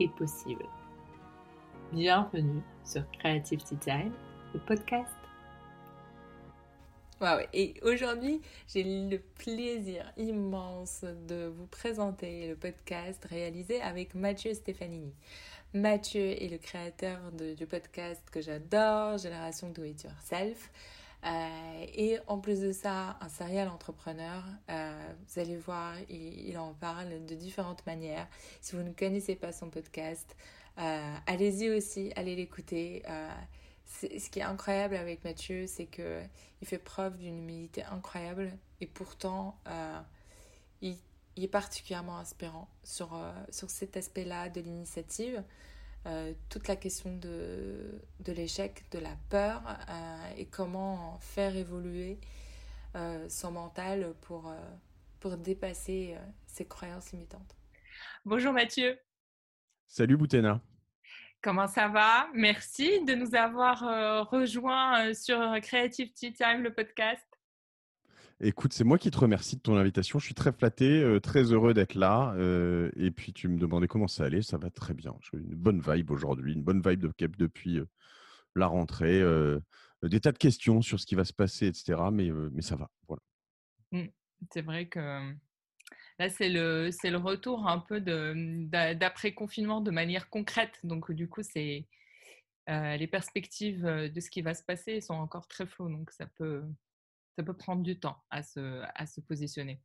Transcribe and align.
est 0.00 0.14
possible. 0.16 0.64
Bienvenue 1.92 2.62
sur 2.84 3.02
Creativity 3.18 3.76
Time, 3.76 4.12
le 4.54 4.60
podcast. 4.60 5.14
Wow, 7.20 7.40
et 7.52 7.74
aujourd'hui, 7.82 8.40
j'ai 8.66 8.82
le 8.82 9.18
plaisir 9.18 10.10
immense 10.16 11.04
de 11.28 11.52
vous 11.54 11.66
présenter 11.66 12.48
le 12.48 12.56
podcast 12.56 13.22
réalisé 13.28 13.82
avec 13.82 14.14
Mathieu 14.14 14.54
Stefanini. 14.54 15.12
Mathieu 15.74 16.42
est 16.42 16.48
le 16.48 16.56
créateur 16.56 17.18
du 17.32 17.66
podcast 17.66 18.22
que 18.32 18.40
j'adore, 18.40 19.18
Génération 19.18 19.68
Do 19.68 19.84
It 19.84 20.02
Yourself. 20.02 20.70
Euh, 21.24 21.86
et 21.94 22.18
en 22.26 22.38
plus 22.38 22.60
de 22.60 22.72
ça, 22.72 23.18
un 23.20 23.28
serial 23.28 23.68
entrepreneur, 23.68 24.42
euh, 24.70 25.12
vous 25.28 25.40
allez 25.40 25.56
voir, 25.56 25.94
il, 26.08 26.56
en 26.58 26.72
parle 26.74 27.24
de 27.26 27.34
différentes 27.34 27.84
manières. 27.86 28.26
Si 28.60 28.74
vous 28.74 28.82
ne 28.82 28.92
connaissez 28.92 29.36
pas 29.36 29.52
son 29.52 29.70
podcast, 29.70 30.36
euh, 30.78 31.14
allez-y 31.26 31.70
aussi, 31.70 32.12
allez 32.16 32.36
l'écouter. 32.36 33.02
ce 33.84 34.30
qui 34.30 34.38
est 34.38 34.42
incroyable 34.42 34.96
avec 34.96 35.24
Mathieu, 35.24 35.66
c'est 35.66 35.86
que 35.86 36.22
il 36.62 36.68
fait 36.68 36.78
preuve 36.78 37.18
d'une 37.18 37.38
humilité 37.38 37.82
incroyable 37.84 38.52
et 38.80 38.86
pourtant 38.86 39.58
il, 40.80 40.96
il, 41.36 41.44
est 41.44 41.48
particulièrement 41.48 42.18
inspirant 42.18 42.68
sur, 42.82 43.10
sur 43.50 43.68
cet 43.68 43.96
aspect-là 43.96 44.48
de 44.48 44.60
l'initiative. 44.60 45.42
Euh, 46.06 46.32
toute 46.48 46.66
la 46.66 46.76
question 46.76 47.14
de, 47.18 48.00
de 48.20 48.32
l'échec, 48.32 48.84
de 48.90 48.98
la 48.98 49.14
peur 49.28 49.62
euh, 49.66 50.34
et 50.38 50.46
comment 50.46 51.18
faire 51.20 51.54
évoluer 51.54 52.18
euh, 52.96 53.28
son 53.28 53.52
mental 53.52 54.14
pour, 54.22 54.50
pour 55.20 55.36
dépasser 55.36 56.16
ses 56.46 56.66
croyances 56.66 57.12
limitantes. 57.12 57.54
Bonjour 58.24 58.52
Mathieu. 58.54 58.98
Salut 59.86 60.16
Boutena. 60.16 60.62
Comment 61.42 61.66
ça 61.66 61.88
va? 61.88 62.28
Merci 62.32 63.04
de 63.04 63.14
nous 63.14 63.34
avoir 63.34 64.28
rejoints 64.30 65.12
sur 65.12 65.38
Creative 65.60 66.12
Tea 66.12 66.32
Time, 66.32 66.62
le 66.62 66.72
podcast. 66.72 67.29
Écoute, 68.42 68.72
c'est 68.72 68.84
moi 68.84 68.96
qui 68.96 69.10
te 69.10 69.18
remercie 69.18 69.56
de 69.56 69.60
ton 69.60 69.76
invitation. 69.76 70.18
Je 70.18 70.24
suis 70.24 70.34
très 70.34 70.50
flatté, 70.50 71.02
euh, 71.02 71.20
très 71.20 71.52
heureux 71.52 71.74
d'être 71.74 71.94
là. 71.94 72.32
Euh, 72.38 72.90
et 72.96 73.10
puis, 73.10 73.34
tu 73.34 73.48
me 73.48 73.58
demandais 73.58 73.86
comment 73.86 74.08
ça 74.08 74.24
allait. 74.24 74.40
Ça 74.40 74.56
va 74.56 74.70
très 74.70 74.94
bien. 74.94 75.14
J'ai 75.20 75.36
une 75.36 75.54
bonne 75.54 75.82
vibe 75.82 76.10
aujourd'hui, 76.10 76.54
une 76.54 76.62
bonne 76.62 76.80
vibe 76.80 77.00
de 77.00 77.08
Cap 77.08 77.36
depuis 77.36 77.78
euh, 77.78 77.86
la 78.56 78.66
rentrée. 78.66 79.22
des 80.02 80.20
tas 80.20 80.32
de 80.32 80.38
questions 80.38 80.80
sur 80.80 80.98
ce 80.98 81.04
qui 81.04 81.16
va 81.16 81.26
se 81.26 81.34
passer, 81.34 81.66
etc. 81.66 82.00
Mais, 82.10 82.30
mais 82.30 82.62
ça 82.62 82.76
va. 82.76 82.88
Voilà. 83.08 83.22
Mmh. 83.92 84.08
C'est 84.50 84.62
vrai 84.62 84.86
que 84.88 84.98
là, 86.18 86.30
c'est 86.30 86.48
le, 86.48 86.88
le 86.88 87.16
retour 87.18 87.68
un 87.68 87.78
peu 87.78 88.00
d'après-confinement 88.00 89.82
de 89.82 89.90
manière 89.90 90.30
concrète. 90.30 90.80
Donc, 90.82 91.12
du 91.12 91.28
coup, 91.28 91.42
c'est 91.42 91.86
les 92.66 93.06
perspectives 93.06 93.84
de 93.84 94.20
ce 94.20 94.30
qui 94.30 94.40
va 94.40 94.54
se 94.54 94.62
passer 94.62 95.02
sont 95.02 95.14
encore 95.14 95.46
très 95.46 95.66
floues. 95.66 95.90
Donc, 95.90 96.10
ça 96.10 96.26
peut 96.38 96.64
ça 97.36 97.42
peut 97.42 97.56
prendre 97.56 97.82
du 97.82 97.98
temps 97.98 98.22
à 98.30 98.42
se, 98.42 98.82
à 98.94 99.06
se 99.06 99.20
positionner. 99.20 99.80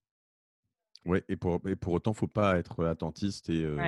Oui, 1.06 1.20
et 1.30 1.36
pour, 1.36 1.62
et 1.68 1.76
pour 1.76 1.94
autant, 1.94 2.12
il 2.12 2.16
ne 2.16 2.20
faut 2.20 2.28
pas 2.28 2.58
être 2.58 2.86
attentiste 2.86 3.50
et, 3.50 3.64
euh, 3.64 3.80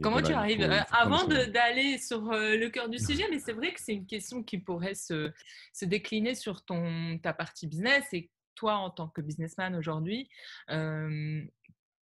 Comment 0.00 0.22
tu 0.22 0.32
arrives 0.32 0.62
euh, 0.62 0.78
Avant 0.92 1.24
d'aller 1.26 1.98
sur 1.98 2.30
euh, 2.30 2.56
le 2.56 2.68
cœur 2.68 2.88
du 2.88 2.98
sujet, 2.98 3.24
mais 3.30 3.40
c'est 3.40 3.52
vrai 3.54 3.72
que 3.72 3.80
c'est 3.80 3.94
une 3.94 4.06
question 4.06 4.44
qui 4.44 4.58
pourrait 4.58 4.94
se, 4.94 5.32
se, 5.72 5.84
décliner 5.84 6.36
sur 6.36 6.64
ton, 6.64 7.18
ta 7.18 7.32
partie 7.32 7.66
business 7.66 8.04
et 8.12 8.30
toi 8.54 8.74
en 8.74 8.90
tant 8.90 9.08
que 9.08 9.20
businessman 9.20 9.74
aujourd'hui, 9.74 10.28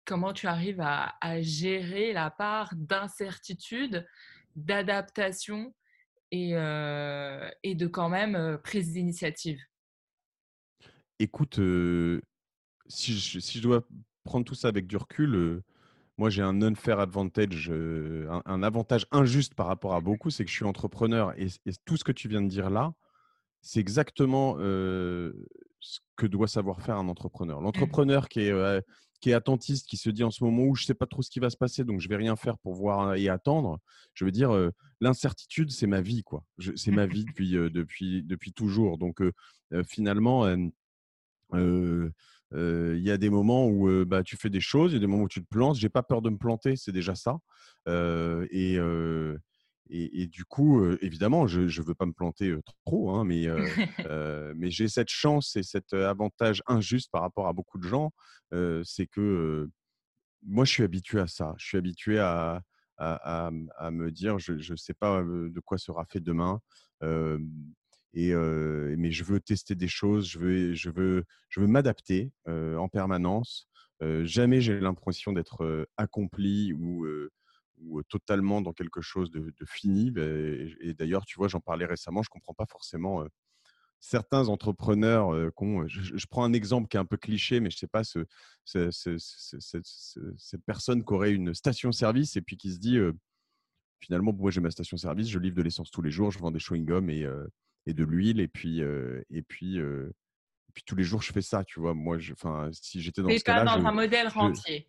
comment 0.05 0.33
tu 0.33 0.47
arrives 0.47 0.81
à, 0.81 1.15
à, 1.21 1.41
gérer 1.41 2.11
la 2.11 2.31
part 2.31 2.73
d'incertitude, 2.75 4.05
d'adaptation 4.55 5.73
et, 6.31 6.53
et 7.63 7.75
de 7.75 7.87
quand 7.87 8.09
même 8.09 8.57
prise 8.63 8.91
d'initiative? 8.91 9.61
Écoute, 11.19 11.59
si, 12.87 13.13
je, 13.13 13.39
si, 13.39 13.57
je, 13.57 13.63
dois 13.63 13.83
prendre 14.23 14.45
tout 14.45 14.55
ça 14.55 14.69
avec 14.69 14.87
du 14.87 14.95
recul, 14.95 15.61
moi 16.17 16.29
j'ai 16.29 16.41
un 16.41 16.61
unfair 16.61 16.99
advantage, 16.99 17.69
un, 17.69 18.63
avantage 18.63 19.05
injuste 19.11 19.53
par 19.53 19.67
rapport 19.67 19.93
à 19.93 20.01
beaucoup, 20.01 20.29
c'est 20.29 20.45
que 20.45 20.49
je 20.49 20.55
suis 20.55 20.65
entrepreneur 20.65 21.33
et, 21.37 21.47
tout 21.85 21.97
ce 21.97 22.03
que 22.05 22.13
tu 22.13 22.29
viens 22.29 22.41
de 22.41 22.47
dire 22.47 22.69
là, 22.69 22.93
c'est 23.61 23.81
exactement 23.81 24.55
ce 24.57 25.99
que 26.15 26.25
doit 26.25 26.47
savoir 26.47 26.81
faire 26.81 26.95
un 26.95 27.09
entrepreneur. 27.09 27.59
Mmh. 27.59 27.63
L'entrepreneur 27.63 28.29
qui 28.29 28.41
est, 28.41 28.83
qui 29.19 29.31
est 29.31 29.33
attentiste, 29.33 29.87
qui 29.87 29.97
se 29.97 30.09
dit 30.09 30.23
en 30.23 30.31
ce 30.31 30.43
moment 30.43 30.63
où 30.63 30.75
je 30.75 30.83
ne 30.83 30.87
sais 30.87 30.93
pas 30.93 31.05
trop 31.05 31.21
ce 31.21 31.29
qui 31.29 31.39
va 31.39 31.49
se 31.49 31.57
passer, 31.57 31.83
donc 31.83 31.99
je 31.99 32.07
vais 32.07 32.15
rien 32.15 32.37
faire 32.37 32.57
pour 32.59 32.75
voir 32.75 33.15
et 33.15 33.27
attendre. 33.27 33.79
Je 34.13 34.23
veux 34.23 34.31
dire, 34.31 34.51
l'incertitude, 35.01 35.71
c'est 35.71 35.87
ma 35.87 36.01
vie, 36.01 36.23
quoi. 36.23 36.43
C'est 36.75 36.91
ma 36.91 37.05
vie 37.05 37.25
depuis, 37.25 37.51
depuis, 37.51 38.23
depuis 38.23 38.53
toujours. 38.53 38.97
Donc 38.97 39.21
finalement, 39.85 40.45
il 41.53 43.01
y 43.01 43.11
a 43.11 43.17
des 43.17 43.29
moments 43.29 43.67
où 43.67 44.05
bah, 44.05 44.23
tu 44.23 44.37
fais 44.37 44.49
des 44.49 44.61
choses, 44.61 44.91
il 44.91 44.95
y 44.95 44.97
a 44.97 44.99
des 44.99 45.07
moments 45.07 45.23
où 45.23 45.29
tu 45.29 45.41
te 45.41 45.47
plantes. 45.49 45.75
J'ai 45.77 45.89
pas 45.89 46.03
peur 46.03 46.21
de 46.21 46.29
me 46.29 46.37
planter, 46.37 46.75
c'est 46.75 46.91
déjà 46.91 47.15
ça. 47.15 47.39
et, 47.87 48.77
et, 49.91 50.27
du 50.27 50.45
coup, 50.45 50.85
évidemment, 51.01 51.47
je 51.47 51.61
ne 51.61 51.85
veux 51.85 51.95
pas 51.95 52.05
me 52.05 52.13
planter 52.13 52.55
trop, 52.85 53.11
hein, 53.11 53.23
mais, 53.25 53.47
mais 54.55 54.71
j'ai 54.71 54.87
cette 54.87 55.09
chance 55.09 55.55
et 55.55 55.63
cet 55.63 55.93
avantage 55.93 56.61
injuste 56.67 57.09
par 57.11 57.21
rapport 57.21 57.47
à 57.47 57.53
beaucoup 57.53 57.77
de 57.79 57.87
gens, 57.87 58.11
c'est 58.83 59.07
que 59.07 59.69
moi, 60.43 60.65
je 60.65 60.71
suis 60.71 60.83
habitué 60.83 61.19
à 61.19 61.27
ça. 61.27 61.53
Je 61.57 61.65
suis 61.65 61.77
habitué 61.77 62.19
à, 62.19 62.61
à, 62.97 63.47
à, 63.47 63.51
à 63.77 63.91
me 63.91 64.11
dire, 64.11 64.39
je 64.39 64.53
ne 64.53 64.77
sais 64.77 64.93
pas 64.93 65.21
de 65.23 65.59
quoi 65.63 65.77
sera 65.77 66.05
fait 66.05 66.19
demain. 66.19 66.59
Mais 68.13 69.11
je 69.11 69.23
veux 69.23 69.39
tester 69.39 69.75
des 69.75 69.87
choses, 69.87 70.27
je 70.27 70.39
veux, 70.39 70.73
je 70.73 70.89
veux, 70.89 71.23
je 71.49 71.59
veux 71.59 71.67
m'adapter 71.67 72.31
en 72.47 72.87
permanence. 72.87 73.67
jamais 74.23 74.61
j'ai 74.61 74.79
l'impression 74.79 75.33
d'être 75.33 75.87
accompli 75.97 76.73
ou, 76.73 77.05
totalement 78.09 78.61
dans 78.61 78.73
quelque 78.73 79.01
chose 79.01 79.31
de, 79.31 79.53
fini. 79.65 80.13
Et, 80.17 80.93
d'ailleurs, 80.93 81.25
tu 81.25 81.37
vois, 81.37 81.47
j'en 81.47 81.61
parlais 81.61 81.85
récemment, 81.85 82.23
je 82.23 82.29
ne 82.29 82.39
comprends 82.39 82.53
pas 82.53 82.65
forcément 82.69 83.25
certains 84.01 84.47
entrepreneurs 84.47 85.33
je, 85.87 86.25
prends 86.27 86.43
un 86.43 86.53
exemple 86.53 86.87
qui 86.87 86.97
est 86.97 86.99
un 86.99 87.05
peu 87.05 87.17
cliché, 87.17 87.59
mais 87.59 87.69
je 87.69 87.75
ne 87.75 87.79
sais 87.79 87.87
pas, 87.87 88.03
ce, 88.03 88.25
cette 90.37 90.63
personne 90.65 91.03
qui 91.03 91.13
aurait 91.13 91.33
une 91.33 91.53
station-service 91.53 92.35
et 92.37 92.41
puis 92.41 92.57
qui 92.57 92.71
se 92.71 92.79
dit 92.79 92.97
finalement, 93.99 94.33
moi 94.33 94.51
j'ai 94.51 94.61
ma 94.61 94.71
station-service, 94.71 95.27
je 95.29 95.39
livre 95.39 95.55
de 95.57 95.61
l'essence 95.61 95.91
tous 95.91 96.01
les 96.01 96.11
jours, 96.11 96.31
je 96.31 96.39
vends 96.39 96.51
des 96.51 96.59
chewing-gums 96.59 97.09
et, 97.09 97.27
et 97.89 97.93
de 97.93 98.03
l'huile. 98.03 98.39
Et 98.39 98.47
puis, 98.47 98.79
et 98.79 99.41
puis, 99.41 99.79
puis 100.73 100.83
tous 100.85 100.95
les 100.95 101.03
jours, 101.03 101.21
je 101.21 101.33
fais 101.33 101.41
ça, 101.41 101.63
tu 101.63 101.79
vois? 101.79 101.93
Moi, 101.93 102.17
je, 102.19 102.33
si 102.71 103.01
j'étais 103.01 103.21
dans 103.21 103.29
ce 103.29 103.43
pas 103.43 103.65
dans 103.65 103.85
un 103.85 103.91
modèle 103.91 104.27
rentier? 104.27 104.87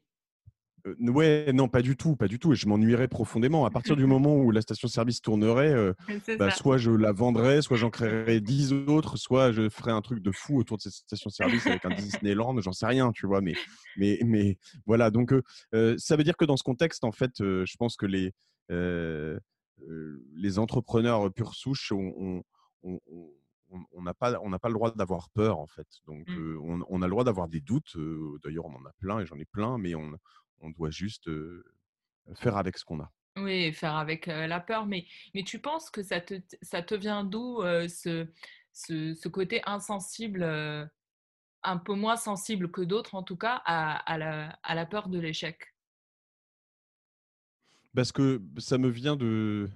ouais, 1.00 1.52
non, 1.52 1.68
pas 1.68 1.82
du 1.82 1.96
tout, 1.96 2.16
pas 2.16 2.28
du 2.28 2.38
tout. 2.38 2.52
Et 2.52 2.56
je 2.56 2.66
m'ennuierais 2.66 3.08
profondément. 3.08 3.66
À 3.66 3.70
partir 3.70 3.96
du 3.96 4.06
moment 4.06 4.36
où 4.36 4.50
la 4.50 4.62
station-service 4.62 5.20
tournerait, 5.20 5.74
bah, 6.38 6.50
soit 6.50 6.78
je 6.78 6.90
la 6.90 7.12
vendrais, 7.12 7.62
soit 7.62 7.76
j'en 7.76 7.90
créerais 7.90 8.40
dix 8.40 8.72
autres, 8.72 9.16
soit 9.16 9.52
je 9.52 9.68
ferais 9.68 9.92
un 9.92 10.00
truc 10.00 10.20
de 10.22 10.30
fou 10.30 10.58
autour 10.58 10.76
de 10.76 10.82
cette 10.82 10.92
station-service 10.92 11.66
avec 11.66 11.84
un 11.84 11.90
Disneyland, 11.90 12.60
j'en 12.60 12.72
sais 12.72 12.86
rien, 12.86 13.12
tu 13.12 13.26
vois? 13.26 13.40
Mais, 13.40 13.54
mais, 13.96 14.18
mais 14.24 14.58
voilà. 14.86 15.10
Donc, 15.10 15.32
ça 15.72 16.16
veut 16.16 16.24
dire 16.24 16.36
que 16.36 16.44
dans 16.44 16.56
ce 16.56 16.64
contexte, 16.64 17.04
en 17.04 17.12
fait, 17.12 17.32
je 17.38 17.76
pense 17.78 17.96
que 17.96 18.06
les, 18.06 18.32
les 18.68 20.58
entrepreneurs 20.58 21.32
pure 21.32 21.54
souche 21.54 21.92
ont 21.92 22.42
on 22.82 24.02
n'a 24.02 24.14
pas, 24.14 24.38
on 24.40 24.50
pas 24.58 24.68
le 24.68 24.74
droit 24.74 24.92
d'avoir 24.92 25.30
peur 25.30 25.58
en 25.58 25.66
fait. 25.66 25.88
Donc 26.06 26.28
mmh. 26.28 26.84
on, 26.88 27.02
a 27.02 27.06
le 27.06 27.10
droit 27.10 27.24
d'avoir 27.24 27.48
des 27.48 27.60
doutes. 27.60 27.96
D'ailleurs, 28.42 28.66
on 28.66 28.74
en 28.74 28.84
a 28.84 28.92
plein 28.98 29.20
et 29.20 29.26
j'en 29.26 29.38
ai 29.38 29.44
plein, 29.44 29.78
mais 29.78 29.94
on, 29.94 30.18
doit 30.76 30.90
juste 30.90 31.30
faire 32.34 32.56
avec 32.56 32.76
ce 32.76 32.84
qu'on 32.84 33.00
a. 33.00 33.10
Oui, 33.36 33.72
faire 33.72 33.94
avec 33.94 34.26
la 34.26 34.60
peur. 34.60 34.86
Mais, 34.86 35.06
mais 35.34 35.42
tu 35.42 35.58
penses 35.58 35.90
que 35.90 36.02
ça 36.02 36.20
te, 36.20 36.34
ça 36.62 36.82
te 36.82 36.94
vient 36.94 37.24
d'où 37.24 37.62
ce, 37.62 38.26
ce, 38.72 39.28
côté 39.28 39.62
insensible, 39.66 40.42
un 41.62 41.76
peu 41.78 41.94
moins 41.94 42.16
sensible 42.16 42.70
que 42.70 42.82
d'autres 42.82 43.14
en 43.14 43.22
tout 43.22 43.36
cas, 43.36 43.62
à, 43.64 44.18
la, 44.18 44.58
à 44.62 44.74
la 44.74 44.86
peur 44.86 45.08
de 45.08 45.18
l'échec? 45.18 45.74
Parce 47.94 48.12
que 48.12 48.40
ça 48.58 48.78
me 48.78 48.88
vient 48.88 49.16
de 49.16 49.68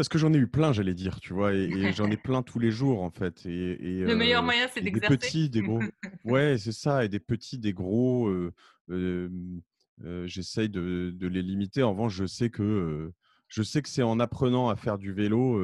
parce 0.00 0.08
que 0.08 0.16
j'en 0.18 0.32
ai 0.32 0.38
eu 0.38 0.46
plein, 0.48 0.72
j'allais 0.72 0.94
dire, 0.94 1.20
tu 1.20 1.34
vois? 1.34 1.54
Et 1.54 1.58
et 1.64 1.92
j'en 1.92 2.10
ai 2.10 2.16
plein 2.16 2.42
tous 2.42 2.58
les 2.58 2.70
jours, 2.70 3.02
en 3.02 3.10
fait 3.10 3.44
et 3.46 3.98
et 3.98 4.02
Le 4.02 4.14
meilleur 4.14 4.42
heu 4.42 4.42
moyen, 4.42 4.68
c'est 4.68 4.82
et 4.82 4.88
des 4.88 5.00
d'exercer? 5.00 5.02
petits, 5.02 5.50
des 5.50 5.62
gros. 5.62 5.92
Ouais, 6.24 6.56
c'est 6.58 6.72
ça 6.72 7.04
et 7.04 7.08
des 7.10 7.20
petits, 7.20 7.58
des 7.58 7.74
gros, 7.74 8.28
heu, 8.30 8.52
hem, 8.90 9.60
heu, 10.02 10.26
j'essaye 10.26 10.70
de 10.70 11.12
de 11.14 11.26
les 11.28 11.42
limiter. 11.42 11.82
En 11.82 11.90
revanche, 11.92 12.14
je 12.14 12.24
sais 12.26 12.48
que, 12.50 12.62
heu, 12.62 13.12
je 13.48 13.62
sais 13.62 13.82
que 13.82 13.90
c'est 13.90 14.02
en 14.02 14.20
apprenant 14.20 14.70
à 14.70 14.76
faire 14.76 14.96
du 14.98 15.12
vélo, 15.12 15.60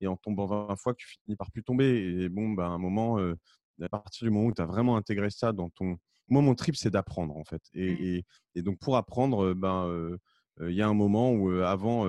et 0.00 0.06
en 0.06 0.16
tombant 0.16 0.46
20 0.46 0.76
fois 0.76 0.94
que 0.94 0.98
tu 1.02 1.08
finis 1.08 1.36
par 1.36 1.50
plus 1.52 1.62
tomber 1.62 2.22
et 2.24 2.28
bon, 2.30 2.50
ben, 2.52 2.64
à 2.64 2.68
un 2.68 2.78
moment, 2.78 3.18
à 3.18 3.88
partir 3.90 4.26
du 4.26 4.30
moment 4.30 4.46
où 4.46 4.54
tu 4.54 4.62
as 4.62 4.66
vraiment 4.66 4.96
intégré 4.96 5.28
ça 5.30 5.52
dans 5.52 5.68
ton 5.70 5.98
moi, 6.28 6.40
mon 6.42 6.54
trip, 6.54 6.76
c'est 6.76 6.90
d'apprendre, 6.90 7.36
en 7.36 7.44
fait 7.44 7.62
Mmh. 7.88 8.04
et 8.04 8.16
et 8.18 8.24
et 8.54 8.62
donc 8.62 8.78
pour 8.78 8.96
apprendre, 8.96 9.52
ben, 9.54 10.16
il 10.60 10.72
y 10.74 10.80
a 10.82 10.88
un 10.88 10.94
moment 10.94 11.32
où, 11.32 11.50
avant, 11.50 12.06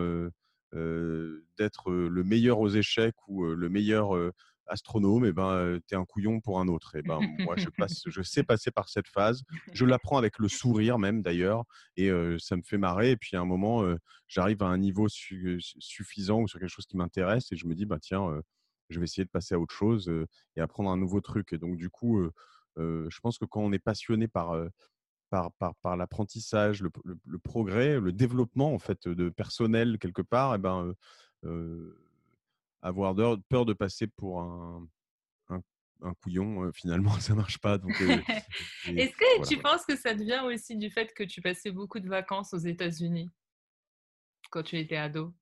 d'être, 0.74 1.92
le 1.92 2.24
meilleur 2.24 2.60
aux 2.60 2.70
échecs 2.70 3.16
ou, 3.28 3.44
le 3.46 3.70
meilleur, 3.70 4.14
astronome 4.68 5.26
et 5.26 5.34
ben, 5.34 5.54
heu, 5.58 5.82
tu 5.88 5.96
es 5.96 5.98
un 5.98 6.06
couillon 6.06 6.40
pour 6.40 6.60
un 6.62 6.68
autre 6.70 6.96
et 6.96 7.02
ben, 7.04 7.20
moi, 7.22 7.56
je 7.58 7.70
passe 7.70 8.04
je 8.06 8.22
sais 8.22 8.44
passer 8.44 8.72
par 8.72 8.88
cette 8.90 9.08
phase. 9.10 9.44
Je 9.74 9.86
l'apprends 9.86 10.18
avec 10.18 10.40
le 10.40 10.48
sourire 10.48 10.98
même 11.00 11.22
d'ailleurs 11.22 11.66
et 11.98 12.10
ça 12.40 12.56
me 12.56 12.62
fait 12.64 12.78
marrer 12.78 13.12
et 13.12 13.18
puis 13.18 13.36
à 13.36 13.42
un 13.42 13.46
moment, 13.46 13.84
j'arrive 14.28 14.64
à 14.64 14.68
un 14.68 14.78
niveau 14.78 15.10
su 15.10 15.58
su 15.62 15.76
suffisant 15.82 16.42
ou 16.42 16.48
sur 16.48 16.60
quelque 16.60 16.70
chose 16.70 16.86
qui 16.86 16.98
m'intéresse 16.98 17.52
et 17.52 17.56
je 17.58 17.66
me 17.68 17.76
dis: 17.76 17.86
«Bah, 17.86 18.00
tiens, 18.02 18.42
je 18.90 19.00
vais 19.00 19.06
essayer 19.06 19.26
de 19.26 19.30
passer 19.30 19.56
à 19.56 19.60
autre 19.60 19.74
chose, 19.76 20.12
et 20.56 20.62
apprendre 20.62 20.90
un 20.92 20.98
nouveau 20.98 21.22
truc» 21.22 21.54
et 21.54 21.58
donc 21.58 21.76
du 21.78 21.90
coup, 21.90 22.24
je 22.78 23.20
pense 23.22 23.38
que 23.40 23.46
quand 23.46 23.62
on 23.62 23.72
est 23.74 23.80
passionné 23.80 24.28
par, 24.30 24.56
par 25.32 25.54
par 25.54 25.76
par 25.78 25.98
l'apprentissage, 25.98 26.84
le 26.84 26.92
le 27.06 27.18
le 27.26 27.40
progrès, 27.40 28.00
le 28.00 28.14
développement 28.14 28.74
en 28.76 28.80
fait, 28.80 29.08
de 29.08 29.30
personnel 29.30 29.98
quelque 30.00 30.22
part 30.22 30.56
et 30.56 30.60
ben, 30.60 30.86
heu 30.86 30.96
heu, 31.46 31.98
avoir 32.84 33.16
peur 33.50 33.66
de 33.66 33.74
passer 33.74 34.08
pour 34.08 34.42
un 34.42 34.88
un 35.50 35.62
un 36.04 36.14
couillon, 36.16 36.72
finalement 36.74 37.14
ça 37.20 37.36
marche 37.36 37.60
pas. 37.60 37.78
Donc 37.80 37.96
Est-ce 38.98 39.16
que 39.18 39.26
voilà, 39.38 39.48
tu 39.48 39.58
penses 39.62 39.86
que 39.86 39.96
ça 39.96 40.16
te 40.16 40.24
vient 40.24 40.46
aussi 40.46 40.76
du 40.78 40.90
fait 40.92 41.14
que 41.14 41.24
tu 41.24 41.42
passais 41.42 41.72
beaucoup 41.72 42.00
de 42.00 42.10
vacances 42.10 42.54
aux 42.54 42.60
États-Unis 42.60 43.30
quand 44.50 44.64
tu 44.64 44.78
étais 44.78 44.98
ado? 44.98 45.34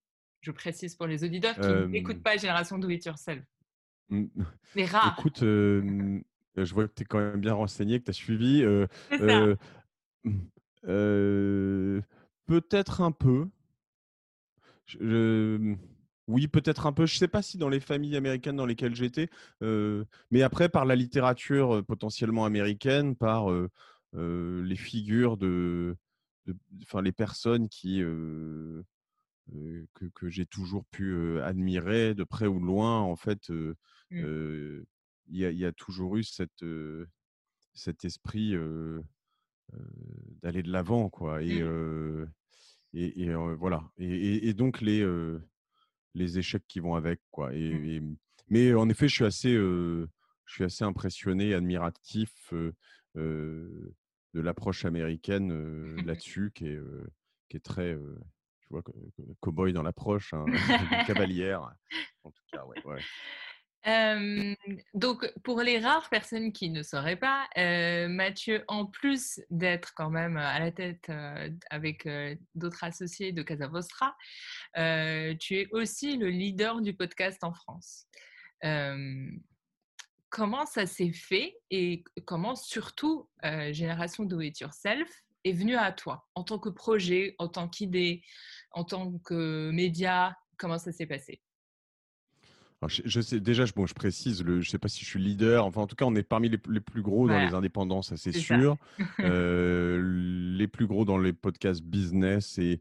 Je 0.41 0.51
précise 0.51 0.95
pour 0.95 1.07
les 1.07 1.23
auditeurs 1.25 1.59
qui 1.59 1.73
n'écoutent 1.91 2.23
pas 2.23 2.37
Génération 2.37 2.77
Do 2.77 2.89
It 2.89 3.05
Yourself. 3.05 3.43
Les 4.75 4.85
rares, 4.85 5.19
écoute, 5.19 5.39
je 5.41 6.73
vois 6.73 6.87
que 6.87 6.93
tu 6.93 7.03
es 7.03 7.05
quand 7.05 7.19
même 7.19 7.41
bien 7.41 7.53
renseigné, 7.53 7.99
que 7.99 8.05
tu 8.05 8.11
as 8.11 8.13
suivi, 8.13 8.63
mmh, 10.23 10.39
heu, 10.87 12.01
peut-être 12.45 13.01
un 13.01 13.11
peu. 13.11 13.47
Je 14.85 14.97
je 14.99 15.57
mmh, 15.57 15.77
oui, 16.27 16.47
peut-être 16.47 16.85
un 16.85 16.93
peu. 16.93 17.05
Je 17.07 17.17
sais 17.17 17.27
pas 17.27 17.41
si 17.41 17.57
dans 17.57 17.69
les 17.69 17.79
familles 17.79 18.15
américaines 18.15 18.55
dans 18.55 18.67
lesquelles 18.67 18.95
j'étais, 18.95 19.29
mais 19.61 20.41
après 20.43 20.69
par 20.69 20.85
la 20.85 20.95
littérature, 20.95 21.83
potentiellement 21.85 22.45
américaine, 22.45 23.15
par, 23.15 23.49
les 24.13 24.75
figures 24.75 25.37
de 25.37 25.97
enfin 26.83 27.01
les 27.01 27.11
personnes 27.11 27.67
qui, 27.67 27.99
que 28.01 28.85
que 30.13 30.29
j'ai 30.29 30.45
toujours 30.45 30.85
pu, 30.85 31.39
admirer 31.41 32.13
de 32.13 32.23
près 32.23 32.45
ou 32.45 32.59
de 32.59 32.65
loin, 32.65 32.99
en 32.99 33.15
fait, 33.15 33.51
Mmh. 34.11 34.83
il 35.27 35.37
y 35.37 35.45
a 35.45 35.51
il 35.51 35.57
y 35.57 35.65
a 35.65 35.71
toujours 35.71 36.17
eu 36.17 36.23
cette, 36.23 36.65
cet 37.73 38.05
esprit, 38.05 38.55
d'aller 40.41 40.63
de 40.63 40.71
l'avant, 40.71 41.09
quoi 41.09 41.41
et 41.43 41.61
Mmh. 41.61 42.27
et 42.93 43.33
voilà 43.57 43.83
et 43.99 44.53
donc 44.53 44.81
les, 44.81 45.05
les 46.15 46.39
échecs 46.39 46.65
qui 46.67 46.79
vont 46.79 46.95
avec, 46.95 47.21
quoi 47.31 47.51
Mmh. 47.51 47.85
et 47.85 48.01
mais 48.51 48.73
en 48.73 48.89
effet, 48.89 49.07
je 49.07 49.13
suis 49.13 49.25
assez, 49.25 49.53
je 49.53 50.07
suis 50.47 50.63
assez 50.63 50.83
impressionné, 50.83 51.53
admiratif, 51.53 52.31
de 53.13 53.93
l'approche 54.33 54.85
américaine, 54.85 55.51
là-dessus 56.07 56.51
qui 56.55 56.67
est, 56.67 56.79
qui 57.47 57.57
est 57.57 57.63
très, 57.63 57.95
tu 58.61 58.67
vois, 58.71 58.81
co 58.81 58.91
co 59.15 59.35
cow-boy 59.41 59.71
dans 59.73 59.83
l'approche, 59.83 60.33
hein, 60.33 60.45
cavalière. 61.07 61.61
En 62.23 62.31
tout 62.31 62.43
cas, 62.51 62.65
ouais, 62.65 62.83
ouais. 62.85 63.01
Donc 64.93 65.31
pour 65.43 65.61
les 65.61 65.79
rares 65.79 66.09
personnes 66.09 66.51
qui 66.51 66.69
ne 66.69 66.83
sauraient 66.83 67.15
pas, 67.15 67.47
Mathieu, 68.07 68.63
en 68.67 68.85
plus 68.85 69.41
d'être 69.49 69.93
quand 69.95 70.09
même, 70.09 70.37
à 70.37 70.59
la 70.59 70.71
tête, 70.71 71.09
avec, 71.69 72.07
d'autres 72.55 72.83
associés 72.83 73.31
de 73.31 73.41
Casa 73.41 73.67
Vostra, 73.67 74.15
tu 74.75 75.55
es 75.55 75.67
aussi 75.71 76.17
le 76.17 76.29
leader 76.29 76.81
du 76.81 76.93
podcast 76.93 77.43
en 77.43 77.53
France. 77.53 78.07
Comment 80.29 80.65
ça 80.65 80.85
s'est 80.85 81.13
fait 81.13 81.57
et 81.71 82.03
comment 82.25 82.55
surtout, 82.55 83.29
Génération 83.71 84.25
Do 84.25 84.41
It 84.41 84.59
Yourself 84.59 85.09
est 85.45 85.53
venue 85.53 85.77
à 85.77 85.91
toi? 85.91 86.27
En 86.35 86.43
tant 86.43 86.59
que 86.59 86.69
projet, 86.69 87.33
en 87.39 87.47
tant 87.47 87.69
qu'idée, 87.69 88.21
en 88.71 88.83
tant 88.83 89.17
que 89.19 89.71
média, 89.71 90.37
comment 90.57 90.77
ça 90.77 90.91
s'est 90.91 91.07
passé? 91.07 91.41
Alors 92.81 92.89
je 92.89 93.01
je 93.03 93.19
sais 93.19 93.39
déjà, 93.41 93.65
je 93.65 93.73
bon, 93.73 93.85
je 93.85 93.93
précise, 93.93 94.41
le 94.43 94.61
je 94.61 94.69
sais 94.69 94.77
pas 94.77 94.87
si 94.87 95.03
je 95.03 95.09
suis 95.09 95.19
leader, 95.19 95.65
enfin, 95.65 95.81
en 95.81 95.87
tout 95.87 95.97
cas, 95.97 96.05
on 96.05 96.15
est 96.15 96.23
parmi 96.23 96.47
les 96.47 96.59
les 96.69 96.79
plus 96.79 97.01
gros 97.01 97.27
dans 97.27 97.37
les 97.37 97.53
indépendants, 97.53 98.01
ça, 98.01 98.15
c'est 98.15 98.31
ça. 98.31 98.39
sûr. 98.39 98.77
Heu, 99.19 100.01
les 100.57 100.67
plus 100.67 100.87
gros 100.87 101.03
dans 101.03 101.17
les 101.17 101.33
podcasts 101.33 101.83
business 101.83 102.57
et 102.57 102.79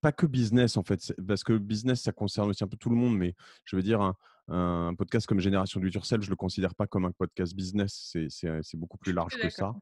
pas 0.00 0.12
que 0.12 0.26
business, 0.26 0.76
en 0.76 0.82
fait, 0.82 1.14
parce 1.26 1.44
que 1.44 1.56
business, 1.56 2.02
ça 2.02 2.12
concerne 2.12 2.50
aussi 2.50 2.64
un 2.64 2.68
peu 2.68 2.76
tout 2.76 2.90
le 2.90 2.96
monde, 2.96 3.16
mais 3.16 3.34
je 3.64 3.76
veux 3.76 3.82
dire 3.82 4.00
un 4.00 4.16
un 4.48 4.94
podcast 4.94 5.26
comme 5.26 5.38
Génération 5.38 5.80
It 5.82 5.94
Yourself, 5.94 6.24
je 6.24 6.30
le 6.30 6.36
considère 6.36 6.74
pas 6.74 6.88
comme 6.88 7.04
un 7.04 7.12
podcast 7.12 7.54
business, 7.54 8.16
c'est 8.28 8.76
beaucoup 8.76 8.98
plus 8.98 9.12
large 9.12 9.38
que 9.40 9.48
ça. 9.48 9.72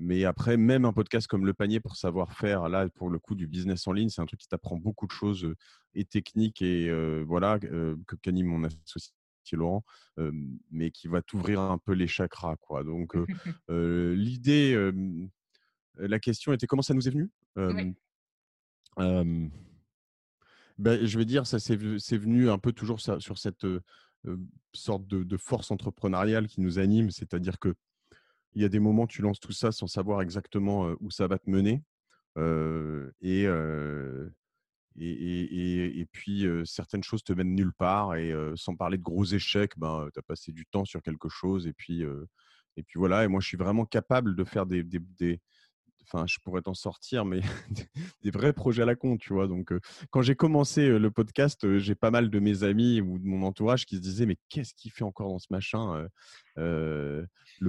Mais 0.00 0.24
après, 0.24 0.56
même 0.56 0.84
un 0.84 0.92
podcast 0.92 1.26
comme 1.26 1.46
Le 1.46 1.54
Panier 1.54 1.80
pour 1.80 1.96
savoir-faire, 1.96 2.68
là, 2.68 2.88
pour 2.88 3.10
le 3.10 3.18
coup, 3.18 3.34
du 3.34 3.46
business 3.46 3.86
en 3.86 3.92
ligne, 3.92 4.08
c'est 4.08 4.20
un 4.20 4.26
truc 4.26 4.40
qui 4.40 4.48
t'apprend 4.48 4.76
beaucoup 4.76 5.06
de 5.06 5.12
choses, 5.12 5.54
et 5.94 6.04
techniques 6.04 6.62
et 6.62 6.90
voilà, 7.24 7.58
que 7.58 7.96
qu'anime 8.22 8.46
mon 8.46 8.64
associé 8.64 9.12
Laurent, 9.52 9.84
mais 10.70 10.90
qui 10.90 11.08
va 11.08 11.22
t'ouvrir 11.22 11.60
un 11.60 11.78
peu 11.78 11.92
les 11.92 12.08
chakras, 12.08 12.56
quoi. 12.56 12.84
Donc 12.84 13.14
l'idée, 13.68 14.92
la 15.96 16.18
question 16.18 16.52
était 16.52 16.66
comment 16.66 16.82
ça 16.82 16.94
nous 16.94 17.06
est 17.06 17.12
venu? 17.12 17.30
Oui. 17.56 17.94
Bah, 20.76 21.04
je 21.04 21.18
vais 21.18 21.24
dire, 21.24 21.46
ça 21.46 21.58
c'est 21.60 21.76
venu 21.76 22.50
un 22.50 22.58
peu 22.58 22.72
toujours 22.72 23.00
sur 23.00 23.38
cette, 23.38 23.66
sorte 24.72 25.06
de 25.06 25.22
de 25.22 25.36
force 25.36 25.70
entrepreneuriale 25.70 26.48
qui 26.48 26.60
nous 26.60 26.78
anime. 26.78 27.10
C'est-à-dire 27.10 27.58
que 27.58 27.74
il 28.54 28.62
y 28.62 28.64
a 28.64 28.68
des 28.68 28.80
moments, 28.80 29.06
tu 29.06 29.22
lances 29.22 29.40
tout 29.40 29.52
ça 29.52 29.72
sans 29.72 29.86
savoir 29.86 30.22
exactement, 30.22 30.94
où 31.00 31.10
ça 31.10 31.26
va 31.26 31.38
te 31.38 31.50
mener, 31.50 31.82
et 33.22 33.44
et 34.96 35.10
et 35.10 36.00
et 36.00 36.06
puis, 36.06 36.46
certaines 36.64 37.02
choses 37.02 37.24
te 37.24 37.32
mènent 37.32 37.54
nulle 37.54 37.72
part 37.72 38.14
et 38.16 38.32
sans 38.56 38.76
parler 38.76 38.98
de 38.98 39.02
gros 39.02 39.24
échecs, 39.24 39.72
ben, 39.78 40.08
tu 40.12 40.18
as 40.18 40.22
passé 40.22 40.52
du 40.52 40.66
temps 40.66 40.84
sur 40.84 41.02
quelque 41.02 41.28
chose 41.28 41.66
et 41.66 41.72
puis, 41.72 42.02
et 42.76 42.82
puis 42.82 42.98
voilà 42.98 43.24
et 43.24 43.28
moi, 43.28 43.40
je 43.40 43.48
suis 43.48 43.56
vraiment 43.56 43.84
capable 43.86 44.36
de 44.36 44.44
faire 44.44 44.66
des 44.66 44.82
enfin, 46.04 46.26
je 46.26 46.38
pourrais 46.42 46.62
t'en 46.62 46.74
sortir, 46.74 47.24
mais 47.24 47.40
des 48.22 48.30
vrais 48.30 48.52
projets 48.52 48.82
à 48.82 48.86
la 48.86 48.94
con, 48.94 49.16
tu 49.16 49.32
vois? 49.32 49.46
Donc, 49.46 49.72
quand 50.10 50.22
j'ai 50.22 50.34
commencé, 50.34 50.98
le 50.98 51.10
podcast, 51.10 51.78
j'ai 51.78 51.94
pas 51.94 52.10
mal 52.10 52.30
de 52.30 52.38
mes 52.38 52.62
amis 52.62 53.00
ou 53.00 53.18
de 53.18 53.26
mon 53.26 53.42
entourage 53.42 53.86
qui 53.86 53.96
se 53.96 54.00
disaient: 54.00 54.26
«Mais 54.26 54.36
qu'est-ce 54.48 54.74
qu'il 54.74 54.90
fait 54.90 55.04
encore 55.04 55.28
dans 55.28 55.38
ce 55.38 55.46
machin, 55.50 56.06
le 56.56 57.26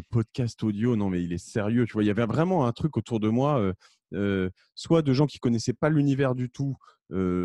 podcast 0.09 0.63
audio, 0.63 0.95
non 0.95 1.09
mais 1.09 1.23
il 1.23 1.33
est 1.33 1.37
sérieux?» 1.37 1.85
tu 1.85 1.93
vois? 1.93 2.03
Il 2.03 2.07
y 2.07 2.11
avait 2.11 2.25
vraiment 2.25 2.67
un 2.67 2.71
truc 2.71 2.97
autour 2.97 3.19
de 3.19 3.29
moi, 3.29 3.73
soit 4.75 5.01
de 5.01 5.13
gens 5.13 5.27
qui 5.27 5.39
connaissaient 5.39 5.73
pas 5.73 5.89
l'univers 5.89 6.35
du 6.35 6.49
tout, 6.49 6.75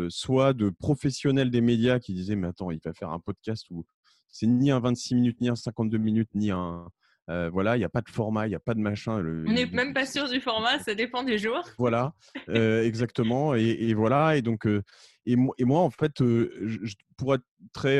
soit 0.09 0.53
de 0.53 0.69
professionnels 0.69 1.51
des 1.51 1.61
médias 1.61 1.99
qui 1.99 2.13
disaient: 2.13 2.35
«Mais 2.35 2.47
attends, 2.47 2.71
il 2.71 2.79
va 2.83 2.93
faire 2.93 3.11
un 3.11 3.19
podcast 3.19 3.65
où 3.71 3.85
c'est 4.27 4.47
ni 4.47 4.71
un 4.71 4.79
26 4.79 5.15
minutes, 5.15 5.41
ni 5.41 5.49
un 5.49 5.55
52 5.55 5.97
minutes, 5.97 6.29
ni 6.35 6.51
un» 6.51 6.87
heu, 7.31 7.49
voilà, 7.49 7.77
il 7.77 7.81
y 7.81 7.83
a 7.85 7.89
pas 7.89 8.01
de 8.01 8.09
format, 8.09 8.47
il 8.47 8.51
y 8.51 8.55
a 8.55 8.59
pas 8.59 8.73
de 8.75 8.79
machin, 8.81 9.19
le 9.19 9.31
On 9.45 9.51
n'est 9.53 9.67
même 9.67 9.93
pas 9.93 10.07
sûr 10.07 10.27
du 10.27 10.41
format, 10.41 10.79
ça 10.79 10.95
dépend 10.95 11.21
des 11.23 11.37
jours. 11.37 11.63
voilà, 11.77 12.13
heu, 12.49 12.83
exactement 12.83 13.55
et 13.55 13.63
et 13.63 13.93
voilà 13.93 14.35
et 14.37 14.41
donc 14.41 14.65
heu 14.67 14.83
et 15.25 15.35
moi 15.35 15.53
et 15.57 15.65
moi 15.65 15.81
en 15.81 15.89
fait, 15.91 16.13
je 16.19 16.93
pour 17.17 17.33
être 17.35 17.43
très, 17.73 17.99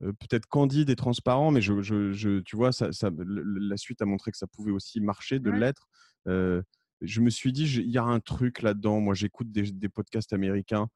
peut-être 0.00 0.46
candide 0.46 0.90
et 0.90 0.96
transparent, 0.96 1.50
mais 1.50 1.60
je 1.62 1.80
je 1.82 2.12
je 2.12 2.40
tu 2.40 2.56
vois, 2.56 2.72
ça 2.72 2.92
ça 2.92 3.10
la 3.18 3.76
suite 3.76 4.02
a 4.02 4.06
montré 4.06 4.30
que 4.30 4.36
ça 4.36 4.46
pouvait 4.46 4.72
aussi 4.72 5.00
marcher 5.00 5.38
de 5.40 5.50
Ouais. 5.50 5.50
l'être. 5.50 5.88
Je 6.26 7.20
me 7.20 7.30
suis 7.30 7.52
dit: 7.52 7.66
«J'ai 7.66 7.82
il 7.82 7.90
y 7.90 7.98
a 7.98 8.04
un 8.04 8.20
truc 8.20 8.62
là-dedans». 8.62 9.00
Moi, 9.00 9.14
j'écoute 9.14 9.50
des 9.52 9.70
des 9.72 9.88
podcasts 9.88 10.32
américains 10.32 10.88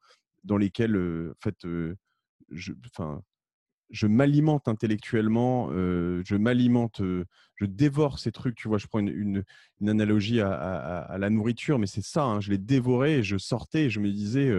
dans 0.43 0.57
lesquels, 0.57 0.95
en 0.97 1.33
fait, 1.43 1.57
je 2.49 2.73
enfin 2.87 3.21
je 3.89 4.07
m'alimente 4.07 4.67
intellectuellement, 4.67 5.69
je 5.71 6.35
m'alimente, 6.35 7.01
je 7.01 7.65
dévore 7.65 8.19
ces 8.19 8.31
trucs. 8.31 8.55
Tu 8.55 8.67
vois, 8.67 8.77
je 8.77 8.87
prends 8.87 8.99
une, 8.99 9.43
analogie 9.85 10.41
à, 10.41 11.15
la 11.17 11.29
nourriture, 11.29 11.79
mais 11.79 11.87
c'est 11.87 12.03
ça. 12.03 12.23
Hein, 12.23 12.39
je 12.41 12.51
les 12.51 12.57
dévorais 12.57 13.19
et 13.19 13.23
je 13.23 13.37
sortais 13.37 13.85
et 13.85 13.89
je 13.89 13.99
me 13.99 14.11
disais, 14.11 14.51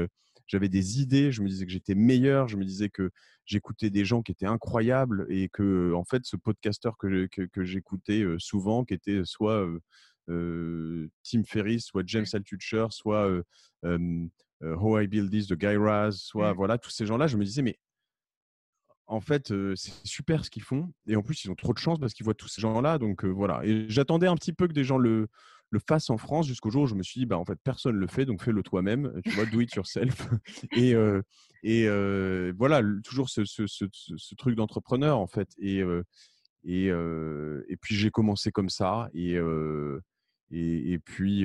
j'avais 0.47 0.69
des 0.69 1.01
idées, 1.01 1.33
je 1.33 1.43
me 1.43 1.49
disais 1.49 1.65
que 1.65 1.73
j'étais 1.73 1.95
meilleur, 1.95 2.49
je 2.49 2.57
me 2.57 2.65
disais 2.65 2.89
que 2.89 3.11
j'écoutais 3.45 3.91
des 3.91 4.05
gens 4.05 4.23
qui 4.23 4.33
étaient 4.33 4.47
incroyables 4.47 5.27
et 5.29 5.49
que, 5.49 5.93
en 5.95 6.05
fait, 6.05 6.25
ce 6.25 6.37
podcasteur 6.37 6.97
que, 6.99 7.27
que, 7.27 7.65
j'écoutais 7.65 8.25
souvent, 8.39 8.85
qui 8.85 8.95
était 8.95 9.23
soit 9.25 9.67
Tim 10.27 11.45
Ferriss, 11.45 11.85
soit 11.85 12.03
James 12.07 12.27
Altucher, 12.33 12.87
soit 12.91 13.31
How 14.63 15.01
I 15.01 15.07
Build 15.07 15.31
This 15.31 15.47
de 15.47 15.55
Guy 15.55 15.77
Raz, 15.77 16.13
soit 16.13 16.53
voilà, 16.53 16.79
tous 16.79 16.91
ces 16.91 17.07
gens-là, 17.07 17.27
je 17.27 17.37
me 17.37 17.45
disais, 17.45 17.63
mais 17.63 17.79
en 19.11 19.21
fait, 19.21 19.53
c'est 19.75 19.93
super 20.05 20.45
ce 20.45 20.51
qu'ils 20.51 20.63
font. 20.63 20.93
Et 21.09 21.17
en 21.17 21.23
plus, 21.23 21.45
ils 21.45 21.51
ont 21.51 21.57
trop 21.57 21.75
de 21.75 21.79
chance 21.79 21.99
parce 21.99 22.15
qu'ils 22.15 22.25
voient 22.25 22.35
tous 22.35 22.47
ces 22.47 22.61
gens-là. 22.61 22.99
Donc 22.99 23.25
voilà. 23.25 23.61
Et 23.65 23.87
j'attendais 23.89 24.29
un 24.29 24.37
petit 24.37 24.53
peu 24.53 24.69
que 24.69 24.73
des 24.73 24.85
gens 24.85 24.99
le, 24.99 25.27
le 25.71 25.81
fassent 25.81 26.11
en 26.11 26.17
France 26.17 26.47
jusqu'au 26.47 26.71
jour 26.71 26.83
où 26.85 26.87
je 26.87 26.95
me 26.95 27.03
suis 27.03 27.19
dit, 27.21 27.27
bah, 27.27 27.37
en 27.37 27.45
fait, 27.45 27.59
personne 27.65 27.97
ne 27.97 28.01
le 28.01 28.07
fait, 28.07 28.25
donc 28.25 28.41
fais-le 28.41 28.63
toi-même. 28.63 29.21
Tu 29.25 29.31
vois, 29.33 29.47
do 29.47 29.61
it 29.61 29.75
yourself. 29.75 30.29
et 30.77 30.95
et 31.63 31.89
voilà, 32.53 32.83
toujours 33.03 33.29
ce, 33.29 33.45
ce, 33.45 33.67
ce, 33.67 34.35
truc 34.37 34.55
d'entrepreneur, 34.55 35.19
en 35.19 35.27
fait. 35.27 35.49
Et, 35.59 35.83
et, 36.65 36.87
et 36.87 37.77
puis, 37.81 37.97
j'ai 37.97 38.11
commencé 38.11 38.53
comme 38.53 38.71
ça. 38.71 39.11
Et, 39.13 39.35
et, 40.53 40.93
et, 40.93 40.99
puis, 41.01 41.45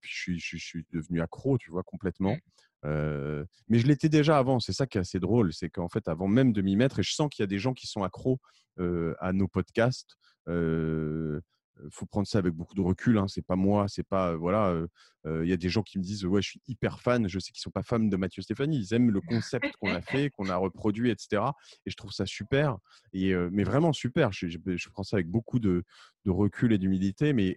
puis 0.00 0.10
je, 0.12 0.18
suis, 0.18 0.38
je, 0.40 0.56
suis 0.56 0.84
devenu 0.92 1.20
accro, 1.20 1.58
tu 1.58 1.70
vois, 1.70 1.84
complètement. 1.84 2.36
Euh, 2.84 3.44
mais 3.68 3.78
je 3.78 3.86
l'étais 3.86 4.08
déjà 4.08 4.38
avant, 4.38 4.60
c'est 4.60 4.72
ça 4.72 4.86
qui 4.86 4.98
est 4.98 5.00
assez 5.00 5.20
drôle, 5.20 5.52
c'est 5.52 5.70
qu'en 5.70 5.88
fait, 5.88 6.08
avant 6.08 6.28
même 6.28 6.52
de 6.52 6.62
m'y 6.62 6.76
mettre, 6.76 7.00
et 7.00 7.02
je 7.02 7.12
sens 7.12 7.28
qu'il 7.30 7.42
y 7.42 7.44
a 7.44 7.48
des 7.48 7.58
gens 7.58 7.72
qui 7.72 7.86
sont 7.86 8.02
accros 8.02 8.40
euh, 8.78 9.14
à 9.20 9.32
nos 9.32 9.48
podcasts, 9.48 10.16
euh, 10.48 11.40
faut 11.90 12.06
prendre 12.06 12.26
ça 12.26 12.38
avec 12.38 12.54
beaucoup 12.54 12.74
de 12.74 12.80
recul. 12.80 13.18
Hein, 13.18 13.26
c'est 13.26 13.44
pas 13.44 13.56
moi, 13.56 13.86
c'est 13.88 14.06
pas 14.06 14.36
voilà. 14.36 14.72
Il 15.24 15.48
y 15.48 15.52
a 15.52 15.56
des 15.56 15.68
gens 15.68 15.82
qui 15.82 15.98
me 15.98 16.04
disent 16.04 16.24
ouais, 16.24 16.40
je 16.40 16.50
suis 16.50 16.60
hyper 16.68 17.00
fan. 17.00 17.28
Je 17.28 17.38
sais 17.40 17.50
qu'ils 17.50 17.62
sont 17.62 17.72
pas 17.72 17.82
fans 17.82 17.98
de 17.98 18.16
Mathieu 18.16 18.42
Stéphanie. 18.42 18.78
Ils 18.78 18.94
aiment 18.94 19.10
le 19.10 19.20
concept 19.20 19.66
qu'on 19.80 19.92
a 19.92 20.00
fait, 20.00 20.30
qu'on 20.30 20.48
a 20.50 20.56
reproduit, 20.56 21.10
etc. 21.10 21.42
Et 21.84 21.90
je 21.90 21.96
trouve 21.96 22.12
ça 22.12 22.26
super. 22.26 22.78
Et 23.12 23.34
mais 23.50 23.64
vraiment 23.64 23.92
super. 23.92 24.30
Je, 24.30 24.56
prends 24.90 25.02
ça 25.02 25.16
avec 25.16 25.28
beaucoup 25.28 25.58
de, 25.58 25.82
recul 26.24 26.72
et 26.72 26.78
d'humilité. 26.78 27.32
Mais 27.32 27.56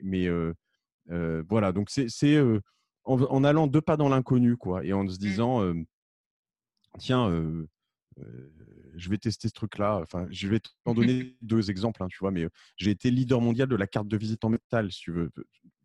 voilà. 1.07 1.72
Donc 1.72 1.91
c'est 1.91 2.10
en, 3.07 3.43
allant 3.43 3.67
deux 3.67 3.81
pas 3.81 3.97
dans 3.97 4.09
l'inconnu, 4.09 4.57
quoi, 4.57 4.83
et 4.83 4.93
en 4.93 5.07
se 5.07 5.15
mmh. 5.15 5.17
disant, 5.17 5.73
tiens, 6.99 7.31
je 8.95 9.09
vais 9.09 9.17
tester 9.17 9.47
ce 9.47 9.53
truc-là. 9.53 9.99
Enfin, 10.01 10.27
je 10.29 10.47
vais 10.47 10.59
t'en 10.83 10.93
donner 10.93 11.37
deux 11.41 11.69
exemples, 11.69 12.03
hein, 12.03 12.07
tu 12.09 12.17
vois, 12.19 12.31
mais 12.31 12.47
j'ai 12.75 12.91
été 12.91 13.11
leader 13.11 13.41
mondial 13.41 13.67
de 13.67 13.75
la 13.75 13.87
carte 13.87 14.07
de 14.07 14.17
visite 14.17 14.43
en 14.45 14.49
métal, 14.49 14.91
si 14.91 15.01
tu 15.01 15.11
veux 15.11 15.31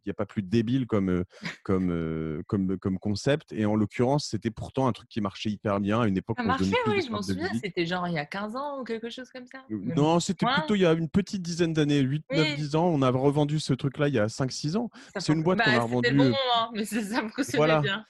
n'y 0.06 0.12
a 0.12 0.14
pas 0.14 0.26
plus 0.26 0.42
débile 0.42 0.86
comme, 0.86 1.24
comme, 1.62 2.42
comme, 2.46 2.78
comme 2.78 2.98
concept. 2.98 3.52
Et 3.52 3.64
en 3.66 3.76
l'occurrence, 3.76 4.26
c'était 4.26 4.50
pourtant 4.50 4.86
un 4.86 4.92
truc 4.92 5.08
qui 5.08 5.20
marchait 5.20 5.50
hyper 5.50 5.80
bien 5.80 6.00
à 6.00 6.06
une 6.06 6.16
époque. 6.16 6.36
Ça 6.38 6.44
marchait, 6.44 6.72
oui, 6.86 7.02
je 7.04 7.10
m'en 7.10 7.22
souviens. 7.22 7.48
C'était 7.62 7.86
genre 7.86 8.06
il 8.08 8.14
y 8.14 8.18
a 8.18 8.26
15 8.26 8.56
ans 8.56 8.80
ou 8.80 8.84
quelque 8.84 9.10
chose 9.10 9.30
comme 9.30 9.46
ça. 9.46 9.64
Non, 9.70 10.20
c'était 10.20 10.46
plutôt 10.46 10.74
il 10.74 10.82
y 10.82 10.86
a 10.86 10.92
une 10.92 11.08
petite 11.08 11.42
dizaine 11.42 11.72
d'années, 11.72 12.00
8, 12.00 12.24
9, 12.32 12.56
10 12.56 12.76
ans. 12.76 12.86
On 12.86 13.02
a 13.02 13.10
revendu 13.10 13.60
ce 13.60 13.72
truc-là 13.74 14.08
il 14.08 14.14
y 14.14 14.18
a 14.18 14.26
5-6 14.26 14.76
ans. 14.76 14.90
C'est 15.18 15.32
une 15.32 15.42
boîte 15.42 15.62
qu'on 15.62 15.70
a 15.70 15.76
bah, 15.76 15.82
revendue. 15.82 16.16
bon, 16.16 16.32
hein, 16.56 16.70
mais 16.74 16.84
ça 16.84 17.20
fonctionnait 17.20 17.56
voilà. 17.56 17.80
bien. 17.80 18.04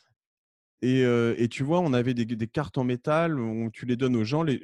Et, 0.85 1.03
et, 1.03 1.49
tu 1.49 1.63
vois, 1.63 1.79
on 1.79 1.93
avait 1.93 2.13
des, 2.13 2.25
des, 2.25 2.49
cartes 2.49 2.77
en 2.77 2.83
métal, 2.83 3.39
où 3.39 3.71
tu 3.73 3.87
les 3.87 3.97
donnes 3.97 4.17
aux 4.17 4.25
gens. 4.25 4.43
Les, 4.43 4.61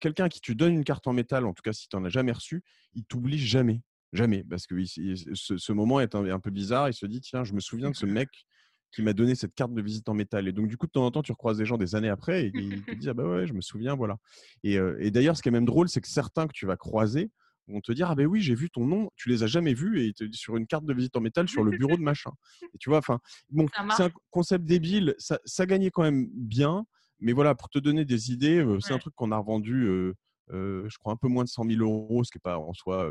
Quelqu'un 0.00 0.24
à 0.24 0.28
qui 0.28 0.40
tu 0.40 0.56
donnes 0.56 0.74
une 0.74 0.84
carte 0.84 1.06
en 1.06 1.12
métal, 1.12 1.46
en 1.46 1.52
tout 1.52 1.62
cas 1.62 1.72
si 1.72 1.88
tu 1.88 1.96
n'en 1.96 2.04
as 2.04 2.08
jamais 2.08 2.32
reçu, 2.32 2.64
il 2.94 3.04
t'oublie 3.04 3.38
jamais. 3.38 3.82
Jamais, 4.12 4.44
parce 4.44 4.66
que 4.66 4.74
ce, 4.84 5.72
moment 5.72 6.00
est 6.00 6.14
un, 6.14 6.40
peu 6.40 6.50
bizarre. 6.50 6.88
Il 6.88 6.94
se 6.94 7.06
dit, 7.06 7.20
tiens, 7.20 7.44
je 7.44 7.52
me 7.52 7.60
souviens 7.60 7.90
de 7.90 7.96
ce 7.96 8.06
mec 8.06 8.28
qui 8.92 9.02
m'a 9.02 9.12
donné 9.12 9.36
cette 9.36 9.54
carte 9.54 9.72
de 9.72 9.80
visite 9.80 10.08
en 10.08 10.14
métal. 10.14 10.48
Et 10.48 10.52
donc, 10.52 10.66
du 10.66 10.76
coup, 10.76 10.86
de 10.86 10.90
temps 10.90 11.06
en 11.06 11.12
temps, 11.12 11.22
tu 11.22 11.30
recroises 11.30 11.58
des 11.58 11.64
gens 11.64 11.78
des 11.78 11.94
années 11.94 12.08
après 12.08 12.46
et 12.46 12.50
ils 12.52 12.82
te 12.82 12.94
disent, 12.94 13.08
ah 13.08 13.14
bah 13.14 13.24
ouais, 13.24 13.46
je 13.46 13.52
me 13.52 13.60
souviens, 13.60 13.94
voilà. 13.94 14.16
Et, 14.64 14.78
et 14.98 15.12
d'ailleurs, 15.12 15.36
ce 15.36 15.42
qui 15.42 15.48
est 15.48 15.52
même 15.52 15.64
drôle, 15.64 15.88
c'est 15.88 16.00
que 16.00 16.08
certains 16.08 16.48
que 16.48 16.52
tu 16.52 16.66
vas 16.66 16.76
croiser 16.76 17.30
vont 17.70 17.80
te 17.80 17.92
dire, 17.92 18.10
ah 18.10 18.14
ben 18.14 18.26
oui, 18.26 18.40
j'ai 18.40 18.54
vu 18.54 18.68
ton 18.70 18.84
nom, 18.84 19.10
tu 19.16 19.28
les 19.28 19.42
as 19.42 19.46
jamais 19.46 19.74
vus 19.74 20.04
et 20.04 20.12
te 20.12 20.24
sur 20.32 20.56
une 20.56 20.66
carte 20.66 20.84
de 20.84 20.92
visite 20.92 21.16
en 21.16 21.20
métal 21.20 21.48
sur 21.48 21.62
le 21.62 21.70
bureau 21.76 21.96
de 21.96 22.02
machin. 22.02 22.30
Et 22.74 22.78
tu 22.78 22.90
vois, 22.90 22.98
enfin, 22.98 23.20
bon, 23.50 23.66
c'est 23.96 24.02
un 24.04 24.10
concept 24.30 24.64
débile, 24.64 25.14
ça, 25.18 25.38
ça 25.44 25.66
gagnait 25.66 25.90
quand 25.90 26.02
même 26.02 26.28
bien. 26.32 26.84
Mais 27.20 27.32
voilà, 27.32 27.54
pour 27.54 27.68
te 27.68 27.78
donner 27.78 28.04
des 28.04 28.32
idées, 28.32 28.64
c'est 28.80 28.94
un 28.94 28.98
truc 28.98 29.14
qu'on 29.14 29.30
a 29.30 29.36
revendu 29.36 30.14
je 30.52 30.98
crois 30.98 31.12
un 31.12 31.16
peu 31.16 31.28
moins 31.28 31.44
de 31.44 31.48
100 31.48 31.64
000 31.64 31.82
euros, 31.82 32.24
ce 32.24 32.30
qui 32.30 32.38
n'est 32.38 32.42
pas 32.42 32.58
en 32.58 32.72
soi 32.72 33.10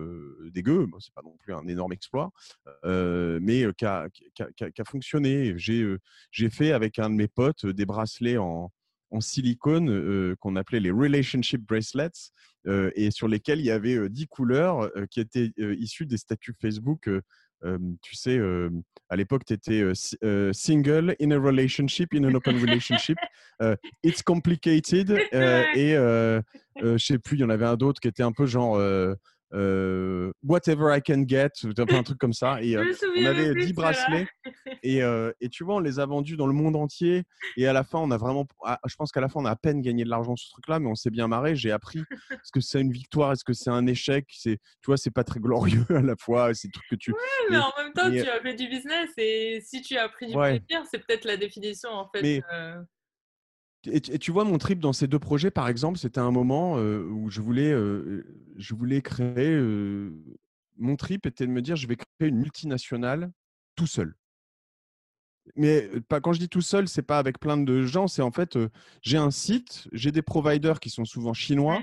dégueu, 0.52 0.88
ce 1.00 1.10
n'est 1.10 1.14
pas 1.16 1.22
non 1.24 1.36
plus 1.38 1.54
un 1.54 1.68
énorme 1.68 1.94
exploit, 1.94 2.32
mais 2.86 3.66
qui 3.78 3.86
a, 3.86 4.10
fonctionné. 4.86 5.56
J'ai 5.58 6.50
fait 6.50 6.72
avec 6.72 7.00
un 7.00 7.10
de 7.10 7.16
mes 7.16 7.28
potes 7.28 7.66
des 7.66 7.86
bracelets 7.86 8.38
en, 8.38 8.72
silicone 9.20 10.36
qu'on 10.38 10.56
appelait 10.56 10.80
les 10.80 10.92
relationship 10.92 11.66
bracelets 11.66 12.32
et 12.68 13.12
sur 13.12 13.28
lesquels 13.28 13.60
il 13.60 13.66
y 13.66 13.72
avait 13.72 14.10
10 14.10 14.28
couleurs 14.28 14.92
qui 15.10 15.20
étaient 15.20 15.52
issues 15.58 16.06
des 16.06 16.18
statuts 16.18 16.56
Facebook 16.62 17.10
tu 18.02 18.16
sais, 18.16 18.40
à 19.10 19.16
l'époque, 19.16 19.44
tu 19.46 19.54
étais 19.54 19.84
single, 20.54 21.16
in 21.22 21.32
a 21.32 21.38
relationship, 21.38 22.14
in 22.14 22.24
an 22.24 22.36
open 22.36 22.60
relationship. 22.60 23.18
it's 24.04 24.22
complicated. 24.22 25.12
et 25.32 25.96
je 25.96 26.98
sais 26.98 27.20
plus, 27.20 27.38
il 27.38 27.42
y 27.42 27.44
en 27.44 27.50
avait 27.50 27.66
un 27.66 27.76
d'autre 27.76 28.00
qui 28.00 28.08
était 28.08 28.24
un 28.24 28.32
peu 28.32 28.46
genre 28.46 28.78
euh, 29.54 30.32
whatever 30.44 30.96
I 30.96 31.02
can 31.02 31.24
get, 31.28 31.50
un 31.64 32.04
truc 32.04 32.18
comme 32.18 32.34
ça. 32.34 32.62
Et 32.62 32.76
euh, 32.76 32.94
on 33.18 33.26
avait 33.26 33.54
10 33.54 33.74
bracelets. 33.74 34.28
Et, 34.84 35.02
euh, 35.04 35.32
et, 35.42 35.50
tu 35.50 35.64
vois, 35.64 35.76
on 35.76 35.80
les 35.80 36.00
a 36.00 36.06
vendus 36.06 36.38
dans 36.38 36.48
le 36.48 36.54
monde 36.54 36.76
entier. 36.76 37.24
Et 37.58 37.68
à 37.68 37.74
la 37.74 37.84
fin, 37.84 38.00
on 38.00 38.12
a 38.12 38.18
vraiment, 38.18 38.48
ah, 38.64 38.80
je 38.86 38.96
pense 38.96 39.12
qu'à 39.12 39.22
la 39.22 39.30
fin, 39.30 39.40
on 39.40 39.46
a 39.46 39.52
à 39.52 39.56
peine 39.56 39.82
gagné 39.82 40.04
de 40.04 40.10
l'argent 40.10 40.36
sur 40.36 40.48
ce 40.48 40.52
truc-là, 40.54 40.80
mais 40.80 40.88
on 40.88 40.96
s'est 40.96 41.10
bien 41.10 41.28
marré. 41.28 41.56
J'ai 41.56 41.72
appris 41.72 42.00
est-ce 42.32 42.52
que 42.52 42.62
c'est 42.62 42.82
une 42.82 42.92
victoire, 42.92 43.32
est-ce 43.32 43.44
que 43.44 43.54
c'est 43.54 43.72
un 43.72 43.88
échec. 43.88 44.26
C'est, 44.30 44.58
tu 44.58 44.88
vois, 44.88 44.98
c'est 44.98 45.12
pas 45.12 45.24
très 45.24 45.40
glorieux 45.40 45.86
à 45.90 46.02
la 46.02 46.16
fois. 46.16 46.54
C'est 46.54 46.70
truc 46.72 46.86
que 46.90 46.96
tu. 46.96 47.12
Oui, 47.12 47.18
mais, 47.50 47.58
en 47.58 47.72
même 47.78 47.94
temps, 47.94 48.10
tu 48.12 48.30
as 48.30 48.42
fait 48.42 48.56
du 48.56 48.68
business 48.68 49.10
et 49.18 49.62
si 49.66 49.82
tu 49.82 49.98
as 49.98 50.10
pris 50.10 50.28
du 50.28 50.34
plaisir, 50.34 50.84
c'est 50.90 51.00
peut-être 51.06 51.26
la 51.26 51.38
définition 51.38 51.90
en 51.90 52.10
fait. 52.14 52.44
Et, 53.86 54.02
tu 54.02 54.32
vois, 54.32 54.44
mon 54.44 54.58
trip 54.58 54.80
dans 54.80 54.92
ces 54.92 55.08
deux 55.08 55.20
projets, 55.20 55.52
par 55.52 55.68
exemple, 55.70 55.98
c'était 55.98 56.20
un 56.20 56.32
moment 56.32 56.74
où 56.76 57.30
je 57.30 57.42
voulais, 57.42 57.72
je 57.72 58.76
voulais 58.76 59.02
créer. 59.02 59.58
mon 60.78 60.96
trip 60.98 61.26
était 61.26 61.48
de 61.48 61.52
me 61.52 61.62
dire, 61.62 61.76
je 61.76 61.88
vais 61.88 61.96
créer 61.96 62.30
une 62.30 62.38
multinationale 62.38 63.32
tout 63.76 63.88
seul. 63.88 64.16
Mais 65.56 65.90
pas, 66.08 66.20
quand 66.20 66.34
je 66.34 66.40
dis 66.40 66.50
tout 66.50 66.62
seul, 66.62 66.88
c'est 66.88 67.02
pas 67.02 67.18
avec 67.18 67.40
plein 67.40 67.58
de 67.58 67.82
gens, 67.84 68.08
c'est 68.08 68.22
en 68.22 68.32
fait, 68.32 68.58
j'ai 69.02 69.18
un 69.18 69.32
site, 69.32 69.88
j'ai 69.92 70.12
des 70.12 70.22
providers 70.22 70.80
qui 70.80 70.90
sont 70.90 71.06
souvent 71.06 71.34
chinois, 71.34 71.82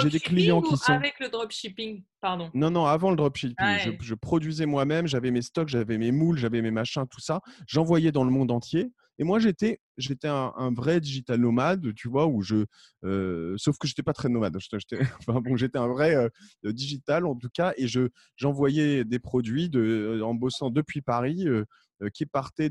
j'ai 0.00 0.10
des 0.10 0.20
clients 0.20 0.62
qui 0.62 0.76
sont. 0.76 0.92
Avec 0.92 1.18
le 1.20 1.28
dropshipping, 1.28 2.04
pardon? 2.20 2.50
Non, 2.54 2.70
non, 2.70 2.86
avant 2.86 3.10
le 3.10 3.16
dropshipping. 3.16 3.78
Je, 3.80 3.90
je, 4.00 4.14
produisais 4.14 4.66
moi-même, 4.66 5.06
j'avais 5.06 5.30
mes 5.30 5.42
stocks, 5.42 5.68
j'avais 5.68 5.98
mes 5.98 6.12
moules, 6.12 6.38
j'avais 6.38 6.62
mes 6.62 6.70
machins, 6.70 7.06
tout 7.08 7.20
ça. 7.20 7.40
J'envoyais 7.66 8.12
dans 8.12 8.24
le 8.24 8.30
monde 8.30 8.50
entier. 8.50 8.92
Et 9.18 9.24
moi, 9.24 9.38
j'étais, 9.38 9.80
j'étais 9.96 10.28
un, 10.28 10.72
vrai 10.74 11.00
digital 11.00 11.40
nomade, 11.40 11.94
tu 11.94 12.08
vois, 12.08 12.26
où 12.26 12.42
je, 12.42 12.66
euh, 13.04 13.54
sauf 13.56 13.78
que 13.78 13.88
j'étais 13.88 14.02
pas 14.02 14.12
très 14.12 14.28
nomade. 14.28 14.56
Bon, 15.28 15.56
j'étais 15.56 15.78
un 15.78 15.88
vrai 15.88 16.14
euh, 16.14 16.28
digital 16.72 17.26
en 17.26 17.34
tout 17.34 17.48
cas, 17.52 17.72
et 17.76 17.88
je, 17.88 18.08
j'envoyais 18.36 19.04
des 19.04 19.18
produits 19.18 19.70
en 20.22 20.34
bossant 20.34 20.70
depuis 20.70 21.00
Paris. 21.00 21.46
Euh, 22.02 22.10
qui 22.10 22.26
partaient 22.26 22.70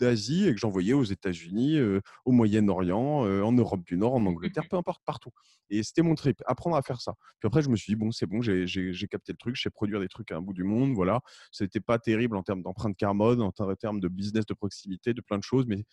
d'Asie 0.00 0.48
et 0.48 0.52
que 0.52 0.58
j'envoyais 0.58 0.92
aux 0.92 1.04
États-Unis, 1.04 1.78
au 2.24 2.32
Moyen-Orient, 2.32 3.20
en 3.44 3.52
Europe 3.52 3.84
du 3.84 3.96
Nord, 3.96 4.14
en 4.14 4.26
Angleterre, 4.26 4.64
peu 4.72 4.76
importe, 4.76 5.02
partout. 5.04 5.30
Et 5.70 5.82
c'était 5.84 6.02
mon 6.02 6.16
trip, 6.16 6.42
apprendre 6.46 6.74
à 6.74 6.82
faire 6.82 7.00
ça. 7.00 7.14
Puis 7.38 7.46
après, 7.46 7.62
je 7.62 7.68
me 7.68 7.76
suis 7.76 7.92
dit, 7.92 7.96
bon, 7.96 8.10
c'est 8.10 8.26
bon, 8.26 8.42
j'ai, 8.42 8.66
capté 9.08 9.32
le 9.32 9.36
truc, 9.36 9.54
je 9.54 9.62
sais 9.62 9.70
produire 9.70 10.00
des 10.00 10.08
trucs 10.08 10.32
à 10.32 10.36
un 10.36 10.40
bout 10.40 10.54
du 10.54 10.64
monde, 10.64 10.92
voilà. 10.94 11.20
C'était 11.52 11.80
pas 11.80 12.00
terrible 12.00 12.36
en 12.36 12.42
termes 12.42 12.62
d'empreinte 12.62 12.96
carbone, 12.96 13.40
en 13.40 13.52
termes 13.52 14.00
de 14.00 14.08
business 14.08 14.44
de 14.44 14.54
proximité, 14.54 15.14
de 15.14 15.20
plein 15.20 15.38
de 15.38 15.44
choses, 15.44 15.66
mais, 15.66 15.84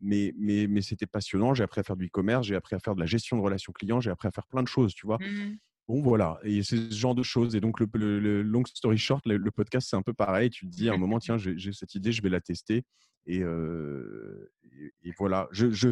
mais, 0.00 0.32
mais, 0.36 0.66
mais 0.66 0.82
c'était 0.82 1.06
passionnant. 1.06 1.54
J'ai 1.54 1.62
appris 1.62 1.80
à 1.80 1.84
faire 1.84 1.96
du 1.96 2.06
e-commerce, 2.06 2.46
j'ai 2.46 2.56
appris 2.56 2.74
à 2.74 2.80
faire 2.80 2.96
de 2.96 3.00
la 3.00 3.06
gestion 3.06 3.36
de 3.36 3.42
relations 3.42 3.72
clients, 3.72 4.00
j'ai 4.00 4.10
appris 4.10 4.26
à 4.26 4.32
faire 4.32 4.46
plein 4.46 4.62
de 4.62 4.68
choses, 4.68 4.92
tu 4.94 5.06
vois. 5.06 5.18
Mmh 5.18 5.56
bon, 5.90 6.02
voilà, 6.02 6.38
et 6.44 6.62
c'est 6.62 6.76
ce 6.76 6.96
genre 6.96 7.14
de 7.14 7.22
choses. 7.22 7.56
Et 7.56 7.60
donc, 7.60 7.80
le, 7.80 8.42
long 8.42 8.64
story 8.64 8.98
short, 8.98 9.26
le, 9.26 9.50
podcast, 9.50 9.88
c'est 9.90 9.96
un 9.96 10.02
peu 10.02 10.14
pareil. 10.14 10.50
Tu 10.50 10.66
te 10.66 10.70
dis 10.70 10.88
à 10.88 10.94
un 10.94 10.96
moment, 10.96 11.18
tiens, 11.18 11.36
j'ai 11.36 11.72
cette 11.72 11.94
idée, 11.94 12.12
je 12.12 12.22
vais 12.22 12.28
la 12.28 12.40
tester. 12.40 12.84
Et, 13.26 13.40
et, 13.40 15.12
voilà, 15.18 15.48
je, 15.50 15.70
je, 15.70 15.88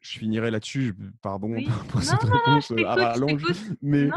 je 0.00 0.18
finirai 0.18 0.50
là-dessus, 0.50 0.94
pardon 1.20 1.54
pour 1.88 2.02
cette 2.02 2.22
réponse 2.22 2.72
à 2.86 2.94
rallonge. 2.94 3.44
Mais 3.82 4.08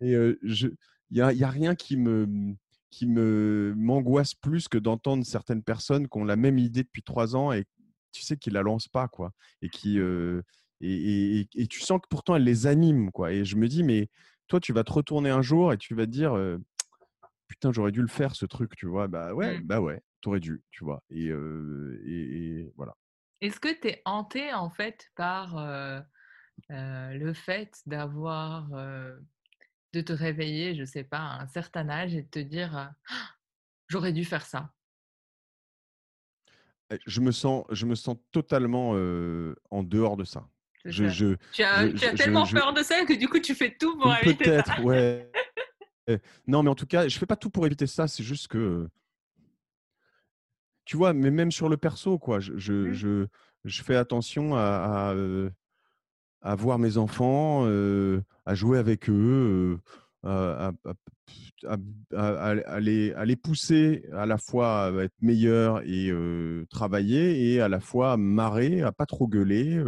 il 0.00 0.46
n'y 1.10 1.20
a, 1.20 1.32
y 1.32 1.44
a 1.44 1.50
rien 1.50 1.74
qui 1.74 1.96
me 1.96 2.54
qui 2.90 3.06
me 3.06 3.72
m'angoisse 3.74 4.34
plus 4.34 4.68
que 4.68 4.76
d'entendre 4.76 5.24
certaines 5.24 5.62
personnes 5.62 6.08
qui 6.08 6.18
ont 6.18 6.24
la 6.24 6.36
même 6.36 6.58
idée 6.58 6.82
depuis 6.82 7.02
trois 7.02 7.34
ans 7.34 7.50
et 7.50 7.64
tu 8.12 8.20
sais 8.20 8.36
qu'ils 8.36 8.52
la 8.52 8.60
lancent 8.60 8.88
pas 8.88 9.08
quoi 9.08 9.32
et 9.62 9.70
qui 9.70 9.98
et, 10.82 11.48
et, 11.54 11.66
tu 11.66 11.80
sens 11.80 12.00
que 12.00 12.08
pourtant 12.08 12.36
elle 12.36 12.44
les 12.44 12.66
anime. 12.66 13.10
Quoi. 13.10 13.32
Et 13.32 13.44
je 13.44 13.56
me 13.56 13.68
dis, 13.68 13.82
mais 13.82 14.08
toi, 14.48 14.60
tu 14.60 14.72
vas 14.72 14.84
te 14.84 14.92
retourner 14.92 15.30
un 15.30 15.42
jour 15.42 15.72
et 15.72 15.78
tu 15.78 15.94
vas 15.94 16.06
te 16.06 16.10
dire, 16.10 16.36
putain, 17.46 17.72
j'aurais 17.72 17.92
dû 17.92 18.00
le 18.00 18.08
faire 18.08 18.34
ce 18.34 18.46
truc, 18.46 18.74
tu 18.76 18.86
vois. 18.86 19.08
Bah 19.08 19.32
ouais, 19.34 19.58
mmh. 19.58 19.64
bah 19.64 19.80
ouais, 19.80 20.02
t'aurais 20.20 20.40
dû, 20.40 20.62
tu 20.70 20.84
vois. 20.84 21.02
Et, 21.10 21.26
et, 21.26 22.72
voilà. 22.76 22.96
Est-ce 23.40 23.60
que 23.60 23.80
tu 23.80 23.88
es 23.88 24.02
hanté 24.04 24.52
en 24.52 24.70
fait 24.70 25.10
par 25.14 25.56
le 26.68 27.32
fait 27.32 27.80
d'avoir, 27.86 28.68
de 29.92 30.00
te 30.00 30.12
réveiller, 30.12 30.74
je 30.74 30.84
sais 30.84 31.04
pas, 31.04 31.18
à 31.18 31.42
un 31.42 31.46
certain 31.48 31.88
âge 31.88 32.14
et 32.14 32.22
de 32.22 32.28
te 32.28 32.38
dire, 32.38 32.76
«Ah, 32.76 32.94
j'aurais 33.88 34.12
dû 34.12 34.24
faire 34.24 34.44
ça 34.44 34.72
je 37.06 37.20
me 37.20 37.32
sens, 37.32 37.64
je 37.70 37.86
me 37.86 37.94
sens 37.94 38.16
totalement 38.32 38.90
en 39.70 39.82
dehors 39.82 40.16
de 40.16 40.24
ça. 40.24 40.48
Je, 40.84 41.36
tu 41.52 41.62
as, 41.62 41.88
tu 41.90 42.04
as 42.04 42.14
tellement 42.14 42.46
peur 42.46 42.72
de 42.72 42.82
ça 42.82 43.04
que 43.04 43.12
du 43.12 43.28
coup 43.28 43.38
tu 43.38 43.54
fais 43.54 43.76
tout 43.78 43.96
pour 43.98 44.14
éviter 44.16 44.44
ça. 44.44 44.62
Peut-être, 44.62 44.82
ouais. 44.82 45.30
non, 46.46 46.62
mais 46.62 46.70
en 46.70 46.74
tout 46.74 46.86
cas, 46.86 47.08
je 47.08 47.18
fais 47.18 47.26
pas 47.26 47.36
tout 47.36 47.50
pour 47.50 47.66
éviter 47.66 47.86
ça. 47.86 48.08
C'est 48.08 48.24
juste 48.24 48.48
que, 48.48 48.88
tu 50.84 50.96
vois, 50.96 51.12
mais 51.12 51.30
même 51.30 51.52
sur 51.52 51.68
le 51.68 51.76
perso, 51.76 52.18
quoi. 52.18 52.40
Je, 52.40 52.56
je, 52.56 53.08
mmh. 53.08 53.68
fais 53.68 53.96
attention 53.96 54.56
à, 54.56 55.14
à, 56.42 56.54
voir 56.56 56.78
mes 56.78 56.96
enfants, 56.96 57.66
à 58.44 58.54
jouer 58.54 58.78
avec 58.78 59.08
eux, 59.08 59.78
à, 60.24 60.72
à, 61.64 62.80
les, 62.80 63.12
à, 63.12 63.24
les, 63.24 63.36
pousser 63.36 64.04
à 64.12 64.26
la 64.26 64.38
fois 64.38 64.86
à 64.86 65.02
être 65.02 65.14
meilleurs 65.20 65.82
et 65.84 66.12
travailler 66.70 67.52
et 67.52 67.60
à 67.60 67.68
la 67.68 67.80
fois 67.80 68.12
à 68.12 68.16
marrer, 68.16 68.82
à 68.82 68.90
pas 68.90 69.06
trop 69.06 69.28
gueuler, 69.28 69.80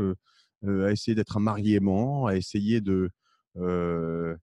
à 0.67 0.91
essayer 0.91 1.15
d'être 1.15 1.37
un 1.37 1.41
mariément, 1.41 2.27
à 2.27 2.37
essayer 2.37 2.81
de, 2.81 3.11
de... 3.57 4.37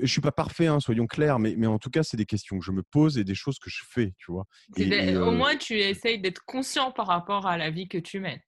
Je 0.00 0.06
suis 0.06 0.20
pas 0.20 0.32
parfait, 0.32 0.66
hein, 0.66 0.80
soyons 0.80 1.06
clairs, 1.06 1.38
mais, 1.38 1.54
mais 1.56 1.66
en 1.66 1.78
tout 1.78 1.90
cas, 1.90 2.02
c'est 2.02 2.16
des 2.16 2.26
questions 2.26 2.58
que 2.58 2.64
je 2.64 2.72
me 2.72 2.82
pose 2.82 3.18
et 3.18 3.24
des 3.24 3.34
choses 3.34 3.58
que 3.58 3.70
je 3.70 3.82
fais, 3.88 4.14
tu 4.18 4.32
vois? 4.32 4.46
au 4.78 5.30
moins, 5.32 5.56
tu 5.56 5.74
essayes 5.78 6.20
d'être 6.20 6.44
conscient 6.44 6.90
par 6.92 7.06
rapport 7.06 7.46
à 7.46 7.56
la 7.56 7.70
vie 7.70 7.88
que 7.88 7.98
tu 7.98 8.20
mènes. 8.20 8.40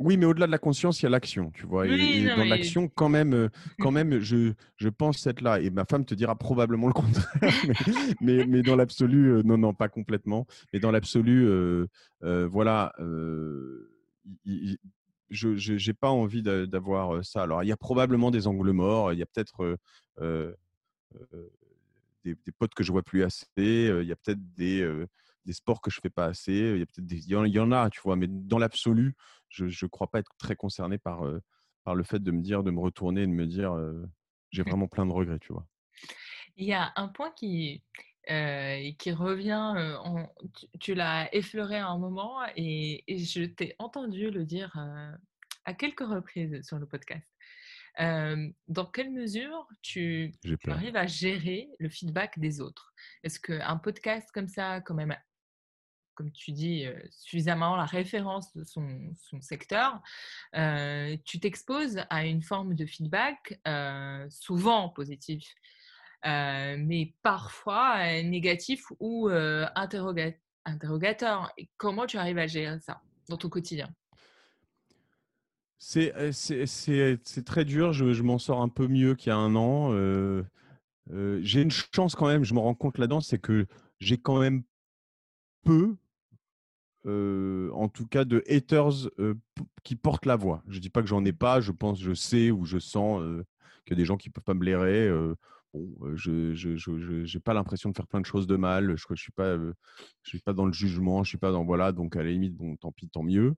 Oui, 0.00 0.16
mais 0.16 0.26
au-delà 0.26 0.46
de 0.46 0.52
la 0.52 0.58
conscience, 0.58 1.00
il 1.00 1.04
y 1.04 1.06
a 1.06 1.10
l'action, 1.10 1.50
tu 1.50 1.66
vois? 1.66 1.88
et, 1.88 2.24
dans 2.24 2.44
l'action, 2.44 2.88
quand 2.88 3.08
même, 3.08 3.34
euh, 3.34 3.48
quand 3.80 3.90
même, 3.90 4.20
je, 4.20 4.52
je 4.76 4.88
pense 4.88 5.26
être 5.26 5.40
là. 5.40 5.60
Et 5.60 5.70
ma 5.70 5.84
femme 5.84 6.04
te 6.04 6.14
dira 6.14 6.36
probablement 6.36 6.86
le 6.86 6.92
contraire. 6.92 7.28
mais, 8.20 8.46
mais, 8.46 8.62
dans 8.62 8.76
l'absolu, 8.76 9.32
euh, 9.32 9.42
non, 9.42 9.58
non, 9.58 9.74
pas 9.74 9.88
complètement. 9.88 10.46
Mais 10.72 10.78
dans 10.78 10.92
l'absolu, 10.92 11.48
euh, 11.48 11.86
voilà, 12.22 12.92
je 15.30 15.88
n'ai 15.88 15.94
pas 15.94 16.10
envie 16.10 16.42
d'avoir 16.42 17.24
ça. 17.24 17.42
Alors, 17.42 17.62
il 17.62 17.66
y 17.68 17.72
a 17.72 17.76
probablement 17.76 18.30
des 18.30 18.46
angles 18.46 18.72
morts. 18.72 19.12
Il 19.12 19.18
y 19.18 19.22
a 19.22 19.26
peut-être 19.26 19.78
des, 22.24 22.34
des, 22.34 22.52
potes 22.52 22.74
que 22.74 22.82
je 22.82 22.92
vois 22.92 23.02
plus 23.02 23.24
assez. 23.24 23.48
Il 23.56 24.06
y 24.06 24.12
a 24.12 24.16
peut-être 24.16 24.54
des 24.54 25.06
des 25.44 25.54
sports 25.54 25.80
que 25.80 25.90
je 25.90 25.98
fais 26.00 26.10
pas 26.10 26.26
assez. 26.26 26.52
Il 26.52 26.78
y 26.78 26.82
a 26.82 26.86
peut-être 26.86 27.06
des, 27.06 27.26
il 27.26 27.52
y 27.52 27.58
en 27.58 27.72
a, 27.72 27.88
tu 27.88 28.00
vois, 28.02 28.16
mais 28.16 28.26
dans 28.28 28.58
l'absolu, 28.58 29.14
je 29.48 29.64
ne 29.64 29.88
crois 29.88 30.10
pas 30.10 30.18
être 30.18 30.32
très 30.38 30.56
concerné 30.56 30.98
par, 30.98 31.24
par 31.84 31.94
le 31.94 32.04
fait 32.04 32.18
de 32.18 32.30
me 32.30 32.42
dire, 32.42 32.62
de 32.62 32.70
me 32.70 32.80
retourner 32.80 33.22
et 33.22 33.26
de 33.26 33.32
me 33.32 33.46
dire, 33.46 33.74
j'ai 34.50 34.62
mmh. 34.62 34.68
vraiment 34.68 34.88
plein 34.88 35.06
de 35.06 35.12
regrets, 35.12 35.38
tu 35.38 35.52
vois. 35.52 35.66
Il 36.56 36.66
y 36.66 36.72
a 36.72 36.92
un 36.96 37.08
point 37.08 37.30
qui, 37.30 37.82
qui 38.28 39.12
revient, 39.12 39.74
tu, 40.80 40.94
l'as 40.94 41.34
effleuré 41.34 41.76
à 41.76 41.88
un 41.88 41.98
moment 41.98 42.40
et, 42.56 43.04
je 43.08 43.44
t'ai 43.44 43.74
entendu 43.78 44.30
le 44.30 44.44
dire 44.44 44.76
à 45.64 45.74
quelques 45.74 46.06
reprises 46.06 46.60
sur 46.66 46.78
le 46.78 46.86
podcast. 46.86 47.26
dans 47.98 48.86
quelle 48.92 49.10
mesure 49.10 49.66
tu, 49.82 50.34
tu, 50.42 50.70
arrives 50.70 50.96
à 50.96 51.06
gérer 51.06 51.70
le 51.78 51.88
feedback 51.88 52.38
des 52.38 52.60
autres? 52.60 52.92
Est-ce 53.22 53.40
qu'un 53.40 53.76
podcast 53.78 54.28
comme 54.32 54.48
ça, 54.48 54.80
quand 54.82 54.94
même 54.94 55.16
comme 56.18 56.32
tu 56.32 56.50
dis, 56.50 56.84
suffisamment 57.10 57.76
la 57.76 57.84
référence 57.84 58.52
de 58.52 58.64
son, 58.64 59.14
secteur, 59.40 60.02
tu 61.24 61.38
t'exposes 61.38 62.02
à 62.10 62.26
une 62.26 62.42
forme 62.42 62.74
de 62.74 62.84
feedback, 62.86 63.60
souvent 64.28 64.88
positif, 64.88 65.54
mais 66.24 67.14
parfois 67.22 68.22
négatif 68.22 68.84
ou 69.00 69.28
interrogateur. 69.28 71.52
Et 71.56 71.68
comment 71.76 72.06
tu 72.06 72.16
arrives 72.16 72.38
à 72.38 72.46
gérer 72.46 72.78
ça 72.80 73.00
dans 73.28 73.36
ton 73.36 73.48
quotidien? 73.48 73.88
C'est, 75.78 76.12
très 77.44 77.64
dur, 77.64 77.92
je, 77.92 78.22
m'en 78.22 78.38
sors 78.38 78.60
un 78.60 78.68
peu 78.68 78.88
mieux 78.88 79.14
qu'il 79.14 79.30
y 79.30 79.32
a 79.32 79.36
un 79.36 79.54
an. 79.54 79.92
j'ai 81.40 81.62
une 81.62 81.70
chance 81.70 82.14
quand 82.14 82.26
même, 82.26 82.44
je 82.44 82.54
me 82.54 82.58
rends 82.58 82.74
compte 82.74 82.98
là-dedans, 82.98 83.20
c'est 83.20 83.38
que 83.38 83.66
j'ai 84.00 84.18
quand 84.18 84.40
même 84.40 84.62
peu 85.64 85.96
en 87.06 87.88
tout 87.88 88.06
cas 88.06 88.24
de 88.24 88.42
haters 88.48 89.10
qui 89.82 89.96
portent 89.96 90.26
la 90.26 90.36
voix. 90.36 90.62
Je 90.68 90.78
dis 90.78 90.90
pas 90.90 91.00
que 91.00 91.08
j'en 91.08 91.24
ai 91.24 91.32
pas, 91.32 91.60
je 91.60 91.72
pense, 91.72 92.00
je 92.00 92.12
sais 92.12 92.50
ou 92.50 92.64
je 92.64 92.78
sens 92.78 93.22
qu'il 93.86 93.96
y 93.96 93.98
a 93.98 94.00
des 94.02 94.04
gens 94.04 94.16
qui 94.16 94.30
peuvent 94.30 94.44
pas 94.44 94.54
me 94.54 94.60
blairer. 94.60 95.08
Bon, 95.72 96.16
je 96.16 97.34
n'ai 97.34 97.40
pas 97.40 97.54
l'impression 97.54 97.90
de 97.90 97.96
faire 97.96 98.06
plein 98.06 98.20
de 98.20 98.26
choses 98.26 98.46
de 98.46 98.56
mal. 98.56 98.96
Je 98.96 99.06
ne 99.10 99.16
suis 99.16 99.32
pas, 99.32 99.56
je 99.56 99.72
suis 100.28 100.40
pas 100.40 100.52
dans 100.52 100.66
le 100.66 100.72
jugement, 100.72 101.24
je 101.24 101.28
suis 101.28 101.38
pas 101.38 101.52
dans 101.52 101.64
voilà. 101.64 101.92
Donc 101.92 102.16
à 102.16 102.22
la 102.22 102.30
limite, 102.30 102.54
bon, 102.54 102.76
tant 102.76 102.92
pis, 102.92 103.08
tant 103.08 103.22
mieux. 103.22 103.54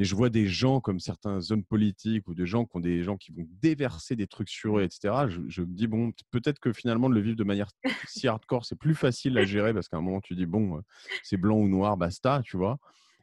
Mais 0.00 0.06
je 0.06 0.14
vois 0.14 0.30
des 0.30 0.46
gens 0.46 0.80
comme 0.80 0.98
certains 0.98 1.50
hommes 1.50 1.62
politiques 1.62 2.26
ou 2.26 2.32
des 2.32 2.46
gens 2.46 2.64
qui 2.64 2.74
ont 2.74 2.80
des 2.80 3.02
gens 3.02 3.18
qui 3.18 3.32
vont 3.32 3.46
déverser 3.60 4.16
des 4.16 4.26
trucs 4.26 4.48
sur 4.48 4.78
eux, 4.78 4.82
etc. 4.82 5.26
Je, 5.28 5.60
me 5.60 5.66
dis, 5.66 5.86
bon, 5.86 6.12
peut-être 6.30 6.58
que 6.58 6.72
finalement, 6.72 7.10
de 7.10 7.14
le 7.14 7.20
vivre 7.20 7.36
de 7.36 7.44
manière 7.44 7.68
si 8.08 8.26
hardcore, 8.26 8.64
c'est 8.64 8.78
plus 8.78 8.94
facile 8.94 9.36
à 9.36 9.44
gérer 9.44 9.74
parce 9.74 9.90
qu'à 9.90 9.98
un 9.98 10.00
moment, 10.00 10.22
tu 10.22 10.34
dis, 10.34 10.46
bon, 10.46 10.80
c'est 11.22 11.36
blanc 11.36 11.58
ou 11.58 11.68
noir, 11.68 11.98
basta, 11.98 12.40
tu 12.42 12.56
vois. 12.56 12.78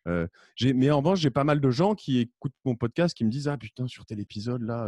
Euh, 0.07 0.27
mais 0.75 0.91
en 0.91 0.97
revanche, 0.97 1.19
j'ai 1.19 1.31
pas 1.31 1.43
mal 1.43 1.59
de 1.59 1.71
gens 1.71 1.95
qui 1.95 2.19
écoutent 2.19 2.53
mon 2.63 2.75
podcast 2.75 3.17
qui 3.17 3.25
me 3.25 3.31
disent, 3.31 3.47
ah 3.47 3.57
putain, 3.57 3.87
sur 3.87 4.05
tel 4.05 4.19
épisode, 4.19 4.61
là, 4.61 4.87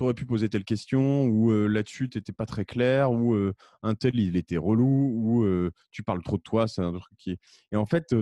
tu 0.00 0.04
aurais 0.04 0.14
pu 0.14 0.24
poser 0.24 0.48
telle 0.48 0.64
question, 0.64 1.26
ou 1.26 1.52
là-dessus, 1.68 2.08
tu 2.08 2.16
n'étais 2.16 2.32
pas 2.32 2.46
très 2.46 2.64
clair, 2.64 3.12
ou 3.12 3.36
un 3.82 3.94
tel, 3.94 4.18
il 4.18 4.36
était 4.36 4.56
relou, 4.56 4.86
ou 4.86 5.70
tu 5.90 6.02
parles 6.02 6.22
trop 6.22 6.38
de 6.38 6.42
toi, 6.42 6.66
c'est 6.66 6.80
un 6.80 6.92
truc 6.92 7.18
qui 7.18 7.32
est. 7.32 7.38
Et 7.72 7.76
en 7.76 7.84
fait, 7.86 8.14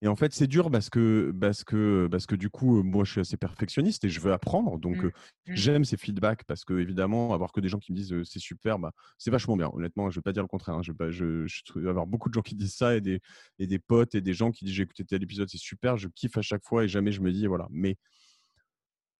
et 0.00 0.06
en 0.06 0.14
fait, 0.14 0.32
c'est 0.32 0.46
dur 0.46 0.70
parce 0.70 0.90
que, 0.90 1.34
parce, 1.40 1.64
que, 1.64 2.06
parce 2.10 2.26
que 2.26 2.36
du 2.36 2.50
coup, 2.50 2.84
moi, 2.84 3.04
je 3.04 3.10
suis 3.10 3.20
assez 3.20 3.36
perfectionniste 3.36 4.04
et 4.04 4.08
je 4.08 4.20
veux 4.20 4.32
apprendre. 4.32 4.78
Donc, 4.78 4.96
mmh. 4.96 5.06
Mmh. 5.06 5.54
j'aime 5.54 5.84
ces 5.84 5.96
feedbacks 5.96 6.44
parce 6.44 6.64
que, 6.64 6.74
évidemment, 6.74 7.34
avoir 7.34 7.50
que 7.50 7.60
des 7.60 7.68
gens 7.68 7.78
qui 7.78 7.92
me 7.92 7.96
disent 7.96 8.14
c'est 8.22 8.38
super, 8.38 8.78
bah, 8.78 8.92
c'est 9.18 9.32
vachement 9.32 9.56
bien. 9.56 9.70
Honnêtement, 9.72 10.08
je 10.10 10.16
ne 10.16 10.20
vais 10.20 10.22
pas 10.22 10.32
dire 10.32 10.42
le 10.42 10.48
contraire. 10.48 10.76
Hein. 10.76 10.82
Je, 10.82 10.92
je, 11.10 11.46
je, 11.46 11.78
vais 11.80 11.88
avoir 11.88 12.06
beaucoup 12.06 12.28
de 12.28 12.34
gens 12.34 12.42
qui 12.42 12.54
disent 12.54 12.76
ça 12.76 12.96
et 12.96 13.00
des, 13.00 13.20
et 13.58 13.66
des 13.66 13.80
potes 13.80 14.14
et 14.14 14.20
des 14.20 14.34
gens 14.34 14.52
qui 14.52 14.64
disent 14.64 14.74
j'ai 14.74 14.84
écouté 14.84 15.04
tel 15.04 15.22
épisode, 15.22 15.48
c'est 15.48 15.58
super. 15.58 15.96
Je 15.96 16.06
kiffe 16.08 16.38
à 16.38 16.42
chaque 16.42 16.64
fois 16.64 16.84
et 16.84 16.88
jamais 16.88 17.10
je 17.10 17.20
me 17.20 17.32
dis 17.32 17.46
voilà. 17.48 17.66
Mais 17.70 17.96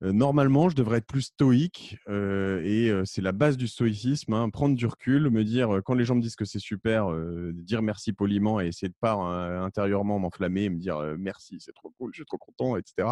normalement, 0.01 0.69
je 0.69 0.77
devrais 0.77 0.99
être 0.99 1.07
plus 1.07 1.23
stoïque 1.23 1.99
et 2.09 2.93
c'est 3.05 3.23
la 3.23 3.33
base 3.33 3.57
du 3.57 3.67
stoïcisme, 3.67 4.33
hein, 4.33 4.49
prendre 4.51 4.77
du 4.77 4.87
recul, 4.87 5.29
me 5.31 5.43
dire 5.45 5.81
quand 5.85 5.95
les 5.95 6.05
gens 6.05 6.15
me 6.15 6.21
disent 6.21 6.37
que 6.37 6.45
c'est 6.45 6.61
super, 6.61 7.09
dire 7.53 7.83
merci 7.83 8.13
poliment 8.13 8.61
et 8.61 8.69
essayer 8.69 8.89
de 8.89 8.95
pas 9.01 9.15
intérieurement 9.15 10.19
m'enflammer 10.19 10.65
et 10.65 10.71
me 10.71 10.79
dire 10.79 11.01
merci, 11.19 11.57
c'est 11.61 11.75
trop 11.75 11.91
cool, 11.99 12.13
je 12.13 12.19
suis 12.19 12.27
trop 12.27 12.39
content, 12.39 12.77
etc. 12.77 13.09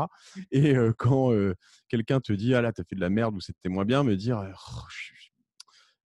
Et 0.53 0.75
quand 0.97 1.33
quelqu'un 1.89 2.21
te 2.21 2.33
dit 2.33 2.55
ah 2.55 2.63
là 2.63 2.73
t'as 2.73 2.85
fait 2.85 2.97
de 2.97 3.01
la 3.01 3.11
merde 3.11 3.35
ou 3.35 3.41
c'était 3.41 3.69
moins 3.69 3.85
bien, 3.85 4.05
me 4.05 4.17
dire 4.17 4.45
oh, 4.47 4.87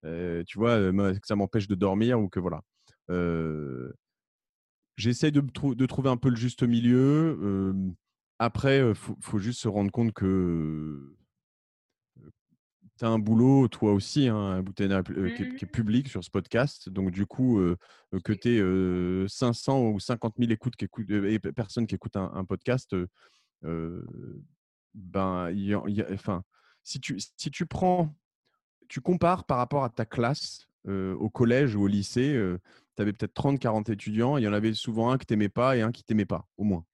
tu 0.02 0.58
vois 0.58 0.78
que 0.78 1.26
ça 1.26 1.36
m'empêche 1.36 1.68
de 1.68 1.76
dormir 1.76 2.20
ou 2.20 2.28
que 2.28 2.40
voilà. 2.40 2.60
J'essaye 4.96 5.32
de, 5.32 5.40
de, 5.40 5.86
trouver 5.86 6.10
un 6.10 6.16
peu 6.16 6.28
le 6.28 6.36
juste 6.36 6.62
milieu 6.64 7.74
après, 8.38 8.80
il 8.80 8.94
faut, 8.94 9.38
juste 9.38 9.60
se 9.60 9.68
rendre 9.68 9.90
compte 9.90 10.12
que 10.12 11.14
tu 12.98 13.04
as 13.04 13.08
un 13.08 13.18
boulot, 13.18 13.68
toi 13.68 13.92
aussi, 13.92 14.28
hein, 14.28 14.36
un 14.36 14.62
bouteille 14.62 14.88
qui, 15.36 15.64
est 15.64 15.70
public 15.70 16.08
sur 16.08 16.22
ce 16.22 16.30
podcast. 16.30 16.88
Donc, 16.88 17.10
du 17.10 17.26
coup, 17.26 17.60
que 18.24 18.32
tu 18.32 18.56
aies 18.56 19.28
500 19.28 19.90
ou 19.90 20.00
50 20.00 20.34
000 20.38 20.50
écoutes 20.50 20.76
qui 20.76 20.84
écoutent, 20.84 21.10
et 21.10 21.38
personnes 21.38 21.86
qui 21.86 21.94
écoutent 21.94 22.16
un, 22.16 22.44
podcast, 22.44 22.94
ben, 23.62 25.50
enfin, 26.12 26.42
si 26.82 27.00
tu, 27.00 27.18
si 27.18 27.50
tu 27.50 27.66
prends, 27.66 28.14
tu 28.88 29.00
compares 29.00 29.44
par 29.44 29.58
rapport 29.58 29.84
à 29.84 29.88
ta 29.88 30.04
classe 30.04 30.68
au 30.86 31.30
collège 31.30 31.76
ou 31.76 31.82
au 31.82 31.86
lycée, 31.86 32.38
tu 32.96 33.02
avais 33.02 33.12
peut-être 33.12 33.34
30, 33.34 33.58
40 33.58 33.88
étudiants, 33.88 34.36
il 34.36 34.44
y 34.44 34.48
en 34.48 34.52
avait 34.52 34.74
souvent 34.74 35.10
un 35.10 35.18
qui 35.18 35.26
t'aimait 35.26 35.48
pas 35.48 35.76
et 35.76 35.82
un 35.82 35.92
qui 35.92 36.04
t'aimait 36.04 36.26
pas, 36.26 36.46
au 36.56 36.64
moins. 36.64 36.84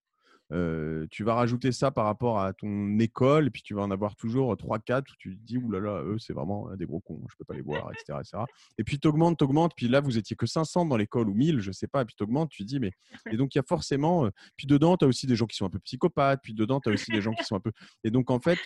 Tu 0.50 1.24
vas 1.24 1.34
rajouter 1.34 1.72
ça 1.72 1.90
par 1.90 2.06
rapport 2.06 2.40
à 2.40 2.52
ton 2.52 2.98
école, 2.98 3.48
et 3.48 3.50
puis 3.50 3.62
tu 3.62 3.74
vas 3.74 3.82
en 3.82 3.90
avoir 3.90 4.16
toujours 4.16 4.54
3-4 4.54 5.00
où 5.00 5.14
tu 5.18 5.36
te 5.36 5.42
dis, 5.44 5.58
oulala, 5.58 6.02
eux, 6.02 6.18
c'est 6.18 6.32
vraiment 6.32 6.74
des 6.76 6.86
gros 6.86 7.00
cons, 7.00 7.20
je 7.28 7.36
peux 7.36 7.44
pas 7.44 7.54
les 7.54 7.62
voir, 7.62 7.90
etc. 7.92 8.18
etc. 8.20 8.44
Et 8.78 8.84
puis 8.84 8.98
tu 8.98 9.08
augmentes, 9.08 9.38
tu 9.38 9.44
augmentes, 9.44 9.72
puis 9.76 9.88
là, 9.88 10.00
vous 10.00 10.16
étiez 10.16 10.36
que 10.36 10.46
500 10.46 10.86
dans 10.86 10.96
l'école 10.96 11.28
ou 11.28 11.34
1000, 11.34 11.60
je 11.60 11.72
sais 11.72 11.88
pas, 11.88 12.02
et 12.02 12.04
puis 12.04 12.14
tu 12.16 12.22
augmentes, 12.22 12.50
tu 12.50 12.62
te 12.62 12.68
dis, 12.68 12.80
mais. 12.80 12.92
Et 13.30 13.36
donc, 13.36 13.54
il 13.54 13.58
y 13.58 13.60
a 13.60 13.64
forcément. 13.64 14.28
Puis 14.56 14.66
dedans, 14.66 14.96
tu 14.96 15.04
as 15.04 15.08
aussi 15.08 15.26
des 15.26 15.36
gens 15.36 15.46
qui 15.46 15.56
sont 15.56 15.66
un 15.66 15.70
peu 15.70 15.80
psychopathes, 15.80 16.40
puis 16.42 16.54
dedans, 16.54 16.80
tu 16.80 16.88
as 16.88 16.92
aussi 16.92 17.10
des 17.10 17.20
gens 17.20 17.32
qui 17.32 17.44
sont 17.44 17.56
un 17.56 17.60
peu. 17.60 17.72
Et 18.04 18.10
donc, 18.10 18.30
en 18.30 18.40
fait, 18.40 18.58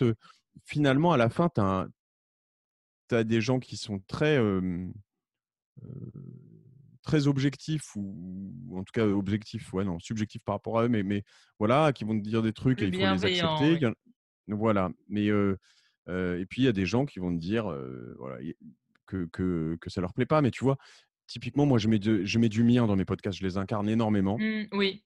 finalement, 0.65 1.11
à 1.11 1.17
la 1.17 1.29
fin, 1.29 1.49
tu 1.49 1.61
as, 1.61 1.87
as, 3.11 3.23
des 3.23 3.41
gens 3.41 3.59
qui 3.59 3.77
sont 3.77 3.99
très 4.07 4.39
très 7.03 7.27
objectifs 7.27 7.95
ou, 7.95 8.75
en 8.75 8.83
tout 8.83 8.91
cas 8.93 9.05
objectifs, 9.05 9.71
ouais 9.73 9.83
non, 9.83 9.99
subjectifs 9.99 10.41
par 10.43 10.55
rapport 10.55 10.79
à 10.79 10.85
eux, 10.85 10.89
mais, 10.89 11.03
mais 11.03 11.23
voilà, 11.59 11.93
qui 11.93 12.05
vont 12.05 12.17
te 12.17 12.23
dire 12.23 12.41
des 12.41 12.53
trucs 12.53 12.81
et 12.81 12.87
il 12.87 12.93
faut 12.95 12.99
les 12.99 13.25
accepter. 13.25 13.79
Voilà, 14.47 14.89
mais 15.07 15.25
et 15.27 16.45
puis 16.49 16.63
il 16.63 16.65
y 16.65 16.67
a 16.67 16.73
des 16.73 16.85
gens 16.85 17.05
qui 17.05 17.19
vont 17.19 17.33
te 17.33 17.39
dire 17.39 17.65
voilà, 18.17 18.37
que, 19.05 19.25
que, 19.31 19.77
que 19.79 19.89
ça 19.89 20.01
leur 20.01 20.13
plaît 20.13 20.25
pas, 20.25 20.41
mais 20.41 20.51
tu 20.51 20.63
vois, 20.63 20.77
typiquement 21.27 21.65
moi 21.65 21.77
je 21.77 21.87
mets, 21.87 21.99
de, 21.99 22.25
je 22.25 22.39
mets 22.39 22.49
du 22.49 22.63
mien 22.63 22.87
dans 22.87 22.95
mes 22.95 23.05
podcasts, 23.05 23.39
je 23.39 23.45
les 23.45 23.57
incarne 23.57 23.87
énormément. 23.87 24.37
Mmh, 24.37 24.67
oui. 24.71 25.03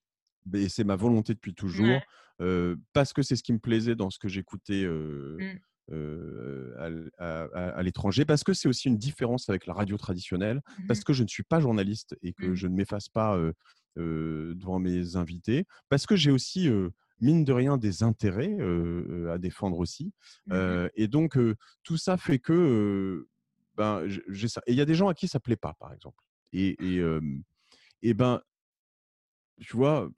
Et 0.54 0.70
c'est 0.70 0.84
ma 0.84 0.96
volonté 0.96 1.34
depuis 1.34 1.54
toujours, 1.54 2.00
parce 2.94 3.12
que 3.12 3.22
c'est 3.22 3.36
ce 3.36 3.44
qui 3.44 3.54
me 3.54 3.60
plaisait 3.60 3.96
dans 3.96 4.10
ce 4.10 4.20
que 4.20 4.28
j'écoutais. 4.28 4.86
Mmh. 4.86 5.60
Euh, 5.92 7.10
à, 7.18 7.82
l'étranger, 7.82 8.26
parce 8.26 8.44
que 8.44 8.54
c'est 8.54 8.68
aussi 8.68 8.90
une 8.90 8.98
différence 8.98 9.48
avec 9.50 9.66
la 9.66 9.74
radio 9.74 9.98
traditionnelle, 9.98 10.58
mmh 10.58 10.88
parce 10.88 11.04
que 11.04 11.14
je 11.14 11.24
ne 11.24 11.28
suis 11.28 11.44
pas 11.44 11.60
journaliste 11.60 12.18
et 12.22 12.34
que 12.34 12.48
mmh. 12.48 12.56
je 12.56 12.68
ne 12.68 12.76
m'efface 12.76 13.10
pas 13.10 13.38
devant 13.96 14.80
mes 14.80 15.16
invités, 15.16 15.66
parce 15.90 16.06
que 16.06 16.16
j'ai 16.16 16.32
aussi 16.32 16.70
mine 17.22 17.44
de 17.46 17.54
rien 17.54 17.78
des 17.78 18.04
intérêts 18.04 18.58
à 19.32 19.38
défendre 19.38 19.80
aussi. 19.80 20.12
Mmh 20.48 20.90
et 20.96 21.08
donc, 21.08 21.38
tout 21.84 21.98
ça 21.98 22.18
fait 22.18 22.40
que 22.40 23.28
ben, 23.76 24.04
j'ai 24.08 24.48
ça. 24.48 24.62
Et 24.68 24.74
il 24.74 24.78
y 24.78 24.82
a 24.82 24.86
des 24.86 24.96
gens 24.96 25.08
à 25.08 25.14
qui 25.14 25.28
ça 25.28 25.40
plaît 25.40 25.56
pas, 25.56 25.74
par 25.80 25.94
exemple. 25.94 26.22
Et, 26.52 26.76
et, 26.82 27.02
et 28.02 28.14
ben, 28.14 28.42
tu 29.62 29.78
vois, 29.78 30.10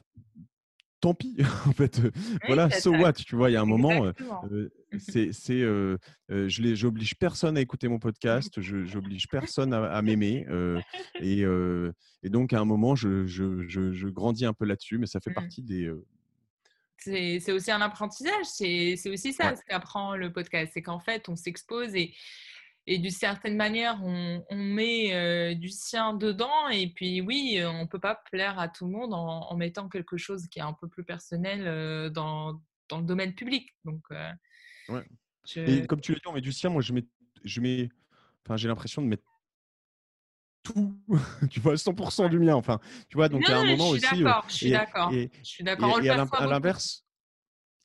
tant 1.00 1.14
pis, 1.14 1.38
en 1.68 1.74
fait. 1.74 2.02
voilà, 2.48 2.70
so 2.70 2.92
what, 2.92 3.14
tu 3.14 3.36
vois, 3.36 3.50
il 3.50 3.54
y 3.54 3.56
a 3.56 3.62
un 3.62 3.66
moment, 3.66 4.12
c'est, 5.00 5.32
c'est, 5.34 5.60
je 5.60 6.76
j'oblige 6.76 7.16
personne 7.16 7.58
à 7.58 7.62
écouter 7.62 7.88
mon 7.88 8.00
podcast, 8.00 8.62
je 8.62 8.86
j'oblige 8.86 9.28
personne 9.28 9.74
à, 9.74 10.02
m'aimer, 10.02 10.46
et, 11.22 11.44
et, 12.24 12.30
donc 12.30 12.54
à 12.54 12.60
un 12.60 12.66
moment, 12.66 12.96
je, 12.96 13.26
je, 13.26 13.68
je, 13.68 14.08
grandis 14.08 14.46
un 14.46 14.54
peu 14.54 14.66
là-dessus, 14.66 14.98
mais 14.98 15.08
ça 15.08 15.20
fait 15.20 15.32
mmh. 15.32 15.36
partie 15.36 15.62
des. 15.62 15.92
C'est, 16.98 17.40
c'est 17.40 17.54
aussi 17.54 17.72
un 17.72 17.80
apprentissage, 17.80 18.46
c'est, 18.46 18.96
c'est 18.98 19.10
aussi 19.10 19.32
ça 19.32 19.56
ce 19.56 19.62
qu'apprend 19.66 20.18
le 20.18 20.34
podcast, 20.34 20.72
c'est 20.74 20.82
qu'en 20.82 21.00
fait, 21.00 21.30
on 21.30 21.38
s'expose 21.38 21.96
et 21.96 22.14
et 22.92 22.98
d'une 22.98 23.12
certaine 23.12 23.56
manière, 23.56 24.02
on, 24.04 24.44
met 24.52 25.56
du 25.56 25.70
sien 25.70 26.14
dedans. 26.14 26.68
Et 26.70 26.88
puis 26.88 27.22
oui, 27.22 27.62
on 27.64 27.84
ne 27.84 27.88
peut 27.88 28.00
pas 28.00 28.16
plaire 28.32 28.58
à 28.60 28.68
tout 28.68 28.86
le 28.86 28.92
monde 28.92 29.14
en, 29.14 29.56
mettant 29.56 29.88
quelque 29.90 30.18
chose 30.18 30.48
qui 30.48 30.60
est 30.60 30.64
un 30.64 30.74
peu 30.74 30.88
plus 30.88 31.04
personnel 31.04 32.12
dans, 32.12 32.60
dans, 32.90 32.98
le 32.98 33.06
domaine 33.06 33.36
public. 33.36 33.76
Donc, 33.86 34.04
ouais. 34.90 35.06
Et 35.56 35.86
comme 35.86 36.02
tu 36.02 36.14
l'as 36.14 36.18
dit, 36.18 36.28
on 36.28 36.34
met 36.34 36.42
du 36.42 36.52
sien. 36.52 36.70
Moi, 36.70 36.82
je 36.82 36.94
mets, 36.94 37.06
je 37.44 37.62
mets, 37.62 37.90
enfin, 38.44 38.58
j'ai 38.58 38.68
l'impression 38.68 39.02
de 39.02 39.08
mettre 39.08 39.24
tout, 40.64 40.98
tu 41.50 41.60
vois, 41.60 41.76
100% 41.76 42.30
du 42.30 42.40
mien. 42.40 42.56
Enfin, 42.56 42.80
tu 43.08 43.18
vois, 43.18 43.30
donc 43.30 43.48
à 43.50 43.60
un 43.60 43.66
moment 43.66 43.94
je 43.94 44.00
suis 44.00 44.26
aussi. 44.26 44.44
Je 44.48 44.54
suis 44.54 44.72
d'accord. 44.72 45.12
Je 45.12 45.28
suis 45.44 45.64
d'accord. 45.64 46.02
Et, 46.02 46.10
à 46.10 46.48
l'inverse, 46.48 47.06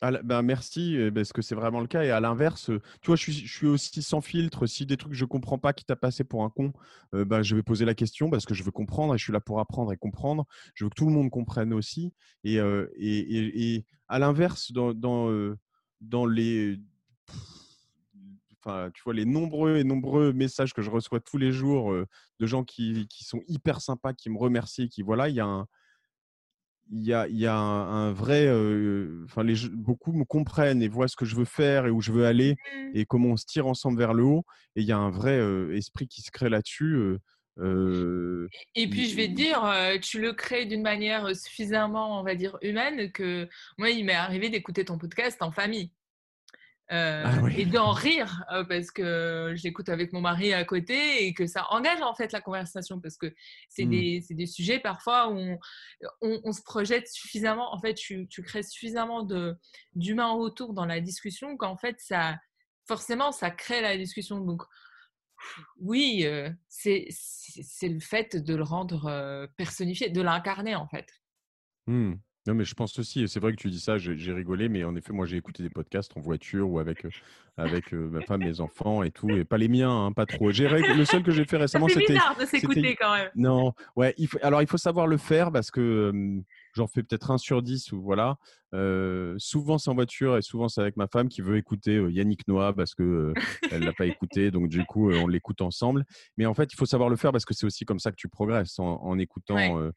bah, 0.03 0.43
merci, 0.43 0.99
parce 1.15 1.33
que 1.33 1.43
c'est 1.43 1.55
vraiment 1.55 1.81
le 1.81 1.87
cas. 1.87 2.05
Et 2.05 2.11
à 2.11 2.21
l'inverse, 2.21 2.71
tu 3.01 3.07
vois, 3.07 3.17
je 3.17 3.31
suis, 3.31 3.67
aussi 3.67 4.03
sans 4.03 4.21
filtre. 4.21 4.67
Si 4.67 4.87
des 4.87 4.97
trucs 4.97 5.13
que 5.13 5.19
je 5.19 5.25
comprends 5.25 5.59
pas 5.59 5.73
qui 5.73 5.85
t'a 5.85 5.97
passé 5.97 6.25
pour 6.25 6.45
un 6.45 6.51
con, 6.51 6.73
bah, 7.13 7.43
je 7.43 7.57
vais 7.57 7.63
poser 7.63 7.85
la 7.85 7.95
question 7.95 8.31
parce 8.31 8.45
que 8.45 8.55
je 8.55 8.63
veux 8.63 8.71
comprendre 8.71 9.15
et 9.15 9.19
je 9.19 9.25
suis 9.25 9.33
là 9.33 9.41
pour 9.41 9.61
apprendre 9.61 9.93
et 9.93 9.97
comprendre. 9.97 10.47
Je 10.75 10.85
veux 10.85 10.91
que 10.91 10.95
tout 10.95 11.07
le 11.07 11.13
monde 11.13 11.31
comprenne 11.31 11.73
aussi. 11.73 12.13
Et, 12.45 12.59
à 14.09 14.19
l'inverse, 14.19 14.73
dans, 14.73 14.93
dans, 14.93 15.55
dans 16.01 16.27
les. 16.27 16.79
Enfin, 18.59 18.91
tu 18.95 19.03
vois, 19.03 19.13
les 19.13 19.27
nombreux 19.27 19.77
et 19.77 19.85
nombreux 19.85 20.33
messages 20.33 20.73
que 20.73 20.81
je 20.81 20.91
reçois 20.91 21.21
tous 21.21 21.37
les 21.37 21.53
jours 21.53 21.95
de 22.41 22.47
gens 22.47 22.65
qui, 22.65 23.07
qui, 23.09 23.25
sont 23.25 23.41
hyper 23.47 23.81
sympas, 23.81 24.15
qui 24.15 24.31
me 24.31 24.39
remercient, 24.39 24.89
qui 24.89 25.03
voilà, 25.03 25.29
il 25.29 25.35
y 25.35 25.41
a 25.41 25.47
un, 25.47 25.67
il 26.91 27.05
y 27.05 27.15
a, 27.15 27.27
y 27.29 27.47
a 27.47 27.57
un, 27.57 28.13
vrai. 28.13 28.49
Enfin, 29.25 29.43
les, 29.43 29.69
beaucoup 29.71 30.13
me 30.13 30.25
comprennent 30.25 30.83
et 30.83 30.89
voient 30.89 31.09
ce 31.09 31.17
que 31.17 31.25
je 31.25 31.37
veux 31.37 31.45
faire 31.45 31.87
et 31.87 31.91
où 31.91 32.01
je 32.01 32.13
veux 32.13 32.27
aller 32.27 32.53
mmh. 32.55 32.91
et 32.95 33.05
comment 33.05 33.31
on 33.31 33.37
se 33.37 33.47
tire 33.47 33.67
ensemble 33.67 33.99
vers 33.99 34.15
le 34.15 34.25
haut. 34.25 34.45
Et 34.77 34.83
il 34.83 34.87
y 34.87 34.93
a 34.93 34.99
un 34.99 35.11
vrai 35.11 35.39
esprit 35.75 36.07
qui 36.07 36.23
se 36.23 36.31
crée 36.31 36.49
là-dessus. 36.49 37.17
et 37.59 38.89
puis 38.89 39.09
je 39.09 39.17
vais 39.17 39.29
te 39.29 39.35
dire, 39.35 39.63
tu 40.03 40.21
le 40.21 40.33
crées 40.33 40.67
d'une 40.67 40.83
manière 40.83 41.35
suffisamment, 41.35 42.21
on 42.21 42.23
va 42.23 42.35
dire, 42.35 42.59
humaine 42.63 43.11
que 43.13 43.49
moi, 43.79 43.91
il 43.91 44.05
m'est 44.05 44.15
arrivé 44.15 44.51
d'écouter 44.51 44.85
ton 44.85 44.99
podcast 44.99 45.43
en 45.43 45.51
famille. 45.51 45.91
Ah 46.91 47.41
et 47.57 47.65
d'en 47.65 47.93
rire 47.93 48.45
parce 48.69 48.91
que 48.91 49.55
je 49.57 49.63
l'écoute 49.63 49.89
avec 49.89 50.13
mon 50.13 50.21
mari 50.21 50.53
à 50.53 50.65
côté 50.65 51.27
et 51.27 51.33
que 51.33 51.47
ça 51.47 51.67
engage 51.71 52.03
en 52.03 52.15
fait 52.15 52.31
la 52.33 52.43
conversation 52.43 53.01
parce 53.01 53.17
que 53.17 53.35
c'est 53.71 53.87
mmh. 53.87 53.91
des, 53.91 54.25
des, 54.31 54.47
sujets 54.47 54.81
parfois 54.81 55.31
où 55.31 55.39
on, 56.21 56.41
on, 56.45 56.53
se 56.53 56.63
projette 56.63 57.09
suffisamment, 57.09 57.73
en 57.73 57.81
fait 57.81 57.95
tu, 57.95 58.29
tu 58.29 58.43
crées 58.43 58.63
suffisamment 58.63 59.27
d'humains 59.95 60.33
autour 60.33 60.75
dans 60.75 60.85
la 60.85 61.01
discussion 61.01 61.57
qu'en 61.57 61.77
fait 61.79 61.97
ça 62.01 62.37
forcément 62.87 63.33
ça 63.33 63.51
crée 63.51 63.81
la 63.81 63.97
discussion 63.97 64.41
donc 64.41 64.63
oui 65.79 66.27
c'est 66.69 67.09
le 67.83 68.01
fait 68.01 68.37
de 68.37 68.55
le 68.55 68.63
rendre 68.63 69.49
personnifié, 69.57 70.11
de 70.11 70.21
l'incarner 70.21 70.75
en 70.75 70.87
fait. 70.89 71.09
Mmh. 71.87 72.15
Non, 72.47 72.55
mais 72.55 72.65
je 72.65 72.75
pense 72.75 72.99
aussi, 72.99 73.23
et 73.23 73.27
c'est 73.27 73.41
vrai 73.41 73.53
que 73.53 73.57
tu 73.57 73.71
dis 73.71 73.81
ça, 73.81 73.97
j'ai 73.97 74.33
rigolé, 74.33 74.69
mais 74.69 74.85
en 74.85 74.95
effet, 74.97 75.15
moi, 75.15 75.25
j'ai 75.25 75.39
écouté 75.39 75.63
des 75.63 75.71
podcasts 75.71 76.15
en 76.15 76.21
voiture 76.21 76.69
ou 76.69 76.79
avec, 76.79 77.07
avec 77.57 77.93
ma 77.93 78.21
femme, 78.21 78.41
mes 78.45 78.61
enfants 78.61 79.03
et 79.03 79.11
tout, 79.11 79.31
et 79.31 79.45
pas 79.45 79.57
les 79.57 79.69
miens, 79.69 80.07
hein, 80.07 80.13
pas 80.13 80.27
trop. 80.27 80.49
Le 80.49 81.05
seul 81.05 81.23
que 81.23 81.31
j'ai 81.31 81.47
fait 81.47 81.57
récemment, 81.57 81.89
c'était. 81.89 82.07
C'est 82.07 82.13
bizarre 82.13 82.37
de 82.39 82.45
s'écouter 82.45 82.97
quand 83.01 83.15
même. 83.15 83.31
Non, 83.35 83.73
ouais, 83.97 84.13
il 84.19 84.29
faut... 84.29 84.39
alors 84.43 84.61
il 84.61 84.69
faut 84.69 84.77
savoir 84.77 85.07
le 85.07 85.17
faire 85.17 85.53
parce 85.53 85.71
que 85.71 86.13
j'en 86.75 86.87
fais 86.87 87.03
peut-être 87.03 87.31
un 87.31 87.39
sur 87.39 87.63
dix 87.63 87.93
ou 87.93 88.03
voilà. 88.03 88.37
souvent, 89.39 89.79
c'est 89.79 89.89
en 89.89 89.95
voiture 89.95 90.37
et 90.37 90.43
souvent, 90.43 90.69
c'est 90.69 90.83
avec 90.83 90.99
ma 90.99 91.07
femme 91.07 91.31
qui 91.31 91.41
veut 91.41 91.57
écouter 91.57 91.95
Yannick 92.11 92.47
Noah 92.47 92.75
parce 92.75 92.95
que 92.95 93.33
elle 93.71 93.85
l'a 93.85 93.95
pas 93.95 94.05
écouté, 94.05 94.51
donc 94.51 94.69
du 94.69 94.85
coup, 94.85 95.11
on 95.11 95.29
l'écoute 95.29 95.63
ensemble. 95.63 96.05
Mais 96.37 96.45
en 96.45 96.53
fait, 96.53 96.71
il 96.75 96.77
faut 96.77 96.85
savoir 96.87 97.09
le 97.09 97.17
faire 97.17 97.33
parce 97.33 97.47
que 97.47 97.55
c'est 97.55 97.65
aussi 97.65 97.87
comme 97.87 98.01
ça 98.01 98.11
que 98.11 98.17
tu 98.17 98.29
progresses 98.29 98.79
en, 98.79 99.03
en 99.03 99.19
écoutant 99.19 99.91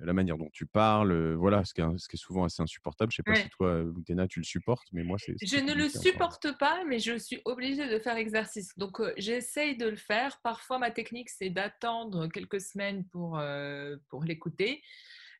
la 0.00 0.12
manière 0.12 0.38
dont 0.38 0.50
tu 0.52 0.66
parles, 0.66 1.34
voilà, 1.34 1.64
ce 1.64 1.74
qui, 1.74 1.80
est, 1.80 1.98
ce 1.98 2.08
qui 2.08 2.16
est 2.16 2.18
souvent 2.18 2.44
assez 2.44 2.62
insupportable. 2.62 3.10
Je 3.12 3.16
sais 3.16 3.22
pas 3.22 3.34
si 3.34 3.48
toi, 3.50 3.82
Boutena, 3.84 4.26
tu 4.26 4.40
le 4.40 4.44
supportes, 4.44 4.88
mais 4.92 5.02
moi, 5.02 5.18
c'est. 5.18 5.36
Je 5.42 5.56
ne 5.58 5.74
le 5.74 5.88
supporte 5.88 6.56
pas, 6.58 6.84
mais 6.88 6.98
je 6.98 7.18
suis 7.18 7.40
obligée 7.44 7.88
de 7.88 7.98
faire 7.98 8.16
exercice. 8.16 8.76
Donc, 8.76 9.00
j'essaye 9.16 9.76
de 9.76 9.86
le 9.86 9.96
faire. 9.96 10.38
Parfois, 10.42 10.78
ma 10.78 10.90
technique, 10.90 11.30
c'est 11.30 11.50
d'attendre 11.50 12.28
quelques 12.28 12.60
semaines 12.60 13.04
pour, 13.06 13.40
pour 14.08 14.24
l'écouter. 14.24 14.82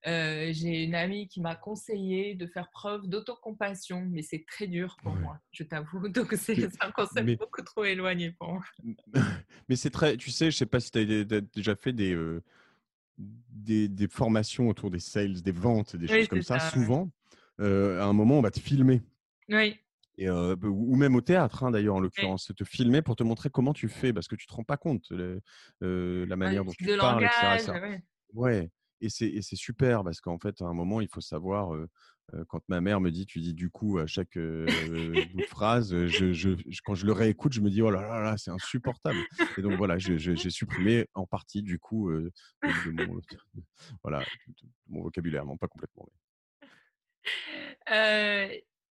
J'ai 0.05 0.85
une 0.85 0.95
amie 0.95 1.29
qui 1.29 1.41
m'a 1.41 1.55
conseillé 1.55 2.35
de 2.35 2.47
faire 2.47 2.71
preuve 2.71 3.07
d'autocompassion, 3.07 4.07
mais 4.11 4.23
c'est 4.23 4.45
très 4.47 4.67
dur 4.67 4.97
pour 5.03 5.15
moi, 5.15 5.39
je 5.53 5.65
t'avoue. 5.65 6.09
Donc, 6.09 6.35
c'est 6.35 6.69
un 6.83 6.91
concept 6.91 7.39
beaucoup 7.39 7.63
trop 7.63 7.85
éloigné 7.85 8.33
pour 8.33 8.53
moi. 8.53 8.65
Mais 9.69 9.77
c'est 9.77 9.91
très. 9.91 10.17
Tu 10.17 10.31
sais, 10.31 10.51
je 10.51 10.57
sais 10.57 10.67
pas 10.67 10.81
si 10.81 10.91
tu 10.91 10.99
as 10.99 11.41
déjà 11.41 11.77
fait 11.77 11.93
des 11.93 12.15
des, 13.19 13.89
des, 13.89 14.09
formations 14.09 14.69
autour 14.69 14.91
des 14.91 15.01
sales, 15.01 15.43
des 15.43 15.53
ventes, 15.53 15.97
des 15.97 16.07
choses 16.07 16.29
comme 16.29 16.43
ça, 16.43 16.59
souvent, 16.59 17.11
euh, 17.61 18.01
à 18.01 18.05
un 18.05 18.13
moment, 18.13 18.39
on 18.39 18.43
va 18.43 18.51
te 18.51 18.61
filmer. 18.61 19.03
Oui. 19.49 19.77
Et, 20.17 20.29
euh, 20.29 20.57
ou 20.63 20.97
même 20.97 21.15
au 21.15 21.21
théâtre, 21.21 21.63
hein, 21.63 21.71
d'ailleurs, 21.71 21.97
en 21.97 22.01
l'occurrence, 22.01 22.51
te 22.57 22.65
filmer 22.65 23.03
pour 23.03 23.15
te 23.15 23.23
montrer 23.23 23.51
comment 23.51 23.73
tu 23.73 23.89
fais, 23.89 24.13
parce 24.13 24.27
que 24.27 24.35
tu 24.35 24.47
ne 24.47 24.49
te 24.49 24.55
rends 24.55 24.65
pas 24.65 24.77
compte 24.77 25.13
de 25.13 25.41
euh, 25.83 26.27
la 26.27 26.37
manière 26.37 26.65
dont 26.65 26.73
tu 26.73 26.85
parles, 26.97 27.25
etc. 27.25 27.73
Ouais. 27.81 28.03
ouais. 28.35 28.71
Et 29.01 29.11
c'est 29.11 29.57
super, 29.57 30.03
parce 30.03 30.21
qu'en 30.21 30.39
fait, 30.39 30.61
à 30.61 30.65
un 30.65 30.75
moment, 30.75 31.01
il 31.01 31.09
faut 31.09 31.21
savoir 31.21 31.73
quand 32.49 32.61
ma 32.69 32.81
mère 32.81 33.01
me 33.01 33.11
dit, 33.11 33.27
tu 33.27 33.39
dis 33.41 33.55
du 33.55 33.71
coup 33.71 33.99
à 33.99 34.07
chaque 34.07 34.37
bout 34.37 34.41
de 34.41 35.43
phrase, 35.49 36.07
je, 36.07 36.33
je, 36.33 36.51
quand 36.85 36.95
je 36.95 37.07
le 37.07 37.13
réécoute, 37.13 37.53
je 37.53 37.61
me 37.61 37.71
dis, 37.71 37.81
oh 37.81 37.91
là 37.91 38.03
là, 38.03 38.21
là 38.21 38.37
c'est 38.37 38.51
insupportable. 38.51 39.19
Et 39.57 39.63
donc 39.63 39.75
voilà, 39.75 39.99
j'ai 39.99 40.51
supprimé 40.51 41.07
en 41.15 41.27
partie 41.27 41.63
du 41.63 41.79
coup 41.79 42.11
de, 42.11 42.33
mon, 43.07 43.21
voilà, 44.03 44.25
mon, 44.89 45.03
vocabulaire, 45.03 45.45
non 45.47 45.57
pas 45.57 45.69
complètement. 45.69 46.09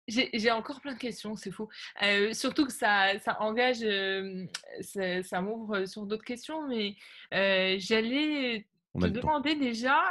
j'ai 0.07 0.51
encore 0.51 0.81
plein 0.81 0.93
de 0.93 0.99
questions, 0.99 1.35
c'est 1.35 1.51
fou. 1.51 1.69
surtout 2.33 2.65
que 2.65 2.73
ça, 2.73 3.19
ça 3.19 3.41
engage, 3.41 3.85
ça, 4.81 5.21
ça 5.21 5.41
m'ouvre 5.41 5.85
sur 5.85 6.05
d'autres 6.07 6.25
questions, 6.25 6.67
mais 6.67 6.95
j'allais 7.31 8.65
te 8.99 9.07
demander 9.07 9.55
déjà 9.55 10.01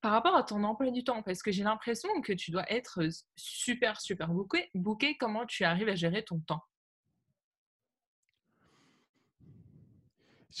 par 0.00 0.12
rapport 0.12 0.36
à 0.36 0.42
ton 0.42 0.64
emploi 0.64 0.90
du 0.90 1.04
temps, 1.04 1.22
parce 1.22 1.42
que 1.42 1.52
j'ai 1.52 1.64
l'impression 1.64 2.08
que 2.22 2.32
tu 2.32 2.50
dois 2.50 2.70
être 2.72 3.00
super, 3.36 4.00
super 4.00 4.28
bouqué. 4.28 4.70
booké. 4.74 5.16
Comment 5.16 5.46
tu 5.46 5.64
arrives 5.64 5.88
à 5.88 5.94
gérer 5.94 6.24
ton 6.24 6.40
temps? 6.40 6.62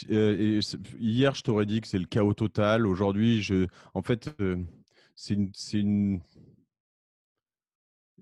Hier, 0.08 1.34
je 1.34 1.42
t'aurais 1.42 1.66
dit 1.66 1.80
que 1.80 1.88
c'est 1.88 1.98
le 1.98 2.06
chaos 2.06 2.34
total. 2.34 2.86
Aujourd'hui, 2.86 3.42
je, 3.42 3.66
en 3.94 4.02
fait, 4.02 4.30
c'est 5.16 5.34
une, 5.34 6.20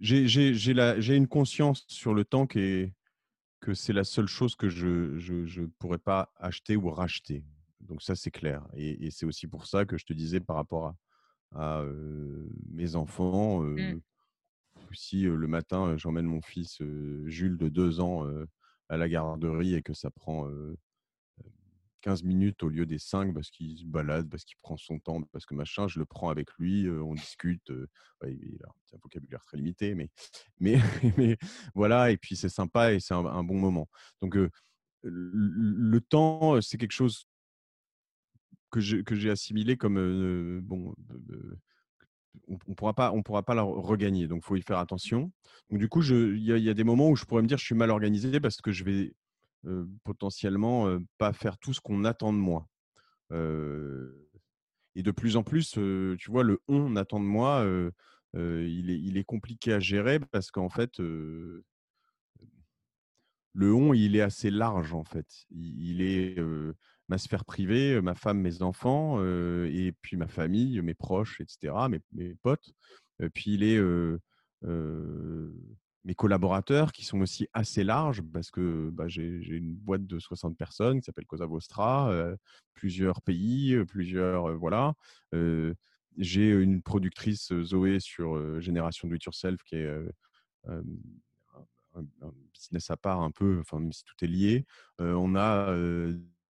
j'ai 0.00 1.16
une 1.16 1.28
conscience 1.28 1.84
sur 1.88 2.14
le 2.14 2.24
temps 2.24 2.46
qui 2.46 2.60
est, 2.60 2.94
que 3.60 3.74
c'est 3.74 3.92
la 3.92 4.04
seule 4.04 4.28
chose 4.28 4.54
que 4.54 4.68
je 4.68 4.86
ne 5.60 5.66
pourrais 5.78 5.98
pas 5.98 6.32
acheter 6.36 6.76
ou 6.76 6.88
racheter. 6.88 7.44
Donc 7.88 8.02
ça, 8.02 8.14
c'est 8.14 8.30
clair. 8.30 8.66
Et, 8.74 9.10
c'est 9.10 9.26
aussi 9.26 9.46
pour 9.46 9.66
ça 9.66 9.84
que 9.84 9.96
je 9.96 10.04
te 10.04 10.12
disais 10.12 10.40
par 10.40 10.56
rapport 10.56 10.94
à, 11.54 11.84
mes 12.70 12.96
enfants, 12.96 13.60
mmh. 13.60 14.00
si 14.92 15.22
le 15.22 15.46
matin, 15.46 15.96
j'emmène 15.96 16.26
mon 16.26 16.42
fils 16.42 16.82
Jules 17.24 17.56
de 17.56 17.68
deux 17.68 18.00
ans 18.00 18.26
à 18.88 18.96
la 18.96 19.08
garderie 19.08 19.74
et 19.74 19.82
que 19.82 19.94
ça 19.94 20.10
prend 20.10 20.48
15 22.06 22.22
minutes 22.22 22.62
au 22.62 22.68
lieu 22.68 22.86
des 22.86 22.98
5 22.98 23.34
parce 23.34 23.50
qu'il 23.50 23.76
se 23.78 23.84
balade, 23.84 24.28
parce 24.28 24.44
qu'il 24.44 24.56
prend 24.62 24.76
son 24.76 24.98
temps, 24.98 25.22
parce 25.32 25.44
que 25.44 25.54
machin, 25.54 25.88
je 25.88 25.98
le 25.98 26.04
prends 26.04 26.28
avec 26.28 26.48
lui, 26.58 26.88
on 26.88 27.14
discute. 27.14 27.72
il 28.24 28.58
a 28.64 28.68
un 28.68 28.98
vocabulaire 29.02 29.44
très 29.44 29.56
limité, 29.56 29.94
mais, 29.94 30.10
mais, 30.60 30.78
mais 31.16 31.36
voilà, 31.74 32.10
et 32.10 32.16
puis 32.16 32.36
c'est 32.36 32.48
sympa 32.48 32.92
et 32.92 33.00
c'est 33.00 33.14
un, 33.14 33.44
bon 33.44 33.58
moment. 33.58 33.88
Donc, 34.20 34.36
le, 35.02 36.00
temps, 36.00 36.60
c'est 36.60 36.78
quelque 36.78 36.92
chose 36.92 37.26
que 38.70 38.80
j'ai 38.80 39.30
assimilé 39.30 39.76
comme 39.76 40.60
bon. 40.62 40.94
on 42.48 42.58
ne 42.68 42.74
pourra 42.74 42.94
pas, 42.94 43.12
on 43.12 43.22
pourra 43.22 43.42
pas 43.42 43.54
la 43.54 43.62
regagner, 43.62 44.28
donc 44.28 44.42
il 44.44 44.46
faut 44.46 44.56
y 44.56 44.62
faire 44.62 44.78
attention. 44.78 45.32
Donc 45.70 45.80
du 45.80 45.88
coup, 45.88 46.02
il 46.02 46.38
y, 46.38 46.60
y, 46.60 46.70
a 46.70 46.74
des 46.74 46.84
moments 46.84 47.10
où 47.10 47.16
je 47.16 47.24
pourrais 47.24 47.42
me 47.42 47.48
dire 47.48 47.58
je 47.58 47.64
suis 47.64 47.74
mal 47.74 47.90
organisé 47.90 48.40
parce 48.40 48.60
que 48.60 48.72
je 48.72 48.84
vais 48.84 49.14
potentiellement 50.04 50.98
pas 51.18 51.32
faire 51.32 51.58
tout 51.58 51.72
ce 51.72 51.80
qu'on 51.80 52.04
attend 52.04 52.32
de 52.32 52.38
moi. 52.38 52.68
et 53.32 55.02
de 55.02 55.10
plus 55.10 55.36
en 55.36 55.42
plus, 55.42 55.72
tu 55.72 56.30
vois, 56.30 56.42
le 56.42 56.60
on 56.68 56.96
attend 56.96 57.20
de 57.20 57.24
moi, 57.24 57.66
il, 58.34 58.90
est, 58.90 59.00
il 59.00 59.16
est 59.16 59.24
compliqué 59.24 59.72
à 59.72 59.80
gérer 59.80 60.20
parce 60.20 60.50
qu'en 60.50 60.68
fait, 60.68 60.98
le 63.56 63.72
on, 63.74 63.94
il 63.94 64.16
est 64.16 64.20
assez 64.20 64.50
large 64.50 64.92
en 64.92 65.04
fait. 65.04 65.46
Il, 65.50 66.02
est 66.02 66.36
ma 67.08 67.18
sphère 67.18 67.44
privée, 67.44 68.00
ma 68.00 68.14
femme, 68.14 68.40
mes 68.40 68.62
enfants, 68.62 69.22
et 69.22 69.94
puis 70.02 70.16
ma 70.16 70.28
famille, 70.28 70.80
mes 70.82 70.94
proches, 70.94 71.40
etc., 71.40 71.74
mes, 71.88 72.00
mes 72.12 72.34
potes. 72.42 72.72
Puis 73.32 73.54
il 73.54 73.62
est 73.62 73.80
mes 76.06 76.14
collaborateurs 76.14 76.92
qui 76.92 77.04
sont 77.04 77.20
aussi 77.20 77.48
assez 77.52 77.82
larges 77.82 78.22
parce 78.32 78.50
que 78.50 78.90
bah, 78.92 79.08
j'ai 79.08 79.40
une 79.48 79.74
boîte 79.74 80.06
de 80.06 80.20
60 80.20 80.56
personnes 80.56 81.00
qui 81.00 81.04
s'appelle 81.04 81.26
Cosa 81.26 81.46
Vostra, 81.46 82.12
plusieurs 82.74 83.20
pays, 83.22 83.76
plusieurs 83.86 84.56
voilà. 84.56 84.94
j'ai 86.16 86.50
une 86.50 86.80
productrice 86.80 87.52
Zoé 87.62 87.98
sur 87.98 88.60
Génération 88.60 89.08
Do 89.08 89.16
It 89.16 89.24
Yourself 89.24 89.62
qui 89.64 89.76
est 89.76 89.90
un, 90.68 90.82
business 92.52 92.90
à 92.90 92.96
part 92.96 93.20
un 93.20 93.30
peu, 93.32 93.58
enfin 93.60 93.80
même 93.80 93.92
si 93.92 94.04
tout 94.04 94.24
est 94.24 94.28
lié. 94.28 94.64
on 95.00 95.34
a 95.34 95.74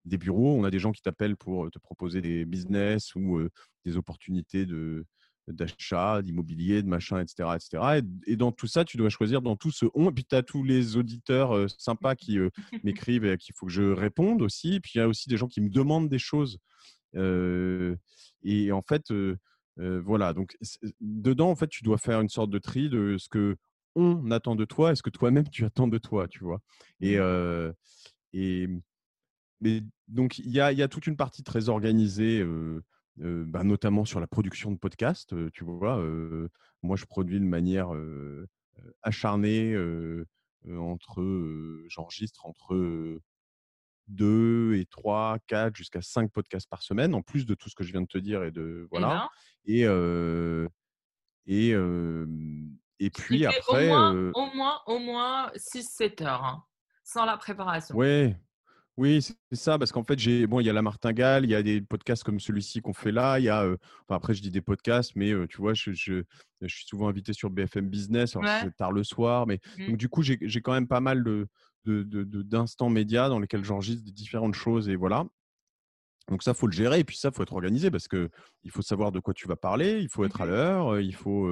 des 0.04 0.18
bureaux, 0.18 0.56
on 0.56 0.64
a 0.64 0.70
des 0.70 0.78
gens 0.78 0.92
qui 0.92 1.02
t'appellent 1.02 1.36
pour 1.36 1.70
te 1.70 1.78
proposer 1.78 2.20
des 2.20 2.44
business 2.44 3.14
ou 3.14 3.40
des 3.84 3.96
opportunités 3.96 4.66
de 4.66 5.04
d'achat, 5.48 6.22
d'immobilier, 6.22 6.82
de 6.82 6.88
machin, 6.88 7.20
etc. 7.20 7.48
etc. 7.56 8.00
Et, 8.26 8.36
dans 8.36 8.52
tout 8.52 8.66
ça, 8.66 8.84
tu 8.84 8.96
dois 8.96 9.08
choisir 9.08 9.42
dans 9.42 9.56
tout 9.56 9.70
ce 9.70 9.86
on. 9.94 10.08
Et 10.08 10.12
puis, 10.12 10.24
tu 10.24 10.34
as 10.36 10.42
tous 10.42 10.62
les 10.62 10.96
auditeurs 10.96 11.68
sympas 11.78 12.14
qui 12.14 12.38
m'écrivent 12.84 13.24
et 13.24 13.36
qu'il 13.36 13.54
faut 13.56 13.66
que 13.66 13.72
je 13.72 13.82
réponde 13.82 14.42
aussi. 14.42 14.74
Et 14.74 14.80
puis, 14.80 14.92
il 14.94 14.98
y 14.98 15.00
a 15.00 15.08
aussi 15.08 15.28
des 15.28 15.36
gens 15.36 15.48
qui 15.48 15.60
me 15.60 15.68
demandent 15.68 16.08
des 16.08 16.18
choses. 16.18 16.58
et 17.14 18.72
en 18.72 18.82
fait, 18.82 19.12
voilà. 19.76 20.32
Donc, 20.32 20.56
dedans, 21.00 21.50
en 21.50 21.56
fait, 21.56 21.68
tu 21.68 21.82
dois 21.82 21.98
faire 21.98 22.20
une 22.20 22.28
sorte 22.28 22.50
de 22.50 22.58
tri 22.58 22.88
de 22.88 23.16
ce 23.18 23.28
que 23.28 23.56
on 23.94 24.30
attend 24.30 24.56
de 24.56 24.64
toi 24.64 24.92
et 24.92 24.94
ce 24.94 25.02
que 25.02 25.10
toi-même 25.10 25.46
tu 25.50 25.66
attends 25.66 25.88
de 25.88 25.98
toi, 25.98 26.26
tu 26.26 26.44
vois. 26.44 26.60
Et, 27.00 27.18
mmh. 27.18 27.74
et 28.32 28.68
mais 29.62 29.82
donc, 30.08 30.38
il 30.38 30.50
y 30.50 30.60
a, 30.60 30.72
y 30.72 30.82
a, 30.82 30.88
toute 30.88 31.06
une 31.06 31.16
partie 31.16 31.42
très 31.42 31.68
organisée 31.68 32.44
bah, 33.16 33.62
notamment 33.62 34.04
sur 34.04 34.20
la 34.20 34.26
production 34.26 34.72
de 34.72 34.76
podcasts. 34.76 35.34
tu 35.52 35.64
vois, 35.64 36.04
moi, 36.82 36.96
je 36.96 37.04
produis 37.06 37.40
de 37.40 37.44
manière 37.44 37.90
acharnée 39.02 39.76
entre, 40.68 41.84
j'enregistre 41.88 42.44
entre 42.46 43.20
2 44.08 44.74
et 44.74 44.86
3, 44.86 45.38
4, 45.46 45.76
jusqu'à 45.76 46.02
5 46.02 46.30
podcasts 46.32 46.68
par 46.68 46.82
semaine, 46.82 47.14
en 47.14 47.22
plus 47.22 47.46
de 47.46 47.54
tout 47.54 47.68
ce 47.70 47.76
que 47.76 47.84
je 47.84 47.92
viens 47.92 48.02
de 48.02 48.06
te 48.06 48.18
dire 48.18 48.42
et 48.42 48.50
de 48.50 48.88
voilà. 48.90 49.30
Et 49.64 49.86
et, 51.46 51.74
et 52.98 53.10
puis 53.10 53.46
après, 53.46 53.90
au 53.90 53.94
moins, 53.94 54.30
au 54.34 54.54
moins, 54.54 54.80
au 54.86 54.98
moins 54.98 55.50
6-7 55.56 56.24
heures, 56.24 56.44
hein, 56.44 56.64
sans 57.04 57.24
la 57.24 57.36
préparation. 57.36 57.96
Ouais, 57.96 58.36
oui, 58.98 59.22
c'est 59.22 59.36
ça, 59.52 59.78
parce 59.78 59.90
qu'en 59.90 60.04
fait, 60.04 60.18
j'ai 60.18 60.46
bon, 60.46 60.60
il 60.60 60.66
y 60.66 60.70
a 60.70 60.72
la 60.72 60.82
martingale, 60.82 61.44
il 61.44 61.50
y 61.50 61.54
a 61.54 61.62
des 61.62 61.80
podcasts 61.80 62.24
comme 62.24 62.38
celui-ci 62.38 62.82
qu'on 62.82 62.92
fait 62.92 63.12
là, 63.12 63.38
il 63.38 63.44
y 63.44 63.48
a, 63.48 63.64
enfin, 63.64 64.16
après, 64.16 64.34
je 64.34 64.42
dis 64.42 64.50
des 64.50 64.60
podcasts, 64.60 65.12
mais 65.16 65.32
tu 65.48 65.58
vois, 65.58 65.72
je, 65.72 65.92
je, 65.92 66.22
suis 66.66 66.84
souvent 66.86 67.08
invité 67.08 67.32
sur 67.32 67.48
BFM 67.48 67.88
Business, 67.88 68.36
alors 68.36 68.50
c'est 68.60 68.76
tard 68.76 68.92
le 68.92 69.02
soir, 69.02 69.46
mais 69.46 69.60
mmh. 69.78 69.86
donc 69.88 69.96
du 69.96 70.08
coup, 70.08 70.22
j'ai 70.22 70.60
quand 70.60 70.72
même 70.72 70.88
pas 70.88 71.00
mal 71.00 71.24
de 71.24 71.48
d'instants 71.84 72.90
médias 72.90 73.28
dans 73.28 73.40
lesquels 73.40 73.64
j'enregistre 73.64 74.04
différentes 74.12 74.54
choses 74.54 74.88
et 74.88 74.94
voilà. 74.94 75.24
Donc 76.28 76.42
ça, 76.42 76.54
faut 76.54 76.66
le 76.66 76.72
gérer 76.72 77.00
et 77.00 77.04
puis 77.04 77.16
ça, 77.16 77.32
faut 77.32 77.42
être 77.42 77.52
organisé 77.52 77.90
parce 77.90 78.06
que 78.06 78.30
il 78.62 78.70
faut 78.70 78.82
savoir 78.82 79.10
de 79.10 79.18
quoi 79.18 79.34
tu 79.34 79.48
vas 79.48 79.56
parler, 79.56 80.00
il 80.00 80.08
faut 80.08 80.24
être 80.24 80.40
à 80.40 80.46
mmh 80.46 80.50
l'heure, 80.50 81.00
il 81.00 81.14
faut 81.14 81.48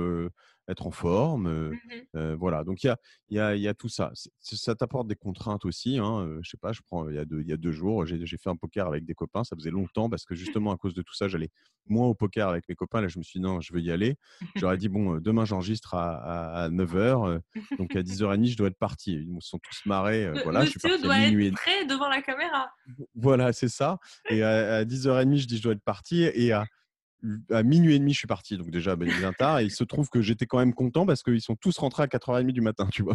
être 0.70 0.87
en 0.87 0.90
forme. 0.90 1.70
Mmh 1.70 2.35
voilà, 2.35 2.64
donc 2.64 2.83
il 2.83 2.87
y 2.87 2.90
a, 2.90 2.96
y, 3.30 3.38
a, 3.38 3.56
y 3.56 3.68
a 3.68 3.74
tout 3.74 3.88
ça. 3.88 4.12
Ça 4.40 4.74
t'apporte 4.74 5.06
des 5.06 5.14
contraintes 5.14 5.64
aussi. 5.64 5.98
Hein. 5.98 6.38
je 6.42 6.50
sais 6.50 6.56
pas, 6.56 6.72
je 6.72 6.80
prends, 6.83 7.09
il 7.09 7.14
y 7.14 7.18
a 7.18 7.24
deux, 7.24 7.42
y 7.42 7.52
a 7.52 7.56
deux 7.56 7.72
jours, 7.72 8.06
j'ai 8.06 8.26
fait 8.37 8.50
un 8.50 8.56
poker 8.56 8.87
avec 8.87 9.04
des 9.04 9.14
copains. 9.14 9.44
Ça 9.44 9.56
faisait 9.56 9.70
longtemps 9.70 10.11
parce 10.11 10.24
que 10.24 10.35
justement, 10.35 10.72
à 10.72 10.76
cause 10.76 10.94
de 10.94 11.02
tout 11.02 11.14
ça, 11.14 11.28
j'allais 11.28 11.50
moins 11.87 12.06
au 12.06 12.14
poker 12.14 12.48
avec 12.48 12.68
mes 12.68 12.74
copains. 12.74 13.00
Là, 13.00 13.09
je 13.09 13.18
me 13.18 13.22
suis 13.22 13.38
dit, 13.38 13.44
non, 13.44 13.61
je 13.61 13.72
veux 13.72 13.80
y 13.80 13.90
aller. 13.90 14.16
J'aurais 14.56 14.76
dit, 14.76 14.88
bon, 14.88 15.18
demain, 15.18 15.44
j'enregistre 15.44 15.94
à, 15.94 16.68
9h. 16.70 17.40
donc 17.78 17.94
à 17.96 18.02
10h30, 18.02 18.46
je 18.46 18.56
dois 18.56 18.68
être 18.68 18.78
parti. 18.78 19.12
Ils 19.14 19.33
me 19.33 19.40
sont 19.40 19.59
tous 19.59 19.83
marrés. 19.87 20.30
voilà, 20.44 20.64
je 20.64 20.70
suis 20.70 20.80
parti 20.80 21.02
doit 21.02 21.14
à 21.14 21.28
minuit. 21.28 21.48
être 21.48 21.54
prêt 21.54 21.85
devant 21.87 22.09
la 22.09 22.22
caméra. 22.22 22.70
Voilà, 23.14 23.52
c'est 23.52 23.68
ça. 23.68 23.98
Et 24.28 24.42
à, 24.42 24.76
à 24.76 24.85
10h30, 24.85 25.37
je 25.37 25.46
dis, 25.46 25.56
je 25.59 25.62
dois 25.62 25.72
être 25.72 25.83
parti. 25.83 26.22
Et 26.22 26.52
à 26.52 26.64
à 27.50 27.62
minuit 27.62 27.94
et 27.94 27.98
demi, 27.98 28.12
je 28.12 28.18
suis 28.18 28.26
parti, 28.26 28.56
donc 28.56 28.70
déjà 28.70 28.96
ben, 28.96 29.09
bien 29.09 29.33
tard. 29.33 29.61
Et 29.61 29.64
il 29.64 29.70
se 29.70 29.85
trouve 29.85 30.09
que 30.09 30.22
j'étais 30.22 30.46
quand 30.46 30.59
même 30.59 30.74
content 30.74 31.06
parce 31.06 31.22
qu'ils 31.22 31.40
sont 31.40 31.56
tous 31.56 31.76
rentrés 31.78 32.02
à 32.02 32.06
4h30 32.06 32.52
du 32.52 32.61
matin, 32.61 32.88
tu 32.92 33.02
vois. 33.02 33.14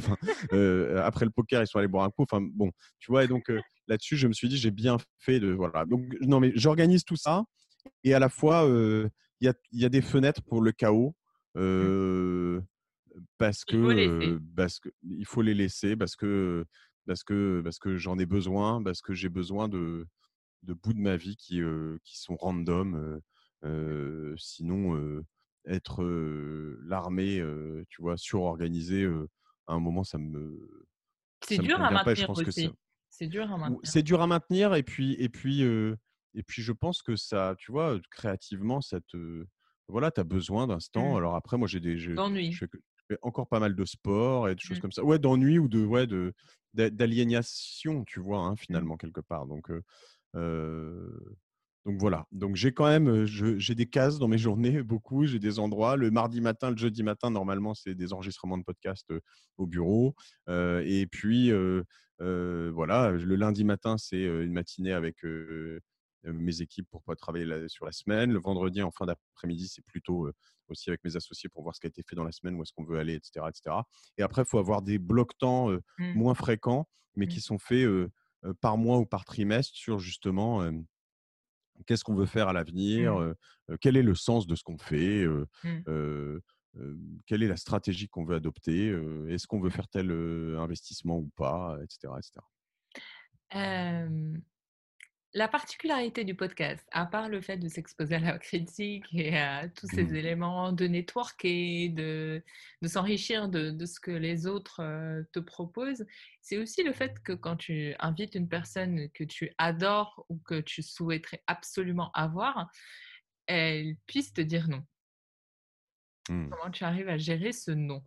Euh, 0.53 1.01
après 1.03 1.25
le 1.25 1.31
poker, 1.31 1.61
ils 1.61 1.67
sont 1.67 1.79
allés 1.79 1.87
boire 1.87 2.05
un 2.05 2.09
coup. 2.09 2.23
Enfin, 2.23 2.41
bon, 2.41 2.71
tu 2.99 3.11
vois. 3.11 3.23
Et 3.23 3.27
donc 3.27 3.49
euh, 3.49 3.59
là-dessus, 3.87 4.17
je 4.17 4.27
me 4.27 4.33
suis 4.33 4.47
dit, 4.47 4.57
j'ai 4.57 4.71
bien 4.71 4.97
fait 5.17 5.39
de. 5.39 5.51
Voilà. 5.51 5.85
Donc, 5.85 6.03
non, 6.21 6.39
mais 6.39 6.51
j'organise 6.55 7.03
tout 7.03 7.15
ça. 7.15 7.43
Et 8.03 8.13
à 8.13 8.19
la 8.19 8.29
fois, 8.29 8.67
euh, 8.67 9.09
il 9.41 9.53
y, 9.71 9.85
a, 9.85 9.89
des 9.89 10.01
fenêtres 10.01 10.41
pour 10.43 10.61
le 10.61 10.71
chaos. 10.71 11.15
Parce 13.37 13.63
que, 13.65 14.39
parce 14.55 14.79
que 14.79 14.89
il 15.03 15.25
faut 15.25 15.41
les 15.41 15.53
laisser 15.53 15.95
parce 15.95 16.15
que 16.15 16.65
parce 17.07 17.23
que 17.23 17.61
parce 17.63 17.79
que 17.79 17.95
j'en 17.95 18.19
ai 18.19 18.25
besoin 18.25 18.83
parce 18.83 19.01
que 19.01 19.13
j'ai 19.13 19.29
besoin 19.29 19.69
de 19.69 20.05
de 20.63 20.73
bouts 20.73 20.93
de 20.93 20.99
ma 20.99 21.15
vie 21.15 21.37
qui 21.37 21.61
qui 22.03 22.17
sont 22.17 22.35
random 22.35 23.21
sinon, 24.37 25.23
être 25.67 26.03
l'armée, 26.85 27.43
tu 27.89 28.01
vois, 28.01 28.17
surorganisée, 28.17 29.05
à 29.67 29.73
un 29.73 29.79
moment, 29.79 30.03
ça 30.03 30.17
me. 30.17 30.69
C'est 31.45 31.57
dur 31.57 31.81
à 31.81 31.91
maintenir 31.91 32.29
aussi. 32.29 32.69
C'est 33.09 33.27
dur 33.27 33.51
à 33.51 33.57
maintenir. 33.57 33.79
C'est 33.83 34.03
dur 34.03 34.21
à 34.21 34.27
maintenir 34.27 34.75
et 34.75 34.83
puis 34.83 35.13
et 35.19 35.29
puis 35.29 35.61
et 35.61 36.43
puis 36.43 36.61
je 36.61 36.71
pense 36.71 37.01
que 37.01 37.15
ça, 37.15 37.55
tu 37.57 37.71
vois, 37.71 37.99
créativement, 38.11 38.81
ça 38.81 38.99
te 39.01 39.45
voilà, 39.87 40.11
tu 40.11 40.19
as 40.19 40.23
besoin 40.23 40.67
d'instant. 40.67 41.13
Mmh. 41.13 41.17
Alors 41.17 41.35
après, 41.35 41.57
moi, 41.57 41.67
j'ai 41.67 41.79
des. 41.79 41.97
Je, 41.97 42.11
fais 43.07 43.19
encore 43.21 43.47
pas 43.47 43.59
mal 43.59 43.75
de 43.75 43.85
sport 43.85 44.49
et 44.49 44.55
de 44.55 44.59
choses 44.59 44.77
mmh. 44.77 44.81
comme 44.81 44.91
ça. 44.91 45.03
Ouais, 45.03 45.19
d'ennui 45.19 45.59
ou 45.59 45.67
de 45.67 45.85
ouais 45.85 46.07
de 46.07 46.33
d'aliénation, 46.73 48.03
tu 48.03 48.19
vois, 48.19 48.39
hein, 48.39 48.55
finalement 48.57 48.97
quelque 48.97 49.21
part. 49.21 49.45
Donc 49.45 49.71
donc 51.85 51.99
voilà, 51.99 52.25
donc 52.31 52.55
j'ai 52.55 52.73
quand 52.73 52.87
même 52.87 53.25
j'ai 53.25 53.75
des 53.75 53.85
cases 53.85 54.17
dans 54.17 54.27
mes 54.27 54.37
journées, 54.39 54.81
beaucoup, 54.81 55.25
j'ai 55.25 55.39
des 55.39 55.59
endroits. 55.59 55.95
Le 55.95 56.09
mardi 56.09 56.41
matin, 56.41 56.71
le 56.71 56.77
jeudi 56.77 57.03
matin, 57.03 57.29
normalement, 57.29 57.75
c'est 57.75 57.93
des 57.93 58.11
enregistrements 58.11 58.57
de 58.57 58.63
podcast 58.63 59.07
au 59.57 59.67
bureau. 59.67 60.15
et 60.47 61.07
puis, 61.11 61.51
voilà, 62.19 63.11
le 63.11 63.35
lundi 63.35 63.63
matin, 63.63 63.97
c'est 63.97 64.23
une 64.23 64.53
matinée 64.53 64.93
avec 64.93 65.17
mes 66.23 66.61
équipes 66.61 66.87
pour 66.89 67.01
pouvoir 67.01 67.17
travailler 67.17 67.67
sur 67.67 67.85
la 67.85 67.91
semaine. 67.91 68.31
Le 68.31 68.39
vendredi, 68.39 68.81
en 68.81 68.91
fin 68.91 69.05
d'après-midi, 69.05 69.67
c'est 69.67 69.85
plutôt 69.85 70.31
aussi 70.69 70.89
avec 70.89 71.03
mes 71.03 71.15
associés 71.15 71.49
pour 71.49 71.61
voir 71.61 71.75
ce 71.75 71.79
qui 71.79 71.85
a 71.85 71.89
été 71.89 72.01
fait 72.01 72.15
dans 72.15 72.23
la 72.23 72.31
semaine, 72.31 72.55
où 72.55 72.63
est-ce 72.63 72.73
qu'on 72.73 72.83
veut 72.83 72.97
aller, 72.97 73.13
etc. 73.13 73.45
etc. 73.47 73.75
Et 74.17 74.23
après, 74.23 74.41
il 74.41 74.47
faut 74.47 74.57
avoir 74.57 74.81
des 74.81 74.97
blocs 74.97 75.37
temps 75.37 75.69
mmh. 75.69 76.13
moins 76.15 76.33
fréquents, 76.33 76.87
mais 77.15 77.27
qui 77.27 77.37
mmh. 77.37 77.41
sont 77.41 77.59
faits 77.59 77.87
par 78.59 78.77
mois 78.77 78.97
ou 78.97 79.05
par 79.05 79.23
trimestre 79.23 79.75
sur 79.75 79.99
justement 79.99 80.67
qu'est-ce 81.85 82.03
qu'on 82.03 82.15
veut 82.15 82.25
faire 82.25 82.47
à 82.47 82.53
l'avenir, 82.53 83.15
mmh. 83.15 83.77
quel 83.81 83.97
est 83.97 84.03
le 84.03 84.15
sens 84.15 84.47
de 84.47 84.55
ce 84.55 84.63
qu'on 84.63 84.77
fait, 84.77 85.25
quelle 87.25 87.43
est 87.43 87.47
la 87.47 87.57
stratégie 87.57 88.07
qu'on 88.07 88.25
veut 88.25 88.35
adopter, 88.35 88.87
est-ce 89.29 89.47
qu'on 89.47 89.59
veut 89.59 89.69
faire 89.69 89.87
tel 89.87 90.11
investissement 90.57 91.17
ou 91.17 91.29
pas, 91.35 91.77
etc. 91.83 92.13
etc 92.17 92.41
la 95.35 95.49
particularité 95.49 96.23
du 96.23 96.33
podcast, 96.33 96.87
à 96.91 97.05
part 97.05 97.27
le 97.27 97.41
fait 97.41 97.57
de 97.57 97.67
s'exposer 97.67 98.15
à 98.15 98.19
la 98.19 98.37
critique 98.39 99.05
et 99.13 99.37
à 99.37 99.67
tous 99.67 99.85
ces 99.87 100.05
mmh. 100.05 100.15
éléments, 100.15 100.71
de 100.71 100.87
networker, 100.87 101.89
de, 101.89 102.41
de 102.81 102.87
s'enrichir 102.87 103.49
de, 103.49 103.85
ce 103.85 103.99
que 103.99 104.11
les 104.11 104.47
autres 104.47 104.81
te 105.33 105.39
proposent, 105.39 106.05
c'est 106.41 106.57
aussi 106.57 106.83
le 106.83 106.93
fait 106.93 107.21
que 107.21 107.33
quand 107.33 107.57
tu 107.57 107.93
invites 107.99 108.35
une 108.35 108.47
personne 108.47 109.09
que 109.09 109.25
tu 109.25 109.51
adores 109.57 110.25
ou 110.29 110.37
que 110.37 110.61
tu 110.61 110.81
souhaiterais 110.81 111.43
absolument 111.47 112.11
avoir, 112.13 112.71
elle 113.45 113.97
puisse 114.07 114.33
te 114.33 114.41
dire 114.41 114.69
non. 114.69 114.83
Mmh. 116.29 116.49
Comment 116.49 116.71
tu 116.71 116.85
arrives 116.85 117.09
à 117.09 117.17
gérer 117.17 117.51
ce 117.51 117.71
non? 117.71 118.01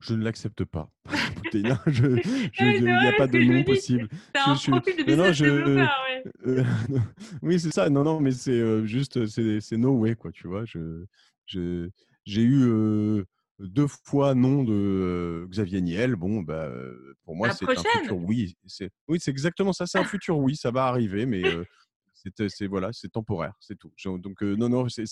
Je 0.00 0.14
ne 0.14 0.24
l'accepte 0.24 0.64
pas. 0.64 0.90
il 1.52 1.62
n'y 1.62 1.70
a 1.70 3.12
pas 3.16 3.26
de 3.26 3.38
nom 3.38 3.64
possible. 3.64 4.08
C'est 4.34 4.40
un 4.40 4.54
profil 4.54 4.96
de 4.96 5.02
business 5.02 5.40
non, 5.40 5.86
euh, 6.46 6.62
oui, 7.42 7.58
c'est 7.58 7.72
ça. 7.72 7.88
Non, 7.88 8.04
non, 8.04 8.20
mais 8.20 8.32
c'est 8.32 8.50
euh, 8.52 8.84
juste, 8.84 9.26
c'est 9.26 9.76
no 9.76 9.92
way, 9.92 10.14
quoi, 10.14 10.30
tu 10.32 10.48
vois. 10.48 10.64
Je, 10.66 11.04
j'ai 11.46 12.42
eu 12.42 12.64
euh, 12.64 13.24
deux 13.58 13.86
fois 14.04 14.34
non 14.34 14.62
de 14.64 15.46
Xavier 15.50 15.80
Niel. 15.80 16.16
Bon, 16.16 16.40
bah, 16.42 16.70
pour 17.24 17.36
moi, 17.36 17.50
c'est 17.50 17.68
un 17.68 17.74
futur 17.74 18.16
oui. 18.18 18.56
Oui, 19.08 19.18
c'est 19.20 19.30
exactement 19.30 19.72
ça. 19.72 19.86
C'est 19.86 19.98
un 19.98 20.04
futur 20.04 20.38
oui, 20.38 20.56
ça 20.56 20.70
va 20.70 20.84
arriver, 20.84 21.26
mais 21.26 21.42
c'est 22.14 22.66
voilà, 22.66 22.90
c'est 22.92 23.08
temporaire, 23.08 23.54
c'est 23.60 23.78
tout. 23.78 23.92
Donc 24.18 24.42
non, 24.42 24.68
non, 24.68 24.88
c'est 24.88 25.04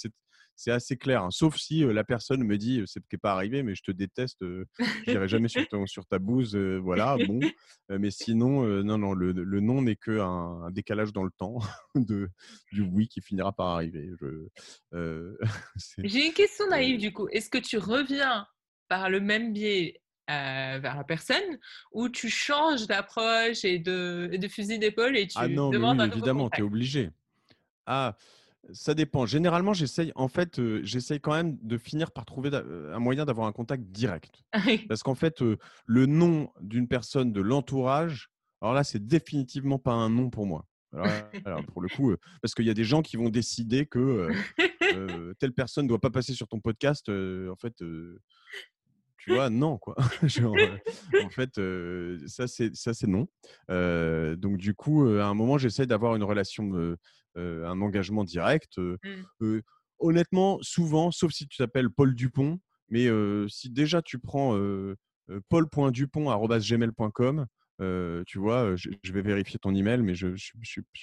c'est 0.59 0.73
assez 0.73 0.97
clair. 0.97 1.23
Hein. 1.23 1.31
Sauf 1.31 1.57
si 1.57 1.85
la 1.85 2.03
personne 2.03 2.43
me 2.43 2.59
dit 2.59 2.83
c'est 2.87 3.01
qui 3.01 3.15
n'est 3.15 3.19
pas 3.19 3.33
arrivé, 3.33 3.63
mais 3.63 3.77
je 3.77 3.83
te 3.85 3.93
déteste, 3.93 4.39
je 4.41 4.65
n'irai 5.07 5.29
jamais 5.29 5.47
sur, 5.47 5.63
sur 5.87 6.05
ta 6.07 6.19
bouse, 6.19 6.57
voilà, 6.57 7.17
bon. 7.27 7.39
mais 7.89 8.11
sinon, 8.11 8.65
non, 8.83 8.99
non, 8.99 9.13
le, 9.15 9.31
le 9.31 9.61
non 9.61 9.83
n'est 9.83 9.95
qu'un 9.95 10.65
un 10.65 10.71
décalage 10.73 11.13
dans 11.13 11.23
le 11.23 11.31
temps 11.31 11.59
de, 11.95 12.29
du 12.73 12.83
oui 12.83 13.07
qui 13.07 13.23
finira 13.23 13.53
par 13.53 13.69
arriver. 13.69 14.11
J'ai 16.03 16.27
une 16.27 16.33
question 16.33 16.67
naïve 16.69 16.99
du 16.99 17.13
coup. 17.13 17.29
Est-ce 17.29 17.51
que 17.51 17.59
tu 17.59 17.79
reviens 17.79 18.47
par 18.89 19.11
le 19.11 19.21
même 19.21 19.53
biais 19.53 20.01
vers 20.29 20.97
la 20.97 21.05
personne 21.05 21.59
ou 21.93 22.09
tu 22.09 22.29
changes 22.29 22.89
d'approche 22.89 23.65
et 23.65 23.79
de, 23.79 24.37
de 24.37 24.49
fusil 24.49 24.81
d'épaule 24.81 25.17
et 25.17 25.29
tu 25.29 25.39
ah 25.39 25.47
non, 25.47 25.71
demandes 25.71 26.01
oui, 26.01 26.09
évidemment, 26.09 26.51
tu 26.51 26.61
es 26.61 26.65
obligé. 26.65 27.11
Ah, 27.87 28.17
ça 28.73 28.95
dépend. 28.95 29.27
Généralement, 29.27 29.73
j'essaye, 29.73 30.13
en 30.15 30.29
fait, 30.29 30.61
j'essaye 30.83 31.21
quand 31.21 31.33
même 31.33 31.59
de 31.63 31.79
finir 31.79 32.11
par 32.11 32.25
trouver 32.25 32.51
un 32.55 32.99
moyen 32.99 33.25
d'avoir 33.25 33.47
un 33.47 33.53
contact 33.53 33.85
direct. 33.85 34.43
Parce 34.89 35.03
qu'en 35.03 35.15
fait, 35.15 35.43
le 35.87 36.07
nom 36.07 36.51
d'une 36.61 36.89
personne 36.89 37.33
de 37.33 37.41
l'entourage, 37.41 38.31
alors 38.61 38.75
là, 38.75 38.85
c'est 38.85 39.07
définitivement 39.07 39.79
pas 39.79 39.93
un 39.93 40.11
nom 40.11 40.31
pour 40.31 40.47
moi. 40.47 40.67
Alors, 40.93 41.65
pour 41.73 41.83
le 41.83 41.89
coup, 41.89 42.15
parce 42.43 42.55
qu'il 42.55 42.65
y 42.65 42.71
a 42.71 42.75
des 42.75 42.85
gens 42.85 43.03
qui 43.03 43.17
vont 43.17 43.29
décider 43.29 43.87
que 43.87 44.29
telle 45.39 45.53
personne 45.53 45.85
ne 45.85 45.89
doit 45.89 46.01
pas 46.01 46.11
passer 46.11 46.33
sur 46.33 46.49
ton 46.49 46.61
podcast. 46.61 47.09
en 47.09 47.57
fait, 47.57 47.75
tu 49.19 49.35
vois, 49.35 49.51
non, 49.51 49.79
quoi. 49.79 49.95
en 50.23 51.31
fait, 51.31 51.61
ça, 52.27 52.47
c'est 52.49 53.07
non. 53.07 53.29
donc, 53.69 54.57
du 54.57 54.75
coup, 54.75 55.07
à 55.07 55.27
un 55.27 55.35
moment, 55.35 55.59
j'essaie 55.59 55.87
d'avoir 55.87 56.17
une 56.17 56.25
relation 56.25 56.97
un 57.39 57.81
engagement 57.81 58.25
direct. 58.25 58.79
Mmh. 58.79 59.61
honnêtement, 59.99 60.59
souvent, 60.63 61.11
sauf 61.11 61.33
si 61.33 61.47
tu 61.49 61.57
t'appelles 61.59 61.91
Paul 61.91 62.15
Dupont, 62.15 62.61
mais 62.89 63.09
si 63.49 63.71
déjà 63.71 64.03
tu 64.03 64.19
prends 64.19 64.59
paul.dupont.gmail.com, 65.49 67.47
tu 67.79 68.39
vois, 68.39 68.75
je, 68.77 69.13
vais 69.13 69.23
vérifier 69.23 69.59
ton 69.59 69.75
email, 69.75 70.03
mais 70.03 70.15
je, 70.15 70.35
je, 70.35 70.53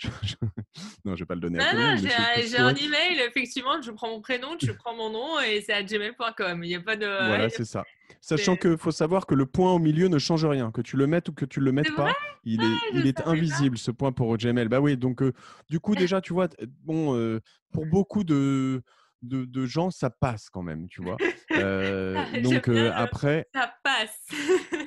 non, 1.06 1.16
je 1.16 1.20
vais 1.22 1.26
pas 1.26 1.36
le 1.36 1.42
donner. 1.42 1.60
à 1.60 1.74
non, 1.74 1.96
j'ai 1.98 2.58
un 2.58 2.76
email, 2.76 3.20
effectivement, 3.28 3.82
je 3.82 3.92
prends 3.92 4.10
mon 4.10 4.22
prénom, 4.22 4.58
tu 4.58 4.74
prends 4.76 4.96
mon 4.96 5.10
nom 5.10 5.40
et 5.40 5.62
c'est 5.62 5.74
à 5.74 5.84
gmail.com. 5.84 6.64
Il 6.64 6.68
n'y 6.68 6.76
a 6.76 6.82
pas 6.82 6.96
de. 6.96 7.06
Voilà, 7.06 7.50
c'est 7.50 7.66
ça. 7.66 7.84
Sachant 8.22 8.56
qu'il 8.56 8.78
faut 8.78 8.92
savoir 8.92 9.26
que 9.26 9.36
le 9.36 9.46
point 9.46 9.72
au 9.74 9.80
milieu 9.80 10.08
ne 10.08 10.20
change 10.20 10.46
rien, 10.46 10.72
que 10.72 10.82
tu 10.82 10.98
le 10.98 11.08
mettes 11.08 11.30
ou 11.30 11.34
que 11.34 11.46
tu 11.46 11.60
le 11.60 11.72
mettes 11.72 11.96
pas, 11.96 12.14
il 12.44 12.62
est, 12.62 12.66
ah, 12.66 12.90
il 12.94 13.08
est 13.08 13.22
invisible 13.28 13.78
ce 13.78 13.92
point 13.92 14.12
pour 14.12 14.36
Gmail. 14.38 14.68
Bah 14.68 14.80
oui, 14.80 14.98
donc 14.98 15.24
du 15.70 15.80
coup 15.80 15.96
déjà 15.96 16.22
tu 16.22 16.34
vois, 16.34 16.48
bon, 16.84 17.40
pour 17.72 17.86
beaucoup 17.86 18.24
de, 18.24 18.84
de, 19.28 19.66
gens 19.66 19.92
ça 19.92 20.10
passe 20.10 20.50
quand 20.50 20.64
même, 20.64 20.88
tu 20.88 21.02
vois? 21.02 21.18
donc 22.44 22.70
après, 22.94 23.48
ça 23.54 23.74
passe. 23.84 24.28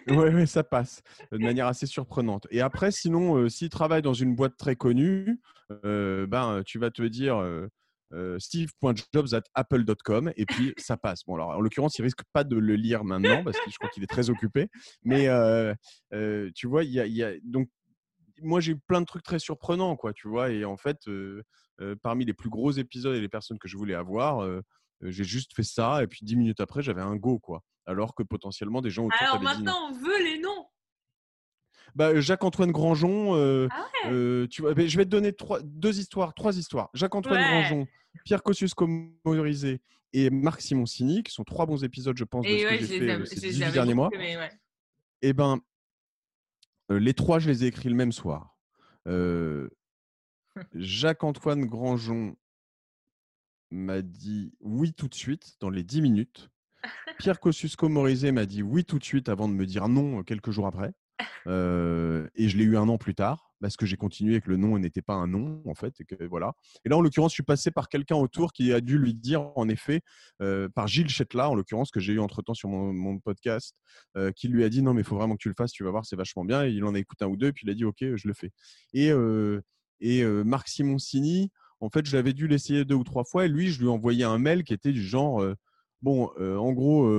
oui, 0.09 0.16
ouais, 0.16 0.46
ça 0.46 0.64
passe 0.64 1.03
de 1.33 1.38
manière 1.38 1.66
assez 1.66 1.87
surprenante. 1.87 2.46
Et 2.51 2.61
après, 2.61 2.90
sinon, 2.90 3.48
s'il 3.48 3.68
travaille 3.68 4.03
dans 4.03 4.14
une 4.14 4.35
boîte 4.35 4.57
très 4.57 4.77
connue, 4.77 5.40
ben 5.85 6.62
tu 6.64 6.79
vas 6.79 6.90
te 6.90 7.03
dire 7.03 7.42
euh, 8.14 8.38
steve.jobs@apple.com 8.38 10.33
et 10.35 10.46
puis 10.46 10.72
ça 10.79 10.96
passe. 10.96 11.24
Bon 11.27 11.35
alors 11.35 11.51
en 11.51 11.61
l'occurrence 11.61 11.98
il 11.98 12.03
risque 12.03 12.22
pas 12.33 12.42
de 12.42 12.57
le 12.57 12.74
lire 12.74 13.05
maintenant 13.05 13.44
parce 13.44 13.59
que 13.59 13.70
je 13.70 13.77
crois 13.77 13.90
qu'il 13.90 14.03
est 14.03 14.07
très 14.07 14.31
occupé. 14.31 14.68
Mais 15.03 15.29
euh, 15.29 15.74
euh, 16.14 16.51
tu 16.55 16.66
vois 16.66 16.85
il 16.85 16.92
y 16.92 17.22
a, 17.22 17.33
donc 17.42 17.68
moi 18.42 18.61
j'ai 18.61 18.72
eu 18.72 18.79
plein 18.79 19.01
de 19.01 19.07
trucs 19.07 19.22
très 19.22 19.38
surprenants 19.38 19.96
quoi 19.96 20.12
tu 20.12 20.29
vois 20.29 20.51
et 20.51 20.64
en 20.64 20.77
fait 20.77 20.98
parmi 22.03 22.24
les 22.24 22.35
plus 22.35 22.51
gros 22.51 22.70
épisodes 22.70 23.16
et 23.16 23.20
les 23.20 23.29
personnes 23.29 23.59
que 23.59 23.68
je 23.68 23.77
voulais 23.77 23.94
avoir 23.94 24.46
j'ai 25.03 25.24
juste 25.24 25.55
fait 25.55 25.62
ça 25.62 26.03
et 26.03 26.07
puis 26.07 26.20
dix 26.22 26.37
minutes 26.37 26.61
après 26.61 26.83
j'avais 26.83 27.03
un 27.03 27.16
go 27.16 27.38
quoi 27.38 27.62
alors 27.87 28.14
que 28.14 28.22
potentiellement 28.22 28.81
des 28.81 28.90
gens 28.90 29.07
autour 29.07 29.20
alors 29.20 29.42
maintenant 29.42 29.90
on 29.90 29.92
veut 29.92 30.24
les 30.24 30.38
noms 30.40 30.66
bah, 31.94 32.20
Jacques-Antoine 32.20 32.70
Grangeon. 32.70 33.68
Ah 33.70 33.88
tu 34.51 34.62
vois, 34.62 34.74
je 34.77 34.96
vais 34.96 35.05
te 35.05 35.11
donner 35.11 35.33
trois, 35.33 35.61
deux 35.62 35.98
histoires, 35.98 36.35
trois 36.35 36.57
histoires. 36.57 36.90
Jacques-Antoine 36.94 37.40
Grangeon, 37.40 37.87
Pierre 38.24 38.42
Kosciusko 38.42 38.87
Comorisé 39.24 39.81
et 40.12 40.31
Marc 40.31 40.61
Simoncini, 40.61 41.22
qui 41.22 41.33
sont 41.33 41.44
trois 41.44 41.66
bons 41.66 41.85
épisodes, 41.85 42.16
je 42.16 42.24
pense, 42.24 42.46
de 42.46 42.51
ce 42.51 42.64
que 42.64 42.85
j'ai 42.85 42.98
fait 43.01 43.27
ces 43.27 43.40
18 43.40 43.72
derniers 43.72 43.94
mois. 43.94 44.11
Et 45.20 45.31
eh 45.31 45.33
ben, 45.33 45.59
les 46.90 47.14
trois, 47.14 47.38
je 47.38 47.48
les 47.48 47.64
ai 47.64 47.68
écrits 47.68 47.88
le 47.88 47.94
même 47.94 48.12
soir. 48.12 48.57
Jacques-Antoine 50.74 51.64
Grangeon 51.66 52.37
m'a 53.70 54.03
dit 54.03 54.53
oui 54.61 54.92
tout 54.92 55.09
de 55.09 55.14
suite, 55.14 55.57
dans 55.61 55.70
les 55.70 55.85
10 55.85 56.03
minutes. 56.03 56.51
Pierre 57.18 57.40
Kosciusko-Morizet 57.40 58.33
m'a 58.33 58.46
dit 58.46 58.62
oui 58.62 58.85
tout 58.85 58.98
de 58.98 59.05
suite 59.05 59.29
avant 59.29 59.48
de 59.48 59.55
me 59.55 59.66
dire 59.66 59.88
non 59.88 60.22
quelques 60.22 60.51
jours 60.51 60.66
après 60.66 60.94
et 61.46 62.48
je 62.48 62.57
l'ai 62.57 62.64
eu 62.64 62.77
un 62.77 62.88
an 62.88 62.98
plus 62.98 63.14
tard 63.14 63.48
parce 63.61 63.77
que 63.77 63.87
j'ai 63.87 63.97
continué 63.97 64.37
et 64.37 64.40
que 64.40 64.51
le 64.51 64.57
nom 64.57 64.79
n'était 64.79 65.03
pas 65.03 65.14
un 65.14 65.27
nom 65.27 65.62
en 65.66 65.75
fait. 65.75 65.94
Et, 66.01 66.05
que, 66.05 66.25
voilà. 66.25 66.53
et 66.85 66.88
là, 66.88 66.97
en 66.97 67.01
l'occurrence, 67.01 67.33
je 67.33 67.35
suis 67.35 67.42
passé 67.42 67.71
par 67.71 67.88
quelqu'un 67.88 68.16
autour 68.16 68.53
qui 68.53 68.73
a 68.73 68.81
dû 68.81 68.99
lui 68.99 69.14
dire, 69.14 69.51
en 69.57 69.68
effet, 69.68 70.01
par 70.75 70.87
Gilles 70.87 71.09
Chetla, 71.09 71.51
en 71.51 71.55
l'occurrence, 71.55 71.90
que 71.90 72.01
j'ai 72.01 72.14
eu 72.14 72.21
entre 72.21 72.42
temps 72.42 72.55
sur 72.55 72.68
mon, 72.68 73.18
podcast, 73.18 73.75
qui 74.37 74.49
lui 74.49 74.64
a 74.64 74.68
dit 74.68 74.83
non, 74.83 74.94
mais 74.94 75.03
il 75.03 75.05
faut 75.05 75.16
vraiment 75.16 75.35
que 75.35 75.42
tu 75.42 75.49
le 75.49 75.55
fasses, 75.57 75.73
tu 75.73 75.85
vas 75.85 75.90
voir, 75.90 76.05
c'est 76.07 76.16
vachement 76.16 76.44
bien. 76.44 76.64
Et 76.64 76.71
il 76.71 76.85
en 76.85 76.94
a 76.94 76.99
écouté 76.99 77.25
un 77.25 77.29
ou 77.29 77.37
deux, 77.37 77.49
et 77.49 77.53
puis 77.53 77.64
il 77.66 77.71
a 77.71 77.75
dit 77.75 77.85
ok, 77.85 77.99
je 78.01 78.29
le 78.29 78.35
fais. 78.35 78.51
Et, 78.92 79.11
et 80.01 80.25
Marc 80.25 80.68
Simoncini, 80.68 81.51
en 81.81 81.90
fait, 81.90 82.07
je 82.07 82.16
l'avais 82.16 82.33
dû 82.33 82.49
l'essayer 82.49 82.85
deux 82.85 82.94
ou 82.94 83.05
trois 83.05 83.25
fois, 83.25 83.47
et 83.47 83.49
lui, 83.49 83.68
je 83.68 83.81
lui 83.81 83.87
ai 83.87 83.90
envoyé 83.90 84.25
un 84.25 84.38
mail 84.38 84.64
qui 84.64 84.75
était 84.75 84.92
du 84.92 85.03
genre 85.03 85.42
Bon, 86.01 86.31
en 86.39 86.73
gros, 86.73 87.11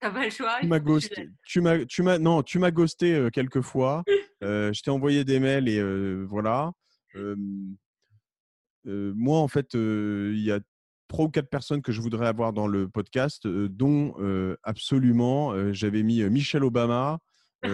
T'as 0.00 0.10
pas 0.10 0.24
le 0.24 0.30
choix. 0.30 0.56
tu 0.60 0.66
m'as 0.66 0.78
ghosté. 0.78 1.28
Tu 1.44 1.60
m'as, 1.60 1.84
tu 1.84 2.02
m'as, 2.02 2.18
non, 2.18 2.42
tu 2.42 2.58
m'as 2.58 2.70
ghosté 2.70 3.28
quelques 3.32 3.60
fois. 3.60 4.02
je 4.40 4.82
t'ai 4.82 4.90
envoyé 4.90 5.24
des 5.24 5.38
mails 5.40 5.68
et 5.68 5.82
voilà. 6.24 6.72
moi, 8.84 9.38
en 9.38 9.48
fait, 9.48 9.74
il 9.74 10.40
y 10.42 10.50
a 10.50 10.60
trois 11.08 11.26
ou 11.26 11.28
quatre 11.28 11.50
personnes 11.50 11.82
que 11.82 11.92
je 11.92 12.00
voudrais 12.00 12.26
avoir 12.26 12.52
dans 12.54 12.66
le 12.66 12.88
podcast, 12.88 13.46
dont 13.46 14.14
absolument, 14.62 15.72
j'avais 15.74 16.02
mis 16.02 16.22
Michel 16.24 16.64
Obama, 16.64 17.18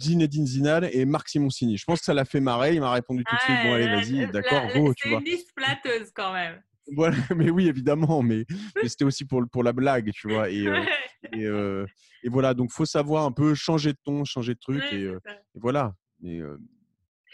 Zinedine 0.00 0.46
Zidane 0.46 0.88
et 0.92 1.04
Marc 1.04 1.28
Simoncini. 1.28 1.76
Je 1.76 1.84
pense 1.84 1.98
que 2.00 2.04
ça 2.04 2.14
l'a 2.14 2.24
fait 2.24 2.40
marrer. 2.40 2.74
Il 2.74 2.80
m'a 2.80 2.92
répondu 2.92 3.24
tout 3.24 3.34
de 3.34 3.40
suite. 3.40 3.56
Bon, 3.64 3.72
allez, 3.74 3.86
vas-y, 3.88 4.30
d'accord, 4.30 4.62
go, 4.74 4.94
tu 4.94 5.08
vois. 5.08 5.18
C'est 5.24 5.30
une 5.30 5.36
liste 5.36 5.50
flatteuse 5.58 6.10
quand 6.14 6.32
même. 6.32 6.60
Voilà, 6.94 7.16
mais 7.36 7.50
oui, 7.50 7.68
évidemment, 7.68 8.22
mais, 8.22 8.44
c'était 8.86 9.04
aussi 9.04 9.24
pour, 9.24 9.42
pour 9.50 9.62
la 9.62 9.72
blague, 9.72 10.10
tu 10.12 10.28
vois. 10.28 10.50
Et, 10.50 10.66
euh, 10.66 10.84
et, 11.32 11.44
euh, 11.46 11.86
et, 12.22 12.28
voilà, 12.28 12.54
donc 12.54 12.70
faut 12.72 12.84
savoir 12.84 13.24
un 13.24 13.32
peu 13.32 13.54
changer 13.54 13.92
de 13.92 13.98
ton, 14.04 14.24
changer 14.24 14.54
de 14.54 14.58
truc, 14.58 14.82
et, 14.92 15.04
euh, 15.04 15.18
voilà. 15.54 15.94
Et, 16.24 16.40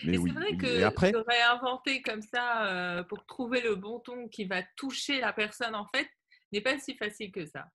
Mais 0.04 0.18
oui. 0.18 0.30
C'est 0.30 0.40
vrai 0.40 0.57
que 0.57 0.66
Et 0.66 0.82
après, 0.82 1.12
se 1.12 1.16
réinventer 1.16 2.02
comme 2.02 2.22
ça 2.22 3.04
pour 3.09 3.24
trouver 3.26 3.62
le 3.62 3.74
bon 3.76 4.00
ton 4.00 4.28
qui 4.28 4.44
va 4.44 4.62
toucher 4.76 5.20
la 5.20 5.32
personne, 5.32 5.74
en 5.74 5.86
fait, 5.94 6.09
n'est 6.52 6.61
pas 6.61 6.78
si 6.78 6.94
facile 6.96 7.32
que 7.32 7.46
ça. 7.46 7.66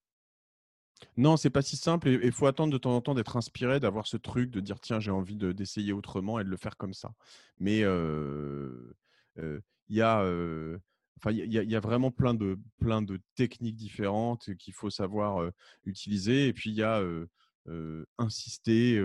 non, 1.18 1.36
c'est 1.36 1.50
pas 1.50 1.62
si 1.62 1.78
simple. 1.78 2.08
Et 2.10 2.20
il 2.24 2.32
faut 2.32 2.46
attendre 2.48 2.72
de 2.72 2.78
temps 2.78 2.96
en 2.96 3.02
temps 3.02 3.16
d'être 3.16 3.36
inspiré, 3.38 3.80
d'avoir 3.80 4.06
ce 4.08 4.18
truc, 4.18 4.50
de 4.52 4.60
dire 4.60 4.80
tiens, 4.80 5.00
j'ai 5.00 5.12
envie 5.12 5.36
de- 5.36 5.52
d'essayer 5.52 5.94
autrement 5.94 6.40
et 6.40 6.44
de 6.44 6.50
le 6.50 6.58
faire 6.58 6.78
comme 6.78 6.94
ça. 6.94 7.12
Mais 7.60 7.82
euh, 7.84 8.96
euh, 9.40 9.60
il 9.90 9.98
y 9.98 10.02
a. 10.02 10.22
euh, 10.22 10.78
Enfin, 11.24 11.32
il 11.32 11.52
y, 11.52 11.76
a- 11.76 11.80
vraiment 11.80 12.12
plein 12.12 12.34
de, 12.34 12.58
plein 12.80 13.02
de 13.02 13.20
techniques 13.36 13.76
différentes 13.76 14.56
qu'il 14.56 14.74
faut 14.74 14.90
savoir 14.90 15.52
utiliser. 15.86 16.48
Et 16.48 16.54
puis, 16.54 16.72
il 16.72 16.78
y 16.78 16.84
a 16.84 17.04
insister. 18.18 19.04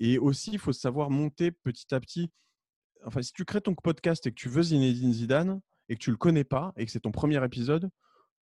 et 0.00 0.18
aussi, 0.18 0.50
il 0.52 0.58
faut 0.58 0.72
savoir 0.72 1.10
monter 1.10 1.50
petit 1.50 1.94
à 1.94 2.00
petit. 2.00 2.30
Enfin, 3.04 3.22
si 3.22 3.32
tu 3.32 3.44
crées 3.44 3.60
ton 3.60 3.74
podcast 3.74 4.26
et 4.26 4.30
que 4.30 4.34
tu 4.34 4.48
veux 4.48 4.62
Zinedine 4.62 5.12
Zidane 5.12 5.60
et 5.88 5.94
que 5.94 6.00
tu 6.00 6.10
le 6.10 6.16
connais 6.16 6.44
pas 6.44 6.72
et 6.76 6.86
que 6.86 6.90
c'est 6.90 7.00
ton 7.00 7.12
premier 7.12 7.42
épisode, 7.44 7.90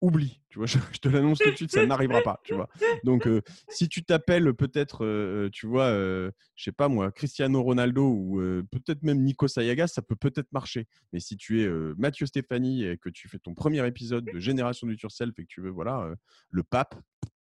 oublie. 0.00 0.40
Tu 0.48 0.58
vois, 0.58 0.66
je, 0.66 0.78
te 1.00 1.08
l'annonce 1.08 1.38
tout 1.38 1.50
de 1.50 1.56
suite, 1.56 1.72
ça 1.72 1.84
n'arrivera 1.86 2.22
pas. 2.22 2.40
Tu 2.44 2.54
vois. 2.54 2.68
Donc, 3.04 3.26
euh, 3.26 3.42
si 3.68 3.88
tu 3.88 4.04
t'appelles 4.04 4.54
peut-être, 4.54 5.04
euh, 5.04 5.48
tu 5.50 5.66
vois, 5.66 5.84
euh, 5.84 6.30
je 6.54 6.64
sais 6.64 6.72
pas 6.72 6.88
moi, 6.88 7.12
Cristiano 7.12 7.62
Ronaldo 7.62 8.06
ou 8.06 8.40
euh, 8.40 8.62
peut-être 8.70 9.02
même 9.02 9.22
Nico 9.22 9.48
Sayagas, 9.48 9.88
ça 9.88 10.02
peut 10.02 10.16
peut-être 10.16 10.52
marcher. 10.52 10.86
Mais 11.12 11.20
si 11.20 11.36
tu 11.36 11.62
es 11.62 11.66
euh, 11.66 11.94
Mathieu 11.98 12.26
Stéphanie 12.26 12.84
et 12.84 12.98
que 12.98 13.08
tu 13.08 13.28
fais 13.28 13.38
ton 13.38 13.54
premier 13.54 13.86
épisode 13.86 14.24
de 14.24 14.38
Génération 14.38 14.86
du 14.86 14.96
Yourself 14.96 15.38
et 15.38 15.42
que 15.42 15.48
tu 15.48 15.60
veux, 15.60 15.70
voilà, 15.70 16.00
euh, 16.02 16.16
le 16.50 16.62
pape, 16.62 16.94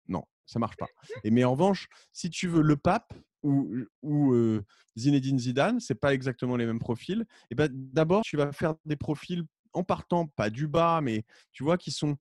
non, 0.08 0.24
ça 0.46 0.58
marche 0.58 0.76
pas. 0.76 0.88
Et 1.24 1.30
mais 1.30 1.44
en 1.44 1.52
revanche, 1.52 1.88
si 2.12 2.30
tu 2.30 2.48
veux 2.48 2.62
le 2.62 2.76
pape 2.76 3.12
ou, 3.42 3.74
ou 4.02 4.32
euh, 4.32 4.64
Zinedine 4.96 5.38
Zidane, 5.38 5.80
c'est 5.80 5.94
pas 5.94 6.14
exactement 6.14 6.56
les 6.56 6.66
mêmes 6.66 6.78
profils. 6.78 7.24
Et 7.50 7.54
ben 7.54 7.68
d'abord, 7.72 8.22
tu 8.22 8.36
vas 8.36 8.52
faire 8.52 8.74
des 8.84 8.96
profils 8.96 9.44
en 9.72 9.84
partant 9.84 10.26
pas 10.26 10.50
du 10.50 10.66
bas, 10.66 11.00
mais 11.02 11.24
tu 11.52 11.62
vois 11.62 11.76
qui 11.76 11.90
sont 11.90 12.16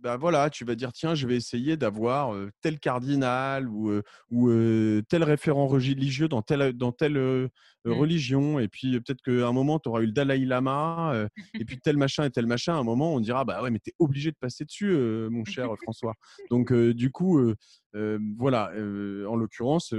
bah 0.00 0.16
voilà, 0.16 0.50
tu 0.50 0.64
vas 0.64 0.74
dire 0.74 0.92
tiens, 0.92 1.14
je 1.14 1.26
vais 1.26 1.36
essayer 1.36 1.76
d'avoir 1.76 2.34
euh, 2.34 2.50
tel 2.60 2.78
cardinal 2.78 3.68
ou, 3.68 3.90
euh, 3.90 4.02
ou 4.30 4.48
euh, 4.48 5.02
tel 5.08 5.24
référent 5.24 5.66
religieux 5.66 6.28
dans 6.28 6.42
telle, 6.42 6.72
dans 6.74 6.92
telle 6.92 7.16
euh, 7.16 7.48
Mm. 7.84 7.92
religion. 7.92 8.58
Et 8.58 8.68
puis 8.68 9.00
peut-être 9.00 9.22
qu'à 9.22 9.46
un 9.46 9.52
moment, 9.52 9.78
tu 9.78 9.88
auras 9.88 10.00
eu 10.02 10.06
le 10.06 10.12
Dalai 10.12 10.38
Lama, 10.44 11.28
et 11.54 11.64
puis 11.64 11.78
tel 11.80 11.96
machin 11.96 12.24
et 12.24 12.30
tel 12.30 12.46
machin. 12.46 12.74
À 12.74 12.78
un 12.78 12.82
moment, 12.82 13.14
on 13.14 13.20
dira 13.20 13.44
bah 13.44 13.62
ouais, 13.62 13.70
mais 13.70 13.78
tu 13.78 13.90
es 13.90 13.94
obligé 13.98 14.30
de 14.30 14.36
passer 14.38 14.64
dessus, 14.64 14.92
mon 15.30 15.44
cher 15.44 15.68
François. 15.82 16.14
Donc 16.50 16.72
du 16.72 17.10
coup, 17.10 17.54
voilà, 17.94 18.72
en 18.74 19.36
l'occurrence, 19.36 19.94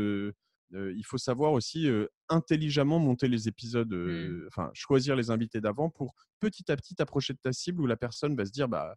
euh, 0.76 0.94
il 0.96 1.04
faut 1.04 1.18
savoir 1.18 1.54
aussi 1.54 1.88
euh, 1.90 2.06
intelligemment 2.30 3.00
monter 3.00 3.28
les 3.28 3.48
épisodes, 3.48 3.92
euh, 3.92 4.46
enfin 4.48 4.70
choisir 4.74 5.16
les 5.16 5.32
invités 5.32 5.62
d'avant 5.62 5.90
pour 5.90 6.14
petit 6.40 6.72
à 6.72 6.76
petit 6.76 6.94
t'approcher 6.94 7.34
de 7.34 7.40
ta 7.42 7.52
cible 7.52 7.82
où 7.82 7.88
la 7.88 7.98
personne 7.98 8.36
va 8.36 8.46
se 8.46 8.52
dire 8.52 8.68
bah 8.68 8.96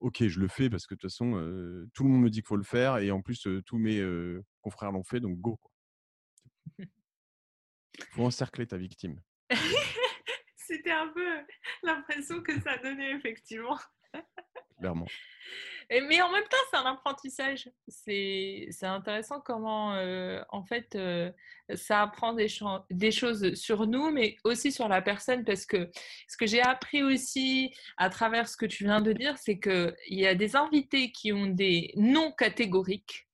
Ok, 0.00 0.26
je 0.26 0.40
le 0.40 0.48
fais 0.48 0.68
parce 0.68 0.86
que 0.86 0.94
de 0.94 1.00
toute 1.00 1.10
façon, 1.10 1.36
euh, 1.36 1.88
tout 1.94 2.04
le 2.04 2.10
monde 2.10 2.22
me 2.22 2.30
dit 2.30 2.40
qu'il 2.40 2.46
faut 2.46 2.56
le 2.56 2.62
faire 2.62 2.98
et 2.98 3.10
en 3.10 3.22
plus, 3.22 3.46
euh, 3.46 3.62
tous 3.62 3.78
mes 3.78 3.98
euh, 3.98 4.44
confrères 4.60 4.92
l'ont 4.92 5.04
fait, 5.04 5.20
donc 5.20 5.38
go. 5.38 5.58
Il 6.78 6.86
faut 8.12 8.24
encercler 8.24 8.66
ta 8.66 8.76
victime, 8.76 9.20
C'était 10.56 10.90
un 10.90 11.08
peu 11.08 11.24
l'impression 11.82 12.42
que 12.42 12.60
ça 12.60 12.76
donnait, 12.78 13.12
effectivement. 13.12 13.78
clairement. 14.78 15.06
Mais 15.90 16.20
en 16.20 16.32
même 16.32 16.42
temps, 16.50 16.56
c'est 16.70 16.76
un 16.78 16.86
apprentissage. 16.86 17.70
C'est 17.86 18.68
intéressant 18.82 19.40
comment, 19.40 19.94
euh, 19.94 20.42
en 20.48 20.64
fait, 20.64 20.96
euh, 20.96 21.30
ça 21.74 22.02
apprend 22.02 22.32
des, 22.32 22.48
cho- 22.48 22.84
des 22.90 23.12
choses 23.12 23.54
sur 23.54 23.86
nous, 23.86 24.10
mais 24.10 24.36
aussi 24.42 24.72
sur 24.72 24.88
la 24.88 25.00
personne. 25.00 25.44
Parce 25.44 25.64
que 25.64 25.88
ce 26.26 26.36
que 26.36 26.46
j'ai 26.46 26.60
appris 26.60 27.04
aussi 27.04 27.72
à 27.98 28.10
travers 28.10 28.48
ce 28.48 28.56
que 28.56 28.66
tu 28.66 28.82
viens 28.84 29.00
de 29.00 29.12
dire, 29.12 29.38
c'est 29.38 29.60
qu'il 29.60 29.94
y 30.08 30.26
a 30.26 30.34
des 30.34 30.56
invités 30.56 31.12
qui 31.12 31.32
ont 31.32 31.46
des 31.46 31.92
noms 31.94 32.32
catégoriques 32.32 33.28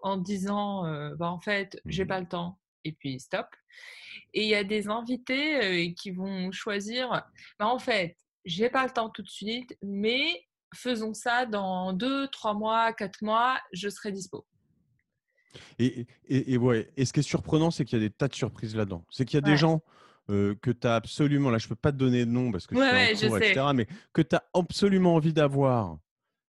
en 0.00 0.16
disant, 0.16 0.86
euh, 0.86 1.14
bah, 1.16 1.30
en 1.30 1.40
fait, 1.40 1.78
j'ai 1.84 2.04
Mhm. 2.04 2.08
pas 2.08 2.20
le 2.20 2.28
temps, 2.28 2.58
et 2.84 2.92
puis 2.92 3.20
stop. 3.20 3.46
Et 4.32 4.44
il 4.44 4.48
y 4.48 4.54
a 4.54 4.64
des 4.64 4.88
invités 4.88 5.94
qui 5.94 6.10
vont 6.10 6.50
choisir, 6.52 7.22
bah, 7.58 7.66
en 7.68 7.78
fait, 7.78 8.16
j'ai 8.46 8.70
pas 8.70 8.84
le 8.84 8.90
temps 8.90 9.10
tout 9.10 9.22
de 9.22 9.28
suite, 9.28 9.76
mais 9.82 10.47
faisons 10.74 11.14
ça 11.14 11.46
dans 11.46 11.92
deux, 11.92 12.28
trois 12.28 12.54
mois, 12.54 12.92
quatre 12.92 13.22
mois, 13.22 13.58
je 13.72 13.88
serai 13.88 14.12
dispo. 14.12 14.46
Et, 15.78 16.06
et, 16.26 16.52
et 16.52 16.58
ouais. 16.58 16.90
et 16.96 17.04
ce 17.04 17.12
qui 17.12 17.20
est 17.20 17.22
surprenant, 17.22 17.70
c'est 17.70 17.84
qu'il 17.84 17.98
y 17.98 18.04
a 18.04 18.08
des 18.08 18.14
tas 18.14 18.28
de 18.28 18.34
surprises 18.34 18.76
là-dedans. 18.76 19.04
C'est 19.10 19.24
qu'il 19.24 19.36
y 19.36 19.38
a 19.38 19.46
des 19.46 19.56
gens 19.56 19.82
euh, 20.30 20.54
que 20.60 20.70
tu 20.70 20.86
as 20.86 20.94
absolument, 20.94 21.50
là 21.50 21.58
je 21.58 21.68
peux 21.68 21.74
pas 21.74 21.90
te 21.90 21.96
donner 21.96 22.26
de 22.26 22.30
nom 22.30 22.52
parce 22.52 22.66
que 22.66 22.74
Ouais, 22.74 23.12
en 23.12 23.16
je 23.16 23.28
sais. 23.28 23.50
etc., 23.50 23.66
mais 23.74 23.86
que 24.12 24.20
tu 24.22 24.36
as 24.36 24.44
absolument 24.54 25.14
envie 25.14 25.32
d'avoir, 25.32 25.98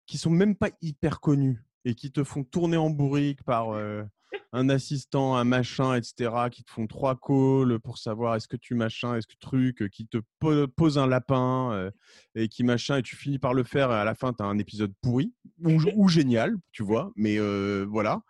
qui 0.06 0.18
sont 0.18 0.30
même 0.30 0.56
pas 0.56 0.70
hyper 0.82 1.22
connus 1.22 1.64
et 1.86 1.96
qui 1.96 2.12
te 2.12 2.24
font 2.24 2.44
tourner 2.44 2.78
en 2.78 2.90
bourrique 2.90 3.42
par 3.44 3.70
euh, 3.72 4.04
un 4.52 4.70
assistant, 4.70 5.36
un 5.36 5.44
machin, 5.44 5.96
etc., 5.96 6.50
qui 6.52 6.64
te 6.64 6.72
font 6.72 6.88
trois 6.88 7.16
calls 7.16 7.80
pour 7.80 7.98
savoir 7.98 8.36
est-ce 8.36 8.48
que 8.48 8.58
tu 8.58 8.74
machin, 8.74 9.16
est-ce 9.16 9.28
que 9.28 9.36
truc, 9.40 9.82
euh, 9.84 9.88
qui 9.88 10.08
te 10.08 10.18
po- 10.40 10.68
pose 10.68 10.98
un 10.98 11.08
lapin 11.08 11.72
euh, 11.74 11.92
et 12.36 12.48
qui 12.48 12.64
machin, 12.64 12.98
et 12.98 13.02
tu 13.04 13.16
finis 13.16 13.40
par 13.40 13.54
le 13.54 13.64
faire 13.64 13.92
et 13.92 13.96
à 13.96 14.04
la 14.04 14.16
fin 14.16 14.34
tu 14.34 14.42
as 14.44 14.48
un 14.48 14.58
épisode 14.58 14.94
pourri 15.02 15.34
ou, 15.64 15.80
ou 15.96 16.08
génial, 16.08 16.56
tu 16.72 16.84
vois, 16.84 17.12
mais 17.16 17.38
euh, 17.40 17.86
voilà. 17.90 18.22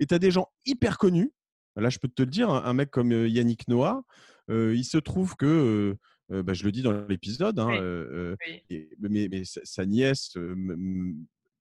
Et 0.00 0.06
tu 0.06 0.14
as 0.14 0.18
des 0.18 0.30
gens 0.30 0.48
hyper 0.66 0.98
connus. 0.98 1.32
Là, 1.76 1.90
je 1.90 1.98
peux 2.00 2.08
te 2.08 2.22
le 2.22 2.30
dire, 2.30 2.50
un, 2.50 2.72
mec 2.74 2.90
comme 2.90 3.12
Yannick 3.12 3.68
Noah, 3.68 4.02
euh, 4.50 4.74
il 4.74 4.84
se 4.84 4.98
trouve 4.98 5.36
que, 5.36 5.96
euh, 6.32 6.42
bah, 6.42 6.52
je 6.54 6.64
le 6.64 6.72
dis 6.72 6.82
dans 6.82 7.06
l'épisode, 7.06 7.58
hein, 7.60 7.68
Oui. 7.70 7.78
euh, 7.80 8.36
Oui. 8.46 8.62
et- 8.70 8.90
mais, 8.98 9.28
mais 9.30 9.44
sa, 9.44 9.60
sa 9.62 9.86
nièce, 9.86 10.36
euh, 10.36 10.56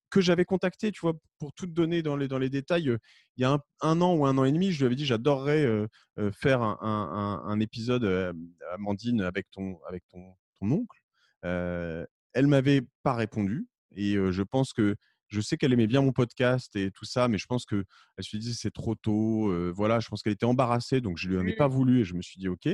que 0.09 0.21
j'avais 0.21 0.45
contactée, 0.45 0.91
tu 0.91 1.01
vois, 1.01 1.13
pour 1.39 1.53
tout 1.53 1.67
donner 1.67 2.01
dans 2.01 2.15
les, 2.15 2.27
dans 2.27 2.39
les 2.39 2.49
détails, 2.49 2.89
euh, 2.89 2.97
il 3.35 3.41
y 3.41 3.45
a 3.45 3.51
un, 3.51 3.59
un 3.81 4.01
an 4.01 4.15
ou 4.15 4.25
un 4.25 4.37
an 4.37 4.45
et 4.45 4.51
demi, 4.51 4.71
je 4.71 4.79
lui 4.79 4.85
avais 4.85 4.95
dit 4.95 5.05
j'adorerais 5.05 5.65
euh, 5.65 5.87
euh, 6.19 6.31
faire 6.31 6.61
un, 6.61 6.77
un- 6.81 7.49
un- 7.49 7.59
épisode, 7.59 8.33
Amandine, 8.73 9.21
avec 9.21 9.49
ton, 9.51 9.79
avec 9.87 10.03
ton, 10.07 10.33
ton 10.59 10.71
oncle. 10.71 10.99
Elle 11.43 12.47
m'avait 12.47 12.81
pas 13.03 13.13
répondu 13.15 13.67
et 13.95 14.13
je 14.13 14.43
pense 14.43 14.73
que 14.73 14.95
je 15.27 15.41
sais 15.41 15.57
qu'elle 15.57 15.73
aimait 15.73 15.87
bien 15.87 16.01
mon 16.01 16.11
podcast 16.13 16.75
et 16.75 16.91
tout 16.91 17.03
ça, 17.05 17.27
mais 17.27 17.37
je 17.37 17.47
pense 17.47 17.65
que 17.65 17.83
elle 18.17 18.23
se 18.23 18.37
disait 18.37 18.53
c'est 18.53 18.71
trop 18.71 18.95
tôt. 18.95 19.51
voilà, 19.73 19.99
je 19.99 20.07
pense 20.07 20.21
qu'elle 20.21 20.33
était 20.33 20.45
embarrassée, 20.45 21.01
donc 21.01 21.17
je 21.17 21.27
lui 21.27 21.37
en 21.37 21.45
ai 21.47 21.55
pas 21.55 21.67
voulu 21.67 22.01
et 22.01 22.03
je 22.03 22.13
me 22.13 22.21
suis 22.21 22.39
dit 22.39 22.47
ok. 22.47 22.69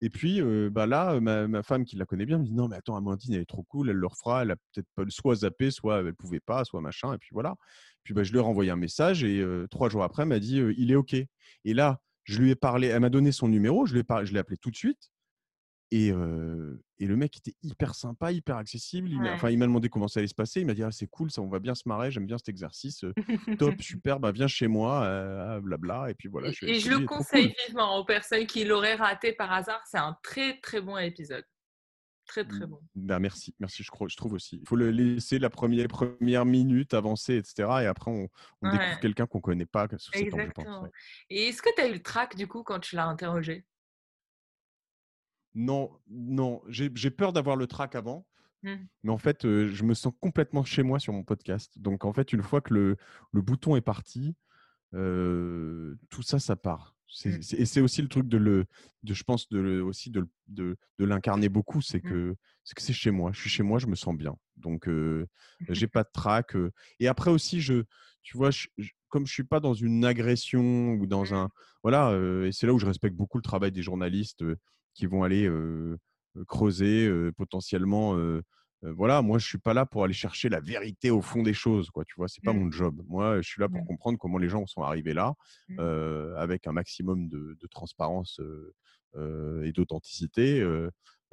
Et 0.00 0.10
puis 0.10 0.42
bah 0.70 0.86
là, 0.86 1.18
ma, 1.20 1.48
ma 1.48 1.62
femme 1.62 1.84
qui 1.84 1.96
la 1.96 2.04
connaît 2.04 2.26
bien 2.26 2.38
me 2.38 2.44
dit 2.44 2.52
non 2.52 2.68
mais 2.68 2.76
attends 2.76 2.96
Amandine 2.96 3.34
elle 3.34 3.40
est 3.40 3.46
trop 3.46 3.62
cool, 3.62 3.90
elle 3.90 3.96
le 3.96 4.06
refera, 4.06 4.42
elle 4.42 4.50
a 4.50 4.56
peut-être 4.56 4.88
pas 4.94 5.04
soit 5.08 5.36
zappé, 5.36 5.70
soit 5.70 6.00
elle 6.00 6.14
pouvait 6.14 6.40
pas, 6.40 6.64
soit 6.64 6.80
machin. 6.80 7.14
Et 7.14 7.18
puis 7.18 7.30
voilà. 7.32 7.54
Puis 8.02 8.12
bah, 8.12 8.22
je 8.22 8.32
lui 8.32 8.38
ai 8.38 8.42
renvoyé 8.42 8.70
un 8.70 8.76
message 8.76 9.24
et 9.24 9.44
trois 9.70 9.88
jours 9.88 10.04
après 10.04 10.22
elle 10.22 10.28
m'a 10.28 10.40
dit 10.40 10.60
il 10.76 10.90
est 10.90 10.96
ok. 10.96 11.14
Et 11.14 11.74
là 11.74 12.00
je 12.24 12.40
lui 12.40 12.50
ai 12.50 12.56
parlé, 12.56 12.88
elle 12.88 13.00
m'a 13.00 13.10
donné 13.10 13.32
son 13.32 13.48
numéro, 13.48 13.86
je 13.86 13.92
lui 13.92 14.00
ai 14.00 14.04
parlé, 14.04 14.26
je 14.26 14.32
l'ai 14.32 14.38
appelé 14.38 14.56
tout 14.56 14.70
de 14.70 14.76
suite. 14.76 15.10
Et, 15.90 16.10
euh, 16.10 16.82
et 16.98 17.06
le 17.06 17.16
mec 17.16 17.36
était 17.36 17.54
hyper 17.62 17.94
sympa, 17.94 18.32
hyper 18.32 18.56
accessible. 18.56 19.08
Il 19.08 19.18
m'a 19.18 19.24
Ouais. 19.24 19.30
enfin, 19.34 19.50
il 19.50 19.58
m'a 19.58 19.66
demandé 19.66 19.88
comment 19.88 20.08
ça 20.08 20.20
allait 20.20 20.26
se 20.26 20.34
passer. 20.34 20.60
Il 20.60 20.66
m'a 20.66 20.74
dit 20.74 20.82
ah, 20.82 20.90
c'est 20.90 21.06
cool, 21.06 21.30
ça, 21.30 21.40
on 21.42 21.48
va 21.48 21.60
bien 21.60 21.74
se 21.74 21.82
marrer, 21.86 22.10
j'aime 22.10 22.26
bien 22.26 22.38
cet 22.38 22.48
exercice. 22.48 23.04
top, 23.58 23.74
super, 23.82 24.18
bah, 24.18 24.32
viens 24.32 24.48
chez 24.48 24.66
moi, 24.66 25.04
euh, 25.04 25.60
blabla. 25.60 26.10
Et 26.10 26.14
puis 26.14 26.28
voilà. 26.28 26.48
Et, 26.48 26.52
suis 26.52 26.68
et 26.70 26.80
je 26.80 26.90
le 26.90 27.06
conseille 27.06 27.48
cool. 27.48 27.54
vivement 27.66 27.98
aux 27.98 28.04
personnes 28.04 28.46
qui 28.46 28.64
l'auraient 28.64 28.96
raté 28.96 29.32
par 29.32 29.52
hasard. 29.52 29.82
C'est 29.86 29.98
un 29.98 30.16
très 30.22 30.58
très 30.60 30.80
bon 30.80 30.96
épisode. 30.98 31.44
Très 32.26 32.46
très 32.46 32.66
bon. 32.66 32.80
Bah, 32.94 33.18
merci, 33.18 33.54
merci, 33.60 33.82
je, 33.82 33.90
crois, 33.90 34.08
je 34.08 34.16
trouve 34.16 34.32
aussi. 34.32 34.56
Il 34.62 34.66
faut 34.66 34.76
le 34.76 34.90
laisser 34.90 35.38
la 35.38 35.50
première, 35.50 35.86
première 35.88 36.46
minute 36.46 36.94
avancer, 36.94 37.34
etc. 37.36 37.68
Et 37.82 37.86
après, 37.86 38.10
on, 38.10 38.28
on 38.62 38.66
Ouais. 38.70 38.78
découvre 38.78 39.00
quelqu'un 39.00 39.26
qu'on 39.26 39.38
ne 39.38 39.42
connaît 39.42 39.66
pas 39.66 39.86
sous 39.98 40.10
je 40.14 40.20
pense. 40.24 40.40
Exactement. 40.40 40.82
ouais. 40.84 40.90
Et 41.28 41.48
est-ce 41.48 41.60
que 41.60 41.68
tu 41.76 41.82
as 41.82 41.86
eu 41.88 41.92
le 41.92 42.02
trac 42.02 42.34
du 42.34 42.48
coup 42.48 42.62
quand 42.62 42.80
tu 42.80 42.96
l'as 42.96 43.06
interrogé? 43.06 43.66
Non, 45.54 45.90
non, 46.08 46.62
j'ai 46.68 47.10
peur 47.10 47.32
d'avoir 47.32 47.56
le 47.56 47.66
trac 47.66 47.94
avant. 47.94 48.26
Hmm. 48.62 48.86
Mais 49.02 49.10
en 49.12 49.18
fait, 49.18 49.44
euh, 49.44 49.68
je 49.70 49.84
me 49.84 49.92
sens 49.94 50.12
complètement 50.20 50.64
chez 50.64 50.82
moi 50.82 50.98
sur 50.98 51.12
mon 51.12 51.22
podcast. 51.22 51.78
Donc, 51.78 52.04
en 52.04 52.12
fait, 52.12 52.32
une 52.32 52.42
fois 52.42 52.60
que 52.60 52.72
le, 52.74 52.96
le 53.32 53.42
bouton 53.42 53.76
est 53.76 53.82
parti, 53.82 54.34
euh, 54.94 55.94
tout 56.10 56.22
ça, 56.22 56.38
ça 56.38 56.56
part. 56.56 56.96
Mm. 57.24 57.42
c'est- 57.42 57.60
et 57.60 57.66
c'est 57.66 57.80
aussi 57.80 58.02
le 58.02 58.08
truc 58.08 58.26
de 58.26 58.38
le, 58.38 58.64
de, 59.04 59.14
je 59.14 59.22
pense, 59.22 59.48
de 59.48 59.58
le- 59.60 59.84
aussi 59.84 60.10
de, 60.10 60.26
de, 60.48 60.76
de 60.98 61.04
l'incarner 61.04 61.48
beaucoup, 61.48 61.80
c'est 61.80 62.02
Mm. 62.04 62.08
que 62.10 62.36
c'est 62.64 62.74
que 62.74 62.82
c'est 62.82 62.92
chez 62.94 63.10
moi. 63.10 63.30
Je 63.32 63.40
suis 63.40 63.50
chez 63.50 63.62
moi, 63.62 63.78
je 63.78 63.86
me 63.86 63.94
sens 63.94 64.16
bien. 64.16 64.34
Donc, 64.56 64.88
euh, 64.88 65.26
j'ai 65.68 65.86
pas 65.86 66.02
de 66.02 66.08
trac. 66.12 66.54
Et 66.98 67.06
après 67.08 67.30
aussi, 67.30 67.60
je, 67.60 67.84
tu 68.22 68.36
vois, 68.36 68.50
je- 68.50 68.68
je- 68.78 68.90
comme 69.08 69.26
je 69.26 69.32
suis 69.32 69.44
pas 69.44 69.60
dans 69.60 69.74
une 69.74 70.04
agression 70.04 70.94
ou 70.94 71.06
dans 71.06 71.34
un, 71.34 71.50
voilà, 71.82 72.18
et 72.46 72.50
c'est 72.52 72.66
là 72.66 72.72
où 72.72 72.78
je 72.78 72.86
respecte 72.86 73.14
beaucoup 73.14 73.38
le 73.38 73.42
travail 73.42 73.70
des 73.70 73.82
journalistes 73.82 74.42
qui 74.94 75.06
vont 75.06 75.22
aller 75.24 75.48
creuser 76.48 77.10
potentiellement. 77.36 78.16
voilà, 78.82 79.22
moi, 79.22 79.38
je 79.38 79.46
suis 79.46 79.58
pas 79.58 79.74
là 79.74 79.86
pour 79.86 80.04
aller 80.04 80.12
chercher 80.14 80.48
la 80.50 80.60
vérité 80.60 81.10
au 81.10 81.22
fond 81.22 81.42
des 81.42 81.54
choses, 81.54 81.90
quoi. 81.90 82.04
Tu 82.04 82.14
vois, 82.16 82.28
c'est 82.28 82.44
pas 82.44 82.52
Mmh. 82.52 82.52
mon 82.52 82.70
job. 82.70 83.00
Moi, 83.06 83.40
je 83.40 83.48
suis 83.48 83.60
là 83.60 83.68
pour 83.68 83.82
Mmh. 83.82 83.86
comprendre 83.86 84.18
comment 84.18 84.38
les 84.38 84.48
gens 84.48 84.66
sont 84.66 84.82
arrivés 84.82 85.14
là, 85.14 85.34
Mmh. 85.68 85.78
avec 86.36 86.66
un 86.66 86.72
maximum 86.72 87.28
de, 87.28 87.56
de 87.60 87.66
transparence 87.68 88.40
et 89.16 89.72
d'authenticité. 89.72 90.60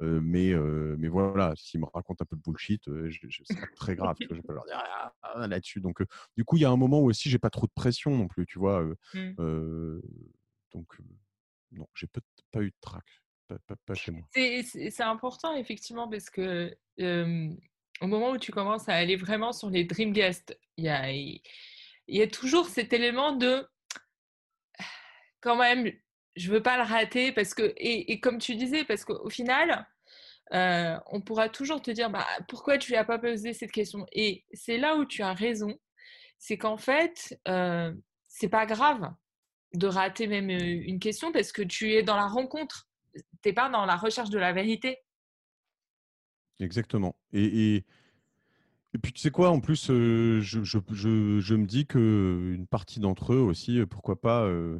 euh, 0.02 0.20
mais, 0.20 0.50
euh, 0.52 0.96
mais 0.98 1.06
voilà, 1.06 1.52
s'ils 1.56 1.78
me 1.78 1.86
racontent 1.94 2.24
un 2.24 2.26
peu 2.26 2.34
de 2.36 2.40
bullshit, 2.42 2.88
euh, 2.88 3.08
c'est 3.44 3.68
très 3.76 3.94
grave. 3.94 4.16
Tu 4.18 4.26
vois, 4.28 4.34
je 4.36 4.40
vais 4.40 4.42
pas 4.44 4.52
leur 4.54 4.64
dire 4.64 4.76
ah, 4.84 5.14
ah, 5.22 5.46
là-dessus. 5.46 5.80
Donc, 5.80 6.00
euh, 6.00 6.06
du 6.36 6.44
coup, 6.44 6.56
il 6.56 6.62
y 6.62 6.64
a 6.64 6.70
un 6.70 6.76
moment 6.76 6.98
où 7.00 7.08
aussi, 7.08 7.30
j'ai 7.30 7.38
pas 7.38 7.50
trop 7.50 7.66
de 7.66 7.72
pression 7.72 8.16
non 8.16 8.26
plus, 8.26 8.44
tu 8.46 8.58
vois? 8.58 8.84
donc, 10.74 10.98
non, 11.72 11.86
j'ai 11.94 12.06
peut-être 12.06 12.26
pas 12.50 12.62
eu 12.62 12.70
de 12.70 12.76
trac, 12.80 13.04
pas, 13.48 13.94
chez 13.94 14.12
moi. 14.12 14.22
C'est 14.32 15.00
important, 15.00 15.54
effectivement, 15.54 16.08
parce 16.08 16.30
que 16.30 16.76
au 18.00 18.06
moment 18.06 18.30
où 18.30 18.38
tu 18.38 18.52
commences 18.52 18.88
à 18.88 18.94
aller 18.94 19.16
vraiment 19.16 19.52
sur 19.52 19.70
les 19.70 19.84
dream 19.84 20.12
guests, 20.12 20.58
il 20.76 20.84
y 22.08 22.22
a, 22.22 22.26
toujours 22.26 22.66
cet 22.68 22.92
élément 22.92 23.32
de 23.32 23.66
quand 25.40 25.56
même, 25.56 25.90
je 26.36 26.50
veux 26.50 26.62
pas 26.62 26.76
le 26.76 26.84
rater 26.84 27.32
parce 27.32 27.54
que, 27.54 27.72
et, 27.76 28.20
comme 28.20 28.38
tu 28.38 28.56
disais, 28.56 28.84
parce 28.84 29.04
qu'au 29.04 29.30
final, 29.30 29.86
on 30.50 31.20
pourra 31.24 31.48
toujours 31.48 31.82
te 31.82 31.90
dire 31.90 32.10
bah, 32.10 32.26
pourquoi 32.48 32.78
tu 32.78 32.90
lui 32.90 32.96
as 32.96 33.04
pas 33.04 33.18
posé 33.18 33.52
cette 33.52 33.72
question? 33.72 34.06
Et 34.12 34.44
c'est 34.52 34.78
là 34.78 34.96
où 34.96 35.04
tu 35.04 35.22
as 35.22 35.32
raison, 35.32 35.78
c'est 36.42 36.58
qu'en 36.58 36.76
fait, 36.76 37.38
euh, 37.46 37.94
c'est 38.26 38.48
pas 38.48 38.66
grave 38.66 39.12
de 39.74 39.86
rater 39.86 40.26
même 40.26 40.50
une 40.50 40.98
question 40.98 41.30
parce 41.30 41.52
que 41.52 41.62
tu 41.62 41.92
es 41.92 42.02
dans 42.02 42.16
la 42.16 42.26
rencontre, 42.26 42.88
t'es 43.42 43.52
pas 43.52 43.68
dans 43.68 43.84
la 43.86 43.96
recherche 43.96 44.30
de 44.30 44.38
la 44.38 44.52
vérité. 44.52 44.98
Exactement. 46.60 47.16
Et, 47.32 47.74
et, 47.76 47.84
et 48.94 48.98
puis, 48.98 49.12
tu 49.12 49.20
sais 49.20 49.30
quoi, 49.30 49.50
en 49.50 49.60
plus, 49.60 49.90
euh, 49.90 50.40
je, 50.40 50.62
je, 50.62 50.78
je, 50.92 51.40
je 51.40 51.54
me 51.54 51.66
dis 51.66 51.86
que 51.86 52.52
une 52.54 52.66
partie 52.66 53.00
d'entre 53.00 53.32
eux 53.32 53.38
aussi, 53.40 53.80
euh, 53.80 53.86
pourquoi 53.86 54.20
pas 54.20 54.42
euh, 54.44 54.78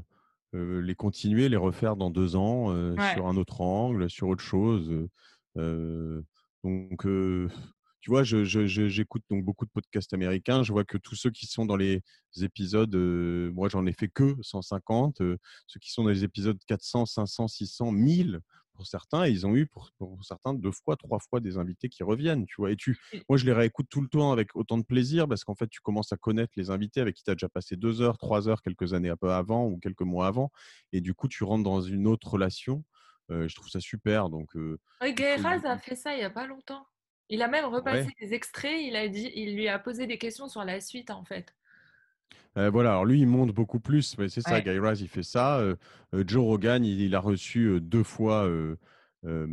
euh, 0.54 0.80
les 0.82 0.94
continuer, 0.94 1.48
les 1.48 1.56
refaire 1.56 1.96
dans 1.96 2.10
deux 2.10 2.36
ans 2.36 2.72
euh, 2.72 2.94
Ouais. 2.96 3.12
sur 3.14 3.26
un 3.26 3.36
autre 3.36 3.60
angle, 3.62 4.08
sur 4.10 4.28
autre 4.28 4.42
chose. 4.44 4.90
euh, 4.90 5.08
euh, 5.58 6.22
donc, 6.62 7.06
euh, 7.06 7.48
tu 8.02 8.10
vois, 8.10 8.24
je- 8.24 8.44
je- 8.44 8.66
je- 8.66 8.88
j'écoute 8.88 9.22
donc 9.30 9.44
beaucoup 9.44 9.64
de 9.64 9.70
podcasts 9.70 10.12
américains. 10.12 10.62
Je 10.64 10.72
vois 10.72 10.84
que 10.84 10.98
tous 10.98 11.14
ceux 11.16 11.30
qui 11.30 11.46
sont 11.46 11.64
dans 11.66 11.76
les 11.76 12.02
épisodes, 12.42 12.94
euh, 12.94 13.50
moi 13.52 13.68
j'en 13.70 13.86
ai 13.86 13.92
fait 13.92 14.08
que 14.08 14.36
150. 14.42 15.20
euh, 15.22 15.38
ceux 15.66 15.80
qui 15.80 15.90
sont 15.92 16.02
dans 16.04 16.10
les 16.10 16.24
épisodes 16.24 16.58
400, 16.66 17.06
500, 17.06 17.48
600, 17.48 17.92
1000 17.92 18.40
pour 18.74 18.86
certains, 18.86 19.26
ils 19.26 19.46
ont 19.46 19.54
eu 19.54 19.66
pour, 19.66 19.90
pour 19.98 20.24
certains 20.24 20.54
deux 20.54 20.72
fois, 20.72 20.96
trois 20.96 21.18
fois 21.20 21.40
des 21.40 21.58
invités 21.58 21.88
qui 21.90 22.02
reviennent, 22.02 22.46
tu 22.46 22.54
vois. 22.58 22.70
Et 22.72 22.76
tu, 22.76 22.98
moi, 23.28 23.36
je 23.38 23.44
les 23.44 23.52
réécoute 23.52 23.86
tout 23.90 24.00
le 24.00 24.08
temps 24.08 24.32
avec 24.32 24.56
autant 24.56 24.78
de 24.78 24.82
plaisir 24.84 25.28
parce 25.28 25.44
qu'en 25.44 25.54
fait, 25.54 25.68
tu 25.68 25.80
commences 25.80 26.12
à 26.12 26.16
connaître 26.16 26.54
les 26.56 26.70
invités 26.70 27.00
avec 27.00 27.14
qui 27.16 27.22
tu 27.22 27.30
as 27.30 27.34
déjà 27.34 27.48
passé 27.50 27.76
deux 27.76 28.00
heures, 28.00 28.18
trois 28.18 28.48
heures, 28.48 28.62
quelques 28.62 28.94
années 28.94 29.10
un 29.10 29.16
peu 29.16 29.30
avant 29.30 29.66
ou 29.66 29.78
quelques 29.78 30.00
mois 30.02 30.26
avant. 30.26 30.50
Et 30.92 31.00
du 31.02 31.14
coup, 31.14 31.28
tu 31.28 31.44
rentres 31.44 31.64
dans 31.64 31.82
une 31.82 32.06
autre 32.06 32.28
relation. 32.30 32.84
Euh, 33.30 33.46
je 33.46 33.54
trouve 33.54 33.68
ça 33.68 33.80
super. 33.80 34.30
Donc, 34.30 34.56
euh, 34.56 34.78
Raz 35.36 35.64
a 35.66 35.78
fait 35.78 35.94
ça 35.96 36.14
il 36.16 36.20
y 36.20 36.24
a 36.24 36.30
pas 36.30 36.46
longtemps. 36.46 36.86
Il 37.32 37.40
a 37.40 37.48
même 37.48 37.64
repassé 37.64 38.08
Ouais. 38.08 38.12
des 38.20 38.34
extraits, 38.34 38.78
il 38.78 38.94
a 38.94 39.08
dit, 39.08 39.32
il 39.34 39.54
lui 39.56 39.66
a 39.66 39.78
posé 39.78 40.06
des 40.06 40.18
questions 40.18 40.48
sur 40.48 40.64
la 40.64 40.80
suite 40.80 41.10
en 41.10 41.24
fait. 41.24 41.54
Euh, 42.58 42.68
voilà, 42.68 42.90
alors 42.90 43.06
lui, 43.06 43.20
il 43.20 43.26
monte 43.26 43.52
beaucoup 43.54 43.80
plus, 43.80 44.18
mais 44.18 44.28
c'est 44.28 44.42
ça. 44.42 44.60
Guy 44.60 44.78
Raz, 44.78 44.96
il 45.00 45.08
fait 45.08 45.22
ça. 45.22 45.56
Euh, 45.58 45.76
euh, 46.14 46.24
Joe 46.26 46.44
Rogan, 46.44 46.84
il, 46.84 47.00
il 47.00 47.14
a 47.14 47.20
reçu 47.20 47.80
deux 47.80 48.02
fois 48.02 48.44
euh, 48.46 48.76
euh, 49.24 49.46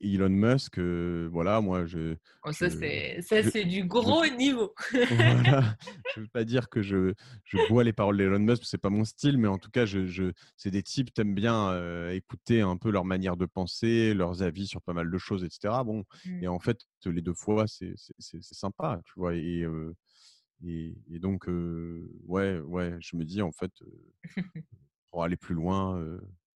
Elon 0.00 0.28
Musk. 0.30 0.78
euh, 0.78 1.28
voilà, 1.30 1.60
moi, 1.60 1.86
je. 1.86 2.16
Oh, 2.44 2.52
ça 2.52 2.70
c'est 2.70 3.20
ça 3.22 3.42
je- 3.42 3.50
c'est 3.50 3.64
du 3.64 3.84
gros 3.84 4.24
niveau. 4.26 4.74
voilà, 5.10 5.76
je 6.14 6.20
veux 6.20 6.28
pas 6.28 6.44
dire 6.44 6.68
que 6.68 6.82
je, 6.82 7.12
je 7.44 7.58
bois 7.68 7.84
les 7.84 7.92
paroles 7.92 8.16
d'Elon 8.16 8.38
Musk, 8.38 8.62
c'est 8.64 8.78
pas 8.78 8.90
mon 8.90 9.04
style, 9.04 9.38
mais 9.38 9.48
en 9.48 9.58
tout 9.58 9.70
cas, 9.70 9.84
je, 9.86 10.06
je, 10.06 10.32
c'est 10.56 10.70
des 10.70 10.82
types, 10.82 11.12
t'aimes 11.12 11.34
bien 11.34 11.70
euh, 11.70 12.10
écouter 12.12 12.60
un 12.62 12.76
peu 12.76 12.90
leur 12.90 13.04
manière 13.04 13.36
de 13.36 13.46
penser, 13.46 14.14
leurs 14.14 14.42
avis 14.42 14.66
sur 14.66 14.80
pas 14.82 14.92
mal 14.94 15.10
de 15.10 15.18
choses, 15.18 15.44
etc. 15.44 15.84
Bon, 15.84 16.04
Mm. 16.24 16.42
et 16.44 16.48
en 16.48 16.58
fait, 16.58 16.80
les 17.04 17.22
deux 17.22 17.34
fois, 17.34 17.66
c'est, 17.66 17.92
c'est, 17.96 18.14
c'est- 18.18 18.42
c'est 18.42 18.54
sympa, 18.54 19.00
tu 19.04 19.12
vois. 19.16 19.34
Et, 19.34 19.64
et, 20.64 20.96
et 21.10 21.18
donc, 21.18 21.46
ouais, 22.26 22.58
ouais, 22.60 22.96
je 23.00 23.16
me 23.16 23.24
dis, 23.24 23.42
en 23.42 23.52
fait, 23.52 23.72
pour 25.10 25.22
aller 25.22 25.36
plus 25.36 25.54
loin, 25.54 26.02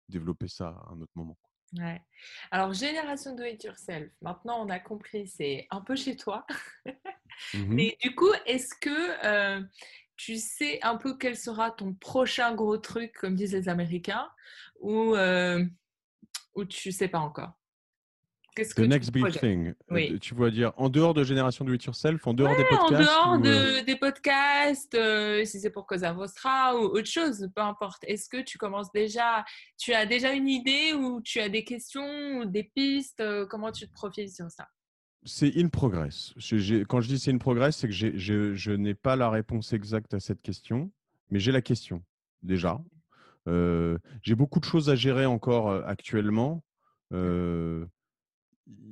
développer 0.08 0.48
ça 0.48 0.68
à 0.68 0.92
un 0.92 1.00
autre 1.00 1.12
moment. 1.14 1.36
quoi. 1.40 1.49
Ouais. 1.78 2.02
Alors 2.50 2.72
génération 2.72 3.34
do 3.34 3.44
it 3.44 3.62
yourself. 3.62 4.10
Maintenant 4.22 4.64
on 4.64 4.68
a 4.70 4.78
compris, 4.80 5.26
c'est 5.28 5.66
un 5.70 5.80
peu 5.80 5.96
chez 5.96 6.16
toi. 6.16 6.46
Mhm. 7.54 7.74
Mais 7.74 7.96
du 8.02 8.14
coup, 8.14 8.30
est-ce 8.44 8.74
que 8.78 9.24
euh, 9.26 9.62
tu 10.16 10.36
sais 10.36 10.78
un 10.82 10.96
peu 10.96 11.16
quel 11.16 11.36
sera 11.36 11.70
ton 11.70 11.94
prochain 11.94 12.54
gros 12.54 12.76
truc, 12.76 13.14
comme 13.14 13.34
disent 13.34 13.54
les 13.54 13.70
Américains, 13.70 14.30
ou 14.80 15.14
euh, 15.14 15.64
ou 16.54 16.66
tu 16.66 16.92
sais 16.92 17.08
pas 17.08 17.20
encore? 17.20 17.59
Que 18.74 18.82
The 18.82 18.88
next 18.88 19.10
big 19.12 19.28
thing. 19.38 19.68
Euh, 19.68 19.74
Oui. 19.90 20.18
Tu 20.20 20.34
vas 20.34 20.50
dire 20.50 20.72
en 20.76 20.88
dehors 20.88 21.14
de 21.14 21.24
Génération 21.24 21.64
Do 21.64 21.72
It 21.72 21.84
Yourself, 21.84 22.26
en 22.26 22.34
dehors 22.34 22.54
des 22.56 22.62
en 22.64 22.68
podcasts 22.88 23.02
dehors 23.10 23.38
ou, 23.40 23.46
euh, 23.46 23.80
de, 23.80 23.84
des 23.86 23.96
podcasts, 23.96 24.94
euh, 24.94 25.44
si 25.44 25.60
c'est 25.60 25.70
pour 25.70 25.86
Cosa 25.86 26.12
Vostra 26.12 26.76
ou 26.76 26.80
autre 26.84 27.08
chose, 27.08 27.48
peu 27.54 27.62
importe. 27.62 28.02
Est-ce 28.06 28.28
que 28.28 28.42
tu 28.42 28.58
commences 28.58 28.92
déjà, 28.92 29.44
tu 29.78 29.92
as 29.92 30.06
déjà 30.06 30.32
une 30.32 30.48
idée 30.48 30.92
ou 30.94 31.20
tu 31.22 31.40
as 31.40 31.48
des 31.48 31.64
questions 31.64 32.38
ou 32.38 32.44
des 32.44 32.64
pistes? 32.64 33.20
Euh, 33.20 33.46
Comment 33.46 33.72
tu 33.72 33.86
te 33.88 33.92
profiles 33.92 34.30
sur 34.30 34.50
ça? 34.50 34.68
C'est 35.24 35.52
in 35.58 35.68
progress. 35.68 36.32
Je- 36.36 36.82
quand 36.84 37.00
je 37.02 37.08
dis 37.08 37.18
c'est 37.18 37.30
in 37.30 37.36
progress, 37.38 37.76
c'est 37.76 37.88
que 37.88 37.92
je, 37.92 38.54
je 38.54 38.72
n'ai 38.72 38.94
pas 38.94 39.16
la 39.16 39.28
réponse 39.28 39.72
exacte 39.74 40.14
à 40.14 40.20
cette 40.20 40.40
question, 40.40 40.90
mais 41.30 41.38
j'ai 41.40 41.52
la 41.52 41.60
question 41.60 42.02
déjà. 42.42 42.80
Euh, 43.48 43.98
j'ai 44.22 44.34
beaucoup 44.34 44.60
de 44.60 44.64
choses 44.64 44.88
à 44.90 44.94
gérer 44.96 45.26
encore 45.26 45.70
actuellement. 45.86 46.62
Euh, 47.12 47.84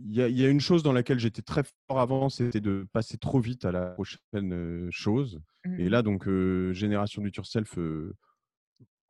Il 0.06 0.14
y, 0.14 0.22
a- 0.22 0.28
il 0.28 0.38
y 0.38 0.44
a 0.44 0.48
une 0.48 0.60
chose 0.60 0.82
dans 0.82 0.92
laquelle 0.92 1.18
j'étais 1.18 1.42
très 1.42 1.62
fort 1.86 2.00
avant, 2.00 2.28
c'était 2.28 2.60
de 2.60 2.86
passer 2.92 3.18
trop 3.18 3.40
vite 3.40 3.64
à 3.64 3.72
la 3.72 3.86
prochaine 3.90 4.88
chose. 4.90 5.40
Mm. 5.64 5.80
Et 5.80 5.88
là, 5.88 6.02
donc, 6.02 6.26
euh, 6.26 6.72
Génération 6.72 7.22
du 7.22 7.30
Yourself, 7.36 7.78
euh, 7.78 8.14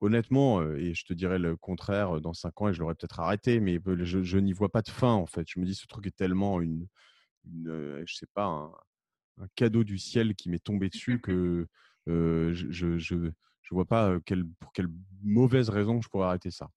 honnêtement, 0.01 0.61
euh, 0.61 0.77
et 0.77 0.95
je 0.95 1.05
te 1.05 1.13
dirais 1.13 1.39
le 1.39 1.57
contraire 1.57 2.21
dans 2.21 2.33
cinq 2.35 2.61
ans, 2.61 2.69
et 2.69 2.75
je 2.75 2.81
l'aurais 2.81 2.95
peut-être 2.95 3.21
arrêté, 3.21 3.61
mais 3.61 3.81
je, 4.05 4.23
je 4.23 4.39
n'y 4.39 4.53
vois 4.53 4.71
pas 4.71 4.83
de 4.83 4.91
fin, 4.91 5.13
en 5.13 5.27
fait. 5.27 5.47
Je 5.49 5.61
me 5.61 5.65
dis, 5.65 5.75
ce 5.75 5.87
truc 5.87 6.07
est 6.07 6.17
tellement 6.17 6.61
une, 6.61 6.87
une, 7.47 8.03
je 8.07 8.15
sais 8.15 8.29
pas, 8.35 8.47
un, 8.47 8.73
un 9.43 9.49
cadeau 9.57 9.85
du 9.85 9.99
ciel 9.99 10.35
qui 10.35 10.51
m'est 10.51 10.63
tombé 10.65 10.89
dessus 10.89 11.21
que 11.23 11.67
je, 12.07 12.53
je, 12.71 12.99
je, 12.99 13.31
je 13.63 13.75
vois 13.75 13.87
pas 13.87 14.19
quelle, 14.27 14.45
pour 14.61 14.73
quelle 14.73 14.89
mauvaise 15.23 15.69
raison 15.71 16.01
je 16.03 16.09
pourrais 16.09 16.27
arrêter 16.27 16.51
ça. 16.51 16.71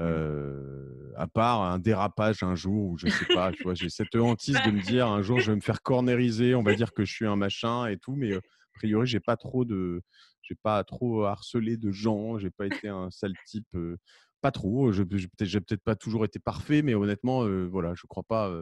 Euh, 0.00 1.12
à 1.16 1.28
part 1.28 1.62
un 1.62 1.78
dérapage 1.78 2.42
un 2.42 2.56
jour 2.56 2.90
où 2.90 2.98
je 2.98 3.06
sais 3.06 3.32
pas, 3.32 3.52
tu 3.52 3.62
vois, 3.62 3.74
j'ai 3.74 3.88
cette 3.88 4.14
hantise 4.16 4.58
de 4.66 4.70
me 4.72 4.80
dire 4.96 5.06
un 5.06 5.22
jour 5.22 5.38
je 5.38 5.52
vais 5.52 5.56
me 5.56 5.60
faire 5.60 5.82
cornériser, 5.82 6.56
on 6.56 6.64
va 6.64 6.74
dire 6.74 6.92
que 6.92 7.04
je 7.04 7.12
suis 7.12 7.26
un 7.26 7.36
machin 7.36 7.86
et 7.86 7.96
tout, 7.96 8.16
mais 8.16 8.32
euh, 8.32 8.38
a 8.38 8.78
priori 8.78 9.06
j'ai 9.06 9.20
pas 9.20 9.36
trop 9.36 9.64
de, 9.64 10.02
j'ai 10.42 10.56
pas 10.56 10.82
trop 10.82 11.24
harcelé 11.24 11.76
de 11.76 11.92
gens, 11.92 12.38
j'ai 12.38 12.50
pas 12.50 12.66
été 12.66 12.88
un 12.88 13.08
sale 13.12 13.34
type, 13.46 13.68
euh, 13.76 13.96
pas 14.40 14.50
trop. 14.50 14.90
Je, 14.90 15.04
j'ai 15.40 15.60
peut-être 15.60 15.84
pas 15.84 15.94
toujours 15.94 16.24
été 16.24 16.40
parfait, 16.40 16.82
mais 16.82 16.94
honnêtement, 16.94 17.46
voilà, 17.68 17.94
je 17.94 18.06
crois 18.06 18.24
pas 18.24 18.52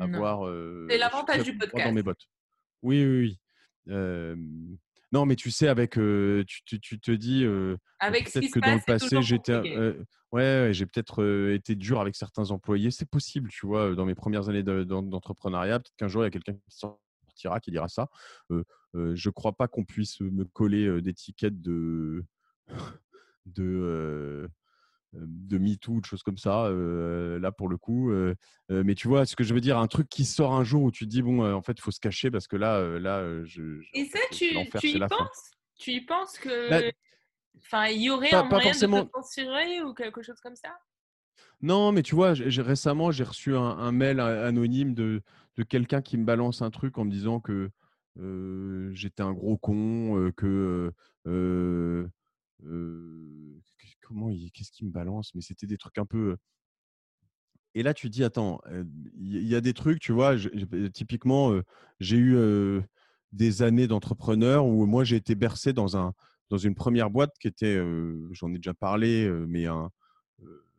avoir. 0.00 0.50
C'est 0.88 0.98
l'avantage 0.98 1.44
du 1.44 1.56
podcast. 1.56 1.86
Dans 1.86 1.92
mes 1.92 2.02
bottes. 2.02 2.26
Oui, 2.82 3.04
oui, 3.06 3.38
oui. 3.86 4.78
Non, 5.12 5.26
mais 5.26 5.36
tu 5.36 5.50
sais, 5.50 5.68
avec, 5.68 5.98
euh, 5.98 6.42
tu, 6.46 6.62
tu, 6.64 6.80
tu 6.80 6.98
te 7.00 7.10
dis. 7.10 7.44
euh, 7.44 7.76
Avec 8.00 8.28
ce 8.28 8.38
peut-être 8.40 8.52
que 8.52 8.60
dans 8.60 8.74
le 8.74 8.80
passé, 8.80 9.22
j'étais, 9.22 9.52
euh, 9.52 10.02
ouais, 10.32 10.70
j'ai 10.72 10.86
peut-être 10.86 11.22
été 11.52 11.74
dur 11.76 12.00
avec 12.00 12.16
certains 12.16 12.50
employés. 12.50 12.90
C'est 12.90 13.08
possible, 13.08 13.50
tu 13.50 13.66
vois, 13.66 13.94
dans 13.94 14.06
mes 14.06 14.14
premières 14.14 14.48
années 14.48 14.62
de- 14.62 14.84
d'en- 14.84 15.02
d'entrepreneuriat. 15.02 15.80
Peut-être 15.80 15.96
qu'un 15.96 16.08
jour, 16.08 16.22
il 16.22 16.26
y 16.26 16.28
a 16.28 16.30
quelqu'un 16.30 16.54
qui 16.54 16.60
sortira, 16.68 17.60
qui 17.60 17.70
dira 17.70 17.88
ça. 17.88 18.08
Je 18.94 19.30
crois 19.30 19.52
pas 19.52 19.68
qu'on 19.68 19.84
puisse 19.84 20.20
me 20.20 20.44
coller 20.44 21.02
d'étiquettes 21.02 21.60
de, 21.60 22.24
de, 23.46 24.48
de 25.14 25.58
MeToo, 25.58 26.00
de 26.00 26.04
choses 26.06 26.22
comme 26.22 26.38
ça, 26.38 26.66
euh, 26.66 27.38
là 27.38 27.52
pour 27.52 27.68
le 27.68 27.76
coup. 27.76 28.10
euh, 28.10 28.34
euh, 28.70 28.82
mais 28.84 28.94
tu 28.94 29.08
vois, 29.08 29.26
ce 29.26 29.36
que 29.36 29.44
je 29.44 29.54
veux 29.54 29.60
dire, 29.60 29.78
un 29.78 29.86
truc 29.88 30.08
qui 30.08 30.24
sort 30.24 30.54
un 30.54 30.64
jour 30.64 30.82
où 30.82 30.90
tu 30.90 31.04
te 31.04 31.10
dis, 31.10 31.22
bon, 31.22 31.44
euh, 31.44 31.54
en 31.54 31.62
fait, 31.62 31.72
il 31.78 31.80
faut 31.82 31.90
se 31.90 32.00
cacher 32.00 32.30
parce 32.30 32.46
que 32.48 32.56
là, 32.56 32.76
euh, 32.78 32.98
là, 32.98 33.18
euh, 33.18 33.44
je, 33.44 33.80
je- 33.80 33.88
Et 33.94 34.04
ça, 34.06 34.18
tu, 34.32 34.48
tu 34.78 34.88
y 34.88 34.98
fin. 34.98 35.08
penses? 35.08 35.50
Tu 35.78 35.90
y 35.92 36.00
penses 36.02 36.38
que, 36.38 36.70
Bah, 36.70 36.80
enfin, 37.58 37.86
il 37.88 38.02
y 38.02 38.10
aurait 38.10 38.30
pas- 38.30 38.40
un 38.40 38.42
pas 38.48 38.48
moyen 38.56 38.70
forcément. 38.70 38.98
de 38.98 39.04
te 39.06 39.10
censurer 39.14 39.82
ou 39.82 39.94
quelque 39.94 40.22
chose 40.22 40.40
comme 40.40 40.56
ça? 40.56 40.76
Non, 41.60 41.92
mais 41.92 42.02
tu 42.02 42.14
vois, 42.14 42.32
récemment, 42.32 43.10
j'ai 43.10 43.24
reçu 43.24 43.54
un, 43.56 43.60
un 43.62 43.92
mail 43.92 44.20
anonyme 44.20 44.94
de, 44.94 45.22
de 45.56 45.62
quelqu'un 45.62 46.02
qui 46.02 46.16
me 46.18 46.24
balance 46.24 46.60
un 46.62 46.70
truc 46.70 46.98
en 46.98 47.04
me 47.04 47.10
disant 47.10 47.40
que 47.40 47.70
euh, 48.18 48.90
j'étais 48.92 49.22
un 49.22 49.32
gros 49.32 49.56
con, 49.56 50.18
euh, 50.18 50.32
que. 50.32 50.92
Comment 54.02 54.30
Qu'est-ce 54.52 54.72
qu'il 54.72 54.86
me 54.86 54.92
balance? 54.92 55.34
Mais 55.34 55.40
c'était 55.40 55.66
des 55.66 55.78
trucs 55.78 55.98
un 55.98 56.06
peu. 56.06 56.36
Et 57.74 57.82
là, 57.82 57.94
tu 57.94 58.10
dis, 58.10 58.22
attends, 58.22 58.60
il 59.18 59.46
y 59.46 59.54
a 59.54 59.60
des 59.60 59.72
trucs, 59.72 59.98
tu 60.00 60.12
vois, 60.12 60.36
typiquement, 60.92 61.58
j'ai 62.00 62.18
eu 62.18 62.36
des 63.32 63.62
années 63.62 63.86
d'entrepreneur 63.86 64.66
où 64.66 64.84
moi, 64.86 65.04
j'ai 65.04 65.16
été 65.16 65.34
bercé 65.34 65.72
dans, 65.72 65.96
un, 65.96 66.12
dans 66.50 66.58
une 66.58 66.74
première 66.74 67.08
boîte 67.08 67.32
qui 67.40 67.48
était, 67.48 67.82
j'en 68.32 68.52
ai 68.52 68.56
déjà 68.56 68.74
parlé, 68.74 69.26
mais 69.48 69.66
un, 69.66 69.90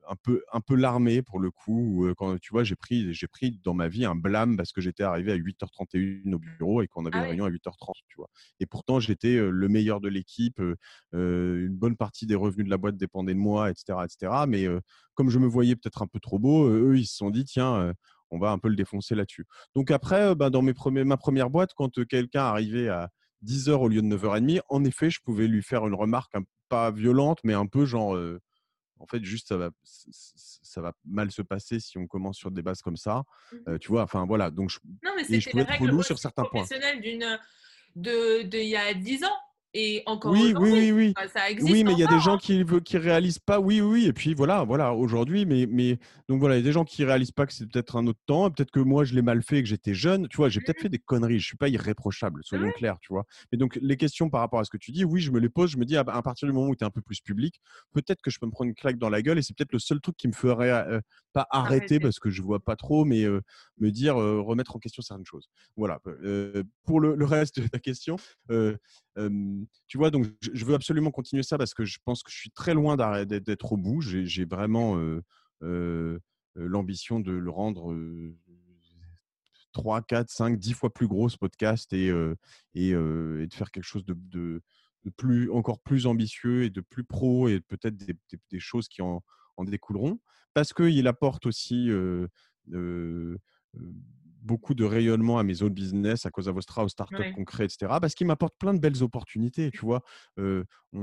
un 0.08 0.16
peu, 0.16 0.44
un 0.52 0.62
peu 0.62 0.76
larmé 0.76 1.22
pour 1.22 1.40
le 1.40 1.52
coup. 1.52 2.08
Quand 2.18 2.38
tu 2.40 2.52
vois, 2.52 2.64
j'ai 2.64 2.76
pris, 2.76 3.14
j'ai 3.14 3.28
pris 3.28 3.60
dans 3.64 3.74
ma 3.74 3.88
vie 3.88 4.06
un 4.06 4.16
blâme 4.16 4.58
parce 4.58 4.72
que 4.72 4.82
j'étais 4.82 5.04
arrivé 5.04 5.32
à 5.32 5.38
8h31 5.38 6.34
au 6.34 6.40
bureau 6.40 6.82
et 6.82 6.88
qu'on 6.88 7.06
avait 7.06 7.18
Ah 7.18 7.24
une 7.24 7.28
réunion 7.30 7.46
à 7.46 7.50
8h30. 7.50 7.94
Tu 8.08 8.16
vois. 8.18 8.30
Et 8.60 8.66
pourtant, 8.66 9.00
j'étais 9.00 9.38
le 9.38 9.68
meilleur 9.70 10.02
de 10.02 10.10
l'équipe. 10.10 10.62
une 11.14 11.76
bonne 11.76 11.96
partie 11.96 12.26
des 12.26 12.36
revenus 12.36 12.66
de 12.66 12.72
la 12.72 12.78
boîte 12.78 12.98
dépendait 12.98 13.34
de 13.34 13.40
moi, 13.40 13.70
etc., 13.70 14.00
etc. 14.04 14.34
Mais 14.48 14.68
comme 15.16 15.30
je 15.30 15.40
me 15.40 15.48
voyais 15.48 15.76
peut-être 15.76 16.02
un 16.02 16.08
peu 16.08 16.20
trop 16.20 16.40
beau, 16.40 16.68
eux, 16.68 16.98
ils 16.98 17.06
se 17.06 17.18
sont 17.18 17.30
dit, 17.30 17.46
tiens. 17.46 17.94
on 18.32 18.40
va 18.40 18.52
un 18.52 18.58
peu 18.58 18.68
le 18.68 18.76
défoncer 18.76 19.14
là-dessus. 19.16 19.46
Donc 19.76 19.92
après, 19.92 20.36
ben, 20.36 20.50
dans 20.50 20.64
mes 20.64 20.74
premiers, 20.74 21.04
ma 21.04 21.18
première 21.18 21.50
boîte, 21.50 21.74
quand 21.76 22.04
quelqu'un 22.08 22.44
arrivait 22.44 22.90
à 22.90 23.10
10h 23.46 23.72
au 23.74 23.88
lieu 23.88 24.02
de 24.02 24.08
9h30, 24.08 24.62
en 24.70 24.84
effet, 24.86 25.10
je 25.10 25.20
pouvais 25.22 25.48
lui 25.48 25.62
faire 25.62 25.86
une 25.86 25.94
remarque 25.94 26.34
un, 26.36 26.42
pas 26.70 26.92
violente, 26.92 27.40
mais 27.44 27.54
un 27.54 27.68
peu 27.68 27.86
genre, 27.86 28.18
en 29.04 29.08
fait, 29.08 29.24
juste, 29.24 29.50
ça 29.50 29.58
va, 29.58 29.70
ça 29.84 30.82
va 30.82 30.94
mal 31.06 31.30
se 31.30 31.42
passer 31.42 31.80
si 31.82 31.98
on 31.98 32.08
commence 32.08 32.38
sur 32.38 32.52
des 32.52 32.62
bases 32.62 32.82
comme 32.82 32.96
ça. 32.98 33.24
Mmh 33.52 33.58
Euh, 33.68 33.78
tu 33.78 33.90
vois, 33.90 34.04
enfin 34.04 34.26
voilà. 34.26 34.50
Donc, 34.50 34.70
je, 34.70 34.80
Non, 35.04 35.12
mais 35.18 35.24
et 35.30 35.42
je 35.42 35.50
pouvais 35.50 35.64
être 35.64 35.80
relou 35.80 36.02
sur 36.04 36.18
certains 36.18 36.46
points. 36.46 36.66
d'une 37.02 37.38
de 37.96 38.42
d'il 38.44 38.66
y 38.70 38.78
a 38.78 38.94
10 38.94 39.24
ans 39.26 39.38
et 39.74 40.04
encore 40.06 40.32
Oui, 40.32 40.54
oui, 40.58 40.72
oui, 40.72 40.92
oui. 40.92 41.14
Enfin, 41.18 41.28
ça 41.28 41.50
existe 41.50 41.72
Oui, 41.72 41.84
mais 41.84 41.94
il 41.94 42.00
y 42.00 42.04
a 42.04 42.08
des 42.08 42.20
gens 42.20 42.38
qui 42.38 42.58
ne 42.64 42.80
qui 42.80 42.98
réalisent 42.98 43.40
pas. 43.40 43.60
Oui, 43.60 43.82
oui. 43.82 44.06
Et 44.06 44.14
puis 44.14 44.34
voilà, 44.34 44.64
voilà, 44.64 44.94
aujourd'hui. 44.94 45.46
Mais, 45.46 45.66
mais 45.70 45.98
donc 46.30 46.40
voilà, 46.40 46.56
il 46.56 46.60
y 46.60 46.62
a 46.62 46.66
des 46.66 46.72
gens 46.72 46.84
qui 46.86 47.04
réalisent 47.04 47.32
pas 47.32 47.46
que 47.46 47.54
c'est 47.54 47.66
peut-être 47.70 47.96
un 47.96 48.06
autre 48.08 48.20
temps. 48.26 48.50
Peut-être 48.52 48.72
que 48.72 48.80
moi, 48.80 49.04
je 49.04 49.16
l'ai 49.16 49.22
mal 49.22 49.42
fait 49.44 49.58
et 49.60 49.64
que 49.64 49.70
j'étais 49.70 49.94
jeune. 49.94 50.28
Tu 50.28 50.38
vois, 50.38 50.50
j'ai 50.50 50.60
peut-être 50.60 50.78
Mmh 50.80 50.84
fait 50.84 50.90
des 50.90 51.00
conneries. 51.00 51.40
Je 51.40 51.46
suis 51.46 51.58
pas 51.58 51.70
irréprochable, 51.70 52.42
soyons 52.44 52.66
Ouais. 52.66 52.74
clairs, 52.74 52.98
tu 53.02 53.14
vois. 53.14 53.26
Mais 53.52 53.58
donc, 53.58 53.78
les 53.82 53.98
questions 53.98 54.30
par 54.30 54.42
rapport 54.42 54.60
à 54.60 54.64
ce 54.64 54.70
que 54.70 54.78
tu 54.78 54.92
dis, 54.92 55.06
oui, 55.06 55.22
je 55.22 55.32
me 55.32 55.40
les 55.40 55.50
pose. 55.50 55.72
Je 55.72 55.78
me 55.78 55.86
dis, 55.86 55.96
à, 55.98 56.02
à 56.02 56.22
partir 56.22 56.48
du 56.48 56.54
moment 56.54 56.68
où 56.70 56.76
tu 56.76 56.84
es 56.84 56.88
un 56.88 56.92
peu 56.92 57.02
plus 57.02 57.22
public, 57.22 57.60
peut-être 57.94 58.22
que 58.22 58.30
je 58.32 58.40
peux 58.40 58.46
me 58.46 58.52
prendre 58.52 58.70
une 58.70 58.76
claque 58.76 58.98
dans 58.98 59.10
la 59.10 59.22
gueule 59.22 59.38
et 59.38 59.42
c'est 59.42 59.56
peut-être 59.56 59.72
le 59.74 59.80
seul 59.80 60.00
truc 60.02 60.18
qui 60.18 60.28
me 60.28 60.34
ferait 60.34 60.70
euh, 60.72 61.00
pas 61.34 61.48
arrêter 61.50 61.76
Arrêter. 61.76 62.00
parce 62.00 62.20
que 62.20 62.30
je 62.30 62.42
vois 62.42 62.60
pas 62.60 62.76
trop, 62.76 63.06
mais 63.06 63.24
euh, 63.24 63.42
me 63.80 63.90
dire, 63.92 64.20
euh, 64.20 64.42
remettre 64.42 64.76
en 64.76 64.80
question 64.80 65.02
certaines 65.02 65.26
choses. 65.26 65.48
Voilà. 65.78 66.00
Euh, 66.08 66.64
pour 66.86 67.00
le, 67.00 67.16
le 67.16 67.26
reste 67.26 67.60
de 67.60 67.68
ta 67.68 67.80
question, 67.80 68.18
euh, 68.52 68.76
euh, 69.13 69.13
tu 69.16 69.98
vois, 69.98 70.10
donc 70.10 70.28
je, 70.42 70.66
veux 70.66 70.74
absolument 70.74 71.12
continuer 71.12 71.44
ça 71.44 71.58
parce 71.58 71.74
que 71.74 71.86
je 71.86 72.00
pense 72.04 72.24
que 72.24 72.32
je 72.32 72.38
suis 72.38 72.52
très 72.52 72.74
loin 72.74 72.96
d'être 73.26 73.74
au 73.74 73.78
bout. 73.78 74.02
J'ai 74.02 74.46
vraiment 74.46 74.98
l'ambition 76.56 77.20
de 77.20 77.32
le 77.32 77.50
rendre 77.50 77.92
euh, 77.92 78.36
3, 79.74 80.02
4, 80.04 80.30
5, 80.30 80.60
10 80.60 80.74
fois 80.74 80.94
plus 80.94 81.08
gros 81.08 81.30
ce 81.30 81.38
podcast 81.38 81.92
et, 81.94 82.10
de 82.10 82.38
faire 83.52 83.72
quelque 83.72 83.84
chose 83.84 84.06
de, 84.06 84.62
plus, 85.18 85.50
encore 85.52 85.80
plus 85.80 86.06
ambitieux 86.06 86.64
et 86.64 86.70
de 86.70 86.82
plus 86.82 87.04
pro 87.04 87.48
et 87.50 87.60
peut-être 87.60 87.96
des, 87.98 88.60
choses 88.60 88.88
qui 88.88 89.02
en, 89.02 89.24
découleront 89.60 90.20
parce 90.54 90.74
qu'il 90.74 91.08
apporte 91.08 91.46
aussi 91.46 91.90
beaucoup 94.44 94.74
de 94.76 94.84
rayonnement 94.86 95.40
à 95.40 95.44
mes 95.44 95.62
autres 95.64 95.74
business, 95.76 96.26
à 96.26 96.32
Cosa 96.32 96.52
Vostra, 96.52 96.84
aux 96.84 96.90
startups 96.90 97.16
Ouais. 97.20 97.32
qu'on 97.32 97.46
crée, 97.46 97.66
etc. 97.66 98.00
Parce 98.02 98.16
qu'il 98.16 98.28
m'apporte 98.28 98.56
plein 98.60 98.74
de 98.74 98.80
belles 98.80 99.02
opportunités, 99.04 99.72
tu 99.72 99.80
vois? 99.82 100.02
Euh, 100.40 100.64
on- 100.94 101.00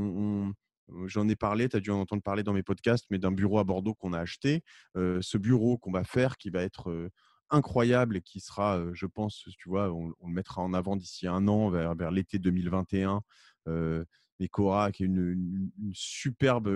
on- 0.49 0.55
J'en 1.07 1.29
ai 1.29 1.37
parlé, 1.37 1.69
tu 1.69 1.77
as 1.77 1.81
dû 1.81 1.91
en 1.93 2.01
entendre 2.01 2.23
parler 2.23 2.43
dans 2.43 2.53
mes 2.53 2.65
podcasts, 2.65 3.07
mais 3.11 3.19
d'un 3.19 3.31
bureau 3.31 3.59
à 3.61 3.65
Bordeaux 3.65 3.95
qu'on 3.95 4.13
a 4.13 4.19
acheté. 4.19 4.65
Euh, 4.97 5.21
ce 5.23 5.39
bureau 5.39 5.79
qu'on 5.79 5.93
va 5.93 6.03
faire, 6.05 6.37
qui 6.37 6.51
va 6.51 6.63
être 6.63 6.91
euh, 6.91 7.11
incroyable 7.51 8.17
et 8.17 8.23
qui 8.23 8.41
sera, 8.41 8.83
je 8.93 9.07
pense, 9.07 9.45
tu 9.57 9.69
vois, 9.69 9.93
on, 9.93 10.13
on 10.21 10.27
le 10.29 10.35
mettra 10.35 10.63
en 10.63 10.73
avant 10.75 10.97
d'ici 10.97 11.27
un 11.29 11.47
an, 11.49 11.71
vers, 11.71 11.95
vers 11.95 12.11
l'été 12.11 12.39
2021. 12.41 13.23
Euh, 13.69 14.05
et 14.41 14.49
Cora, 14.49 14.91
qui 14.91 15.03
est 15.05 15.07
une, 15.07 15.19
une- 15.33 15.71
une 15.81 15.93
superbe 15.95 16.67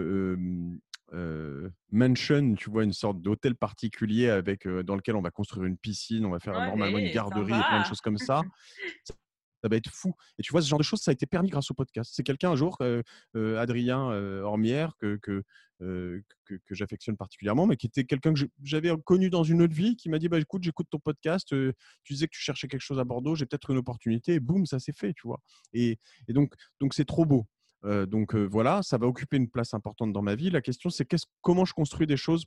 euh, 1.14 1.70
mansion, 1.90 2.54
tu 2.54 2.70
vois, 2.70 2.84
une 2.84 2.92
sorte 2.92 3.20
d'hôtel 3.20 3.54
particulier 3.54 4.28
avec, 4.28 4.66
euh, 4.66 4.82
dans 4.82 4.96
lequel 4.96 5.16
on 5.16 5.22
va 5.22 5.30
construire 5.30 5.64
une 5.64 5.78
piscine, 5.78 6.26
on 6.26 6.30
va 6.30 6.40
faire 6.40 6.54
normalement 6.54 6.98
une 6.98 7.12
garderie 7.12 7.52
et 7.52 7.62
plein 7.68 7.82
de 7.82 7.86
choses 7.86 8.00
comme 8.00 8.18
ça. 8.18 8.42
Ça 9.62 9.68
va 9.68 9.76
être 9.76 9.88
fou. 9.88 10.12
Et 10.38 10.42
tu 10.42 10.52
vois, 10.52 10.60
ce 10.60 10.68
genre 10.68 10.78
de 10.78 10.84
choses, 10.84 11.00
ça 11.00 11.10
a 11.10 11.14
été 11.14 11.24
permis 11.24 11.48
grâce 11.48 11.70
au 11.70 11.74
podcast. 11.74 12.12
C'est 12.14 12.22
quelqu'un 12.22 12.50
un 12.50 12.54
jour, 12.54 12.76
euh, 12.82 13.00
euh, 13.34 13.56
Adrien 13.56 14.10
euh, 14.10 14.42
Ormière, 14.42 14.92
que, 14.98 15.16
que, 15.22 15.42
que, 15.80 16.54
que 16.54 16.74
j'affectionne 16.74 17.16
particulièrement, 17.16 17.66
mais 17.66 17.76
qui 17.76 17.86
était 17.86 18.04
quelqu'un 18.04 18.34
que 18.34 18.40
j'avais 18.62 18.92
connu 19.06 19.30
dans 19.30 19.42
une 19.42 19.62
autre 19.62 19.72
vie, 19.72 19.96
qui 19.96 20.10
m'a 20.10 20.18
dit 20.18 20.28
bah, 20.28 20.38
écoute, 20.38 20.62
j'écoute 20.62 20.86
ton 20.90 20.98
podcast, 20.98 21.48
tu 21.48 22.12
disais 22.12 22.26
que 22.26 22.34
tu 22.36 22.42
cherchais 22.42 22.68
quelque 22.68 22.82
chose 22.82 22.98
à 22.98 23.04
Bordeaux, 23.04 23.36
j'ai 23.36 23.46
peut-être 23.46 23.70
une 23.70 23.78
opportunité, 23.78 24.34
et 24.34 24.40
boum, 24.40 24.66
ça 24.66 24.78
s'est 24.78 24.92
fait, 24.92 25.14
tu 25.14 25.26
vois. 25.26 25.40
Et, 25.72 25.98
et 26.28 26.34
donc, 26.34 26.52
donc 26.78 26.92
c'est 26.92 27.06
trop 27.06 27.24
beau. 27.24 27.46
Euh, 27.84 28.06
donc 28.06 28.34
euh, 28.34 28.44
voilà, 28.44 28.82
ça 28.82 28.98
va 28.98 29.06
occuper 29.06 29.36
une 29.36 29.48
place 29.50 29.74
importante 29.74 30.12
dans 30.12 30.22
ma 30.22 30.34
vie. 30.34 30.50
La 30.50 30.62
question, 30.62 30.90
c'est 30.90 31.06
comment 31.42 31.64
je 31.64 31.74
construis 31.74 32.06
des 32.06 32.16
choses 32.16 32.44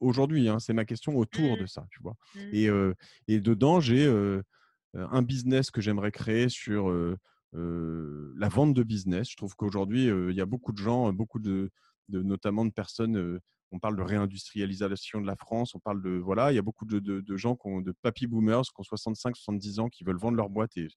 aujourd'hui. 0.00 0.48
hein, 0.48 0.58
c'est 0.58 0.72
ma 0.72 0.84
question 0.84 1.16
autour 1.16 1.56
Mmh. 1.56 1.60
de 1.60 1.66
ça, 1.66 1.86
tu 1.90 2.00
vois? 2.02 2.14
Mmh. 2.34 2.38
Et, 2.52 2.68
euh, 2.68 2.94
et 3.28 3.40
dedans, 3.40 3.80
j'ai 3.80 4.06
un 4.94 5.22
business 5.22 5.70
que 5.70 5.80
j'aimerais 5.80 6.12
créer 6.12 6.48
sur 6.48 6.90
la 7.52 8.48
vente 8.48 8.74
de 8.74 8.82
business. 8.82 9.30
Je 9.30 9.36
trouve 9.36 9.54
qu'aujourd'hui, 9.56 10.06
il 10.06 10.34
y 10.34 10.40
a 10.40 10.46
beaucoup 10.46 10.72
de 10.72 10.78
gens, 10.78 11.12
beaucoup 11.12 11.38
de, 11.38 11.70
de- 12.08 12.22
notamment 12.22 12.64
de 12.64 12.72
personnes. 12.72 13.40
Euh, 13.72 13.76
on 13.76 13.78
parle 13.78 13.96
de 13.96 14.02
réindustrialisation 14.02 15.20
de 15.20 15.26
la 15.26 15.36
France. 15.36 15.74
On 15.74 15.80
parle 15.80 16.02
de 16.02 16.10
voilà, 16.10 16.52
il 16.52 16.54
y 16.54 16.58
a 16.58 16.62
beaucoup 16.62 16.84
de, 16.84 17.36
gens 17.36 17.56
qui 17.56 17.68
ont 17.68 17.80
de 17.80 17.92
papy 18.02 18.26
boomers 18.26 18.62
qui 18.62 18.78
ont 18.78 18.82
65, 18.82 19.36
70 19.36 19.78
ans 19.80 19.88
qui 19.88 20.04
veulent 20.04 20.18
vendre 20.18 20.36
leur 20.36 20.48
boîte 20.48 20.76
et, 20.76 20.88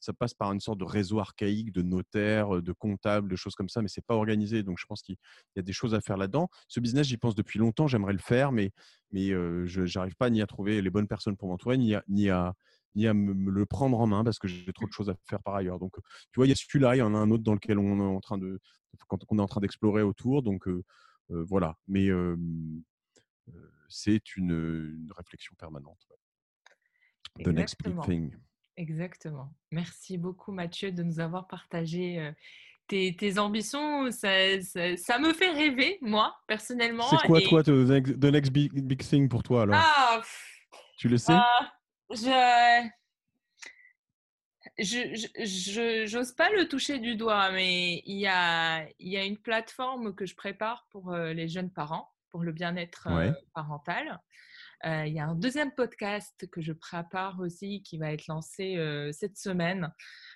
ça 0.00 0.12
passe 0.12 0.34
par 0.34 0.52
une 0.52 0.60
sorte 0.60 0.78
de 0.78 0.84
réseau 0.84 1.18
archaïque 1.18 1.72
de 1.72 1.82
notaires, 1.82 2.62
de 2.62 2.72
comptables, 2.72 3.30
de 3.30 3.36
choses 3.36 3.54
comme 3.54 3.68
ça, 3.68 3.82
mais 3.82 3.88
c'est 3.88 4.04
pas 4.04 4.14
organisé. 4.14 4.62
Donc 4.62 4.78
je 4.78 4.86
pense 4.86 5.02
qu'il 5.02 5.16
y 5.56 5.58
a 5.58 5.62
des 5.62 5.72
choses 5.72 5.94
à 5.94 6.00
faire 6.00 6.16
là-dedans. 6.16 6.48
Ce 6.68 6.80
business, 6.80 7.06
j'y 7.06 7.16
pense 7.16 7.34
depuis 7.34 7.58
longtemps. 7.58 7.86
J'aimerais 7.86 8.12
le 8.12 8.18
faire, 8.18 8.52
mais 8.52 8.70
mais 9.12 9.30
euh, 9.30 9.64
je 9.66 9.82
n'arrive 9.96 10.16
pas 10.16 10.30
ni 10.30 10.42
à 10.42 10.46
trouver 10.46 10.82
les 10.82 10.90
bonnes 10.90 11.06
personnes 11.06 11.36
pour 11.36 11.48
m'entourer, 11.48 11.78
ni 11.78 11.94
à, 11.94 12.02
ni 12.08 12.30
à 12.30 12.54
ni 12.94 13.06
à 13.06 13.14
me, 13.14 13.50
le 13.50 13.66
prendre 13.66 13.98
en 13.98 14.06
main 14.06 14.24
parce 14.24 14.38
que 14.38 14.48
j'ai 14.48 14.72
trop 14.72 14.86
de 14.86 14.92
choses 14.92 15.10
à 15.10 15.14
faire 15.28 15.42
par 15.42 15.54
ailleurs. 15.54 15.78
Donc, 15.78 15.92
tu 15.96 16.36
vois, 16.36 16.46
il 16.46 16.50
y 16.50 16.52
a 16.52 16.56
celui-là, 16.56 16.96
il 16.96 16.98
y 17.00 17.02
en 17.02 17.14
a 17.14 17.18
un 17.18 17.30
autre 17.30 17.42
dans 17.42 17.54
lequel 17.54 17.78
on 17.78 17.98
est 17.98 18.16
en 18.16 18.20
train 18.20 18.38
de, 18.38 18.60
quand 19.08 19.18
on 19.28 19.38
est 19.38 19.42
en 19.42 19.46
train 19.46 19.60
d'explorer 19.60 20.02
autour. 20.02 20.42
Donc, 20.42 20.68
euh, 20.68 20.72
euh, 20.72 20.82
voilà. 21.28 21.76
Mais 21.88 22.08
c'est 23.88 24.36
une, 24.36 24.50
une 25.04 25.12
réflexion 25.16 25.54
permanente. 25.56 26.06
ouais. 26.10 27.44
The 27.44 27.48
next 27.48 27.76
big 27.82 28.00
thing. 28.04 28.34
Exactement. 28.76 29.54
Merci 29.70 30.18
beaucoup 30.18 30.52
Mathieu 30.52 30.90
de 30.92 31.02
nous 31.02 31.20
avoir 31.20 31.46
partagé 31.46 32.32
tes, 32.86 33.14
tes 33.16 33.38
ambitions. 33.38 34.10
Ça, 34.10 34.60
ça- 34.62 34.96
ça 34.96 35.18
me 35.18 35.32
fait 35.32 35.50
rêver, 35.50 35.98
moi, 36.00 36.36
personnellement. 36.46 37.08
C'est 37.08 37.26
quoi, 37.26 37.40
et- 37.40 37.44
toi, 37.44 37.62
the 37.62 37.68
next, 37.70 38.18
the 38.20 38.24
next 38.26 38.50
big, 38.52 38.72
big 38.72 39.02
thing 39.02 39.28
pour 39.28 39.42
toi 39.42 39.62
alors? 39.62 39.76
Ah, 39.78 40.22
Tu 40.96 41.08
le 41.08 41.16
sais? 41.18 41.32
ah, 41.34 41.72
je... 42.10 42.88
Je, 44.78 46.04
j'ose 46.06 46.32
pas 46.32 46.50
le 46.50 46.66
toucher 46.66 46.98
du 46.98 47.14
doigt, 47.14 47.52
mais 47.52 48.02
il 48.06 48.18
y 48.18 48.26
a, 48.26 48.84
il 48.98 49.08
y 49.08 49.16
a 49.16 49.24
une 49.24 49.38
plateforme 49.38 50.14
que 50.14 50.26
je 50.26 50.34
prépare 50.34 50.86
pour 50.90 51.12
euh, 51.12 51.32
les 51.32 51.48
jeunes 51.48 51.70
parents, 51.70 52.10
pour 52.30 52.42
le 52.42 52.52
bien-être 52.52 53.06
euh, 53.08 53.30
Ouais. 53.30 53.32
parental. 53.54 54.20
Euh, 54.84 55.06
il 55.06 55.14
y 55.14 55.20
a 55.20 55.26
un 55.26 55.34
deuxième 55.34 55.72
podcast 55.72 56.46
que 56.50 56.60
je 56.60 56.72
prépare 56.72 57.38
aussi 57.40 57.82
qui 57.82 57.98
va 57.98 58.12
être 58.12 58.26
lancé 58.26 58.76
cette 59.12 59.38
semaine 59.38 59.90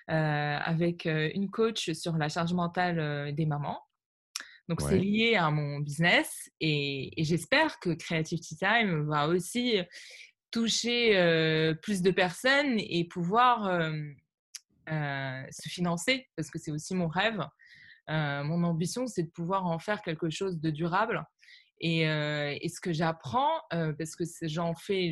avec 0.07 1.05
une 1.05 1.51
coach 1.51 1.91
sur 1.91 2.17
la 2.17 2.29
charge 2.29 2.53
mentale 2.53 3.35
des 3.35 3.45
mamans. 3.45 3.79
Donc, 4.67 4.81
c'est 4.81 4.97
lié 4.97 5.35
à 5.35 5.51
mon 5.51 5.79
business 5.79 6.49
et, 6.59 7.19
et 7.19 7.23
j'espère 7.23 7.79
que 7.79 7.91
Creative 7.91 8.39
Tea 8.39 8.55
Time 8.55 9.07
va 9.07 9.27
aussi 9.27 9.77
toucher 10.51 11.17
euh, 11.17 11.73
plus 11.75 12.01
de 12.01 12.11
personnes 12.11 12.79
et 12.79 13.05
pouvoir 13.05 13.67
euh, 13.67 13.91
se 14.89 15.69
financer 15.69 16.27
parce 16.35 16.49
que 16.49 16.59
c'est 16.59 16.71
aussi 16.71 16.95
mon 16.95 17.07
rêve. 17.07 17.45
Euh, 18.09 18.43
mon 18.43 18.63
ambition, 18.63 19.05
c'est 19.07 19.23
de 19.23 19.29
pouvoir 19.29 19.65
en 19.65 19.77
faire 19.79 20.01
quelque 20.01 20.29
chose 20.29 20.59
de 20.59 20.71
durable. 20.71 21.23
Et, 21.81 22.09
euh, 22.09 22.57
et 22.59 22.67
ce 22.67 22.81
que 22.81 22.91
j'apprends, 22.91 23.61
euh, 23.73 23.93
parce 23.93 24.15
que 24.15 24.23
j'en 24.41 24.73
fais, 24.75 25.11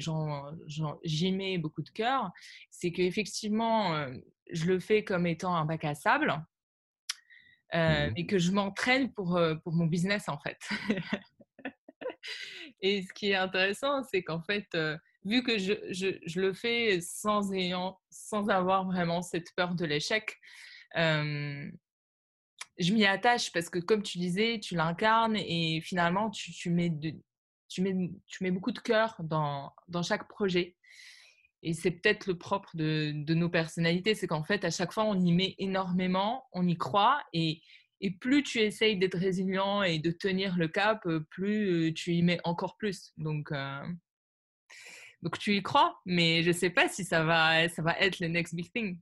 j'y 1.03 1.32
mets 1.32 1.57
beaucoup 1.57 1.82
de 1.84 1.89
cœur, 1.91 2.32
c'est 2.71 2.91
qu'effectivement, 2.91 3.93
euh, 3.93 4.11
je 4.51 4.65
le 4.65 4.80
fais 4.80 5.03
comme 5.03 5.28
étant 5.28 5.55
un 5.55 5.63
bac 5.65 5.86
à 5.86 5.95
sable, 5.95 6.32
euh, 7.73 8.07
Mhm. 8.07 8.13
mais 8.17 8.25
que 8.25 8.38
je 8.38 8.51
m'entraîne 8.51 9.13
pour, 9.13 9.38
euh, 9.38 9.55
pour 9.63 9.73
mon 9.73 9.86
business 9.86 10.28
en 10.28 10.39
fait. 10.39 10.57
Et 12.82 13.01
ce 13.03 13.13
qui 13.13 13.30
est 13.32 13.36
intéressant, 13.36 14.03
c'est 14.03 14.23
qu'en 14.23 14.41
fait, 14.41 14.67
euh, 14.75 14.97
vu 15.28 15.43
que 15.43 15.57
je, 15.57 15.73
je- 15.91 16.39
le 16.39 16.53
fais 16.53 16.99
sans, 17.01 17.51
ayant, 17.53 17.99
sans 18.09 18.49
avoir 18.49 18.86
vraiment 18.86 19.21
cette 19.21 19.53
peur 19.55 19.75
de 19.75 19.86
l'échec, 19.86 20.38
euh, 20.97 21.69
je 22.80 22.93
m'y 22.93 23.05
attache 23.05 23.51
parce 23.51 23.69
que, 23.69 23.80
comme 23.80 24.03
tu 24.03 24.17
disais, 24.19 24.59
tu 24.59 24.75
l'incarnes 24.75 25.36
et 25.36 25.82
finalement, 25.82 26.30
tu, 26.30 26.51
tu 26.51 26.69
mets 26.69 26.89
de- 26.89 27.15
tu 27.67 27.82
mets, 27.82 28.11
tu 28.28 28.43
mets 28.43 28.51
beaucoup 28.51 28.71
de 28.71 28.80
cœur 28.80 29.15
dans, 29.19 29.73
dans 29.88 30.03
chaque 30.03 30.28
projet. 30.28 30.75
Et 31.63 31.73
c'est 31.73 31.91
peut-être 31.91 32.28
le 32.28 32.38
propre 32.38 32.69
de, 32.75 33.11
de 33.13 33.34
nos 33.34 33.49
personnalités, 33.49 34.15
c'est 34.15 34.28
qu'en 34.28 34.43
fait, 34.43 34.63
à 34.63 34.69
chaque 34.69 34.93
fois, 34.93 35.05
on 35.05 35.19
y 35.19 35.32
met 35.34 35.55
énormément, 35.57 36.45
on 36.53 36.67
y 36.67 36.78
croit. 36.78 37.19
Et, 37.34 37.61
et 37.99 38.11
plus 38.11 38.43
tu 38.43 38.59
essayes 38.59 38.97
d'être 38.97 39.17
résilient 39.17 39.82
et 39.84 39.99
de 39.99 40.11
tenir 40.11 40.55
le 40.55 40.67
cap, 40.67 41.05
plus 41.32 41.93
tu 41.95 42.13
y 42.13 42.21
mets 42.21 42.39
encore 42.43 42.78
plus. 42.78 43.11
Donc, 43.17 43.51
donc 45.22 45.38
tu 45.39 45.55
y 45.55 45.63
crois, 45.63 45.99
mais 46.05 46.43
je 46.43 46.49
ne 46.49 46.53
sais 46.53 46.70
pas 46.70 46.88
si 46.88 47.03
ça 47.03 47.24
va, 47.24 47.68
ça 47.70 47.82
va 47.82 47.97
être 47.99 48.20
le 48.20 48.28
next 48.28 48.55
big 48.55 48.72
thing. 48.72 48.99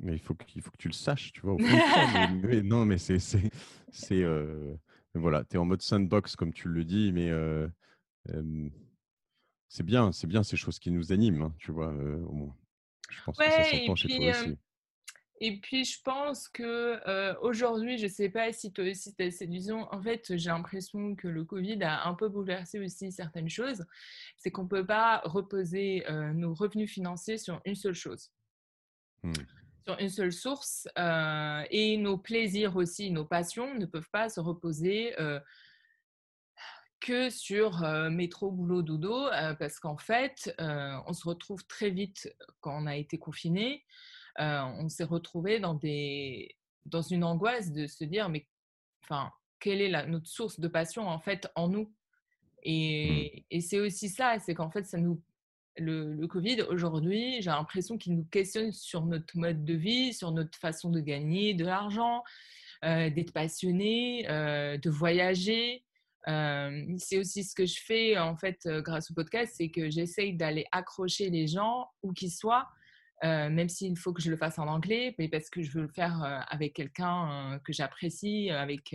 Mais 0.00 0.12
il 0.12 0.20
faut, 0.20 0.34
qu'il 0.34 0.62
faut 0.62 0.70
que 0.70 0.76
tu 0.76 0.88
le 0.88 0.94
saches, 0.94 1.32
tu 1.32 1.40
vois. 1.40 1.56
non, 2.62 2.84
mais 2.84 2.98
c'est. 2.98 3.18
c'est, 3.18 4.24
voilà, 5.14 5.44
tu 5.44 5.56
es 5.56 5.58
en 5.58 5.64
mode 5.64 5.82
sandbox, 5.82 6.36
comme 6.36 6.52
tu 6.52 6.68
le 6.68 6.84
dis, 6.84 7.10
mais 7.12 7.32
c'est 9.68 9.84
bien, 9.84 10.12
c'est 10.12 10.28
bien 10.28 10.42
ces 10.42 10.56
choses 10.56 10.78
qui 10.78 10.90
nous 10.90 11.12
animent, 11.12 11.42
hein, 11.42 11.54
tu 11.58 11.72
vois. 11.72 11.92
au 11.92 12.32
moins. 12.32 12.56
Je 13.10 13.22
pense 13.24 13.38
que 13.38 13.44
ça 13.44 13.64
s'entend 13.64 13.96
chez 13.96 14.08
toi 14.08 14.30
aussi. 14.30 14.58
Et 15.40 15.60
puis, 15.60 15.84
je 15.84 16.02
pense 16.02 16.48
que 16.48 17.38
aujourd'hui, 17.40 17.96
je 17.96 18.06
ne 18.06 18.10
sais 18.10 18.28
pas 18.28 18.52
si 18.52 18.72
toi 18.72 18.84
aussi 18.84 19.14
tu 19.14 19.22
as 19.22 19.30
cette 19.30 19.50
vision. 19.50 19.86
En 19.92 20.02
fait, 20.02 20.36
j'ai 20.36 20.50
l'impression 20.50 21.14
que 21.14 21.28
le 21.28 21.44
Covid 21.44 21.82
a 21.82 22.08
un 22.08 22.14
peu 22.14 22.28
bouleversé 22.28 22.80
aussi 22.80 23.12
certaines 23.12 23.48
choses. 23.48 23.84
C'est 24.36 24.50
qu'on 24.50 24.64
ne 24.64 24.68
peut 24.68 24.86
pas 24.86 25.22
reposer 25.24 26.04
nos 26.34 26.54
revenus 26.54 26.90
financiers 26.90 27.38
sur 27.38 27.60
une 27.64 27.76
seule 27.76 27.94
chose, 27.94 28.32
mmh. 29.22 29.32
sur 29.84 29.98
une 30.00 30.10
seule 30.10 30.32
source. 30.32 30.88
et 30.96 31.96
nos 31.98 32.18
plaisirs 32.18 32.74
aussi, 32.74 33.12
nos 33.12 33.24
passions 33.24 33.74
ne 33.74 33.86
peuvent 33.86 34.10
pas 34.10 34.28
se 34.28 34.40
reposer 34.40 35.14
que 37.00 37.30
sur 37.30 37.80
métro, 38.10 38.50
boulot, 38.50 38.82
dodo, 38.82 39.28
parce 39.60 39.78
qu'en 39.78 39.98
fait, 39.98 40.52
on 40.58 41.12
se 41.12 41.28
retrouve 41.28 41.64
très 41.66 41.90
vite 41.90 42.34
quand 42.60 42.82
on 42.82 42.86
a 42.86 42.96
été 42.96 43.18
confiné. 43.18 43.84
Euh, 44.40 44.62
on 44.78 44.88
s'est 44.88 45.04
retrouvé 45.04 45.58
dans, 45.58 45.74
des, 45.74 46.54
dans 46.86 47.02
une 47.02 47.24
angoisse 47.24 47.72
de 47.72 47.86
se 47.86 48.04
dire, 48.04 48.28
mais 48.28 48.46
enfin, 49.02 49.32
quelle 49.58 49.80
est 49.80 49.88
la, 49.88 50.06
notre 50.06 50.28
source 50.28 50.60
de 50.60 50.68
passion 50.68 51.08
en 51.08 51.18
fait 51.18 51.48
en 51.54 51.68
nous? 51.68 51.92
Mmh. 52.64 52.70
et, 52.70 53.46
et 53.50 53.60
c'est 53.60 53.80
aussi 53.80 54.08
ça, 54.08 54.38
c'est 54.38 54.54
qu'en 54.54 54.70
fait, 54.70 54.84
ça 54.84 54.98
nous, 54.98 55.22
le, 55.76 56.14
le 56.14 56.26
Covid 56.26 56.62
aujourd'hui, 56.62 57.40
j'ai 57.40 57.50
l'impression 57.50 57.98
qu'il 57.98 58.14
nous 58.14 58.24
questionne 58.24 58.72
sur 58.72 59.04
notre 59.06 59.36
mode 59.36 59.64
de 59.64 59.74
vie, 59.74 60.12
sur 60.12 60.32
notre 60.32 60.56
façon 60.58 60.90
de 60.90 61.00
gagner 61.00 61.54
de 61.54 61.64
l'argent, 61.64 62.22
euh, 62.84 63.10
d'être 63.10 63.32
passionné, 63.32 64.28
euh, 64.28 64.76
de 64.76 64.90
voyager. 64.90 65.84
c'est 66.26 67.18
aussi 67.18 67.42
ce 67.42 67.54
que 67.54 67.64
je 67.64 67.80
fais 67.80 68.18
en 68.18 68.36
fait 68.36 68.68
grâce 68.68 69.10
au 69.10 69.14
podcast, 69.14 69.54
c'est 69.56 69.70
que 69.70 69.88
j'essaye 69.88 70.34
d'aller 70.36 70.66
accrocher 70.72 71.30
les 71.30 71.46
gens 71.48 71.88
où 72.02 72.12
qu'ils 72.12 72.32
soient 72.32 72.68
euh, 73.24 73.50
même 73.50 73.68
s'il 73.68 73.96
faut 73.98 74.12
que 74.12 74.22
je 74.22 74.30
le 74.30 74.36
fasse 74.36 74.58
en 74.58 74.68
anglais, 74.68 75.14
mais 75.18 75.28
parce 75.28 75.50
que 75.50 75.60
je 75.62 75.72
veux 75.72 75.82
le 75.82 75.88
faire 75.88 76.22
euh, 76.22 76.38
avec 76.48 76.74
quelqu'un 76.74 77.54
euh, 77.54 77.58
que 77.58 77.72
j'apprécie, 77.72 78.50
avec 78.50 78.94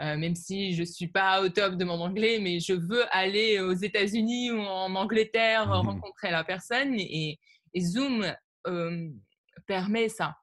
même 0.00 0.34
si 0.34 0.74
je 0.74 0.80
ne 0.80 0.86
suis 0.86 1.06
pas 1.06 1.40
au 1.40 1.48
top 1.50 1.76
de 1.76 1.84
mon 1.84 2.00
anglais, 2.00 2.40
mais 2.40 2.58
je 2.58 2.72
veux 2.72 3.04
aller 3.14 3.60
aux 3.60 3.74
États-Unis 3.74 4.50
ou 4.50 4.58
en 4.58 4.92
Angleterre 4.96 5.68
mmh 5.68 5.72
rencontrer 5.72 6.30
la 6.32 6.42
personne 6.42 6.94
et, 6.98 7.38
Zoom 7.78 8.24
permet 9.66 10.08
ça. 10.08 10.36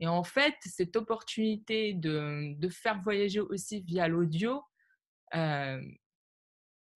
Et 0.00 0.08
en 0.08 0.24
fait, 0.24 0.54
cette 0.62 0.96
opportunité 0.96 1.92
de, 1.94 2.54
de 2.58 2.68
faire 2.68 3.00
voyager 3.02 3.40
aussi 3.40 3.80
via 3.82 4.08
l'audio, 4.08 4.62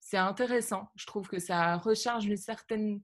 c'est 0.00 0.16
intéressant. 0.16 0.88
Je 0.96 1.06
trouve 1.06 1.28
que 1.28 1.38
ça 1.38 1.76
recharge 1.76 2.26
une 2.26 2.36
certaine 2.36 3.00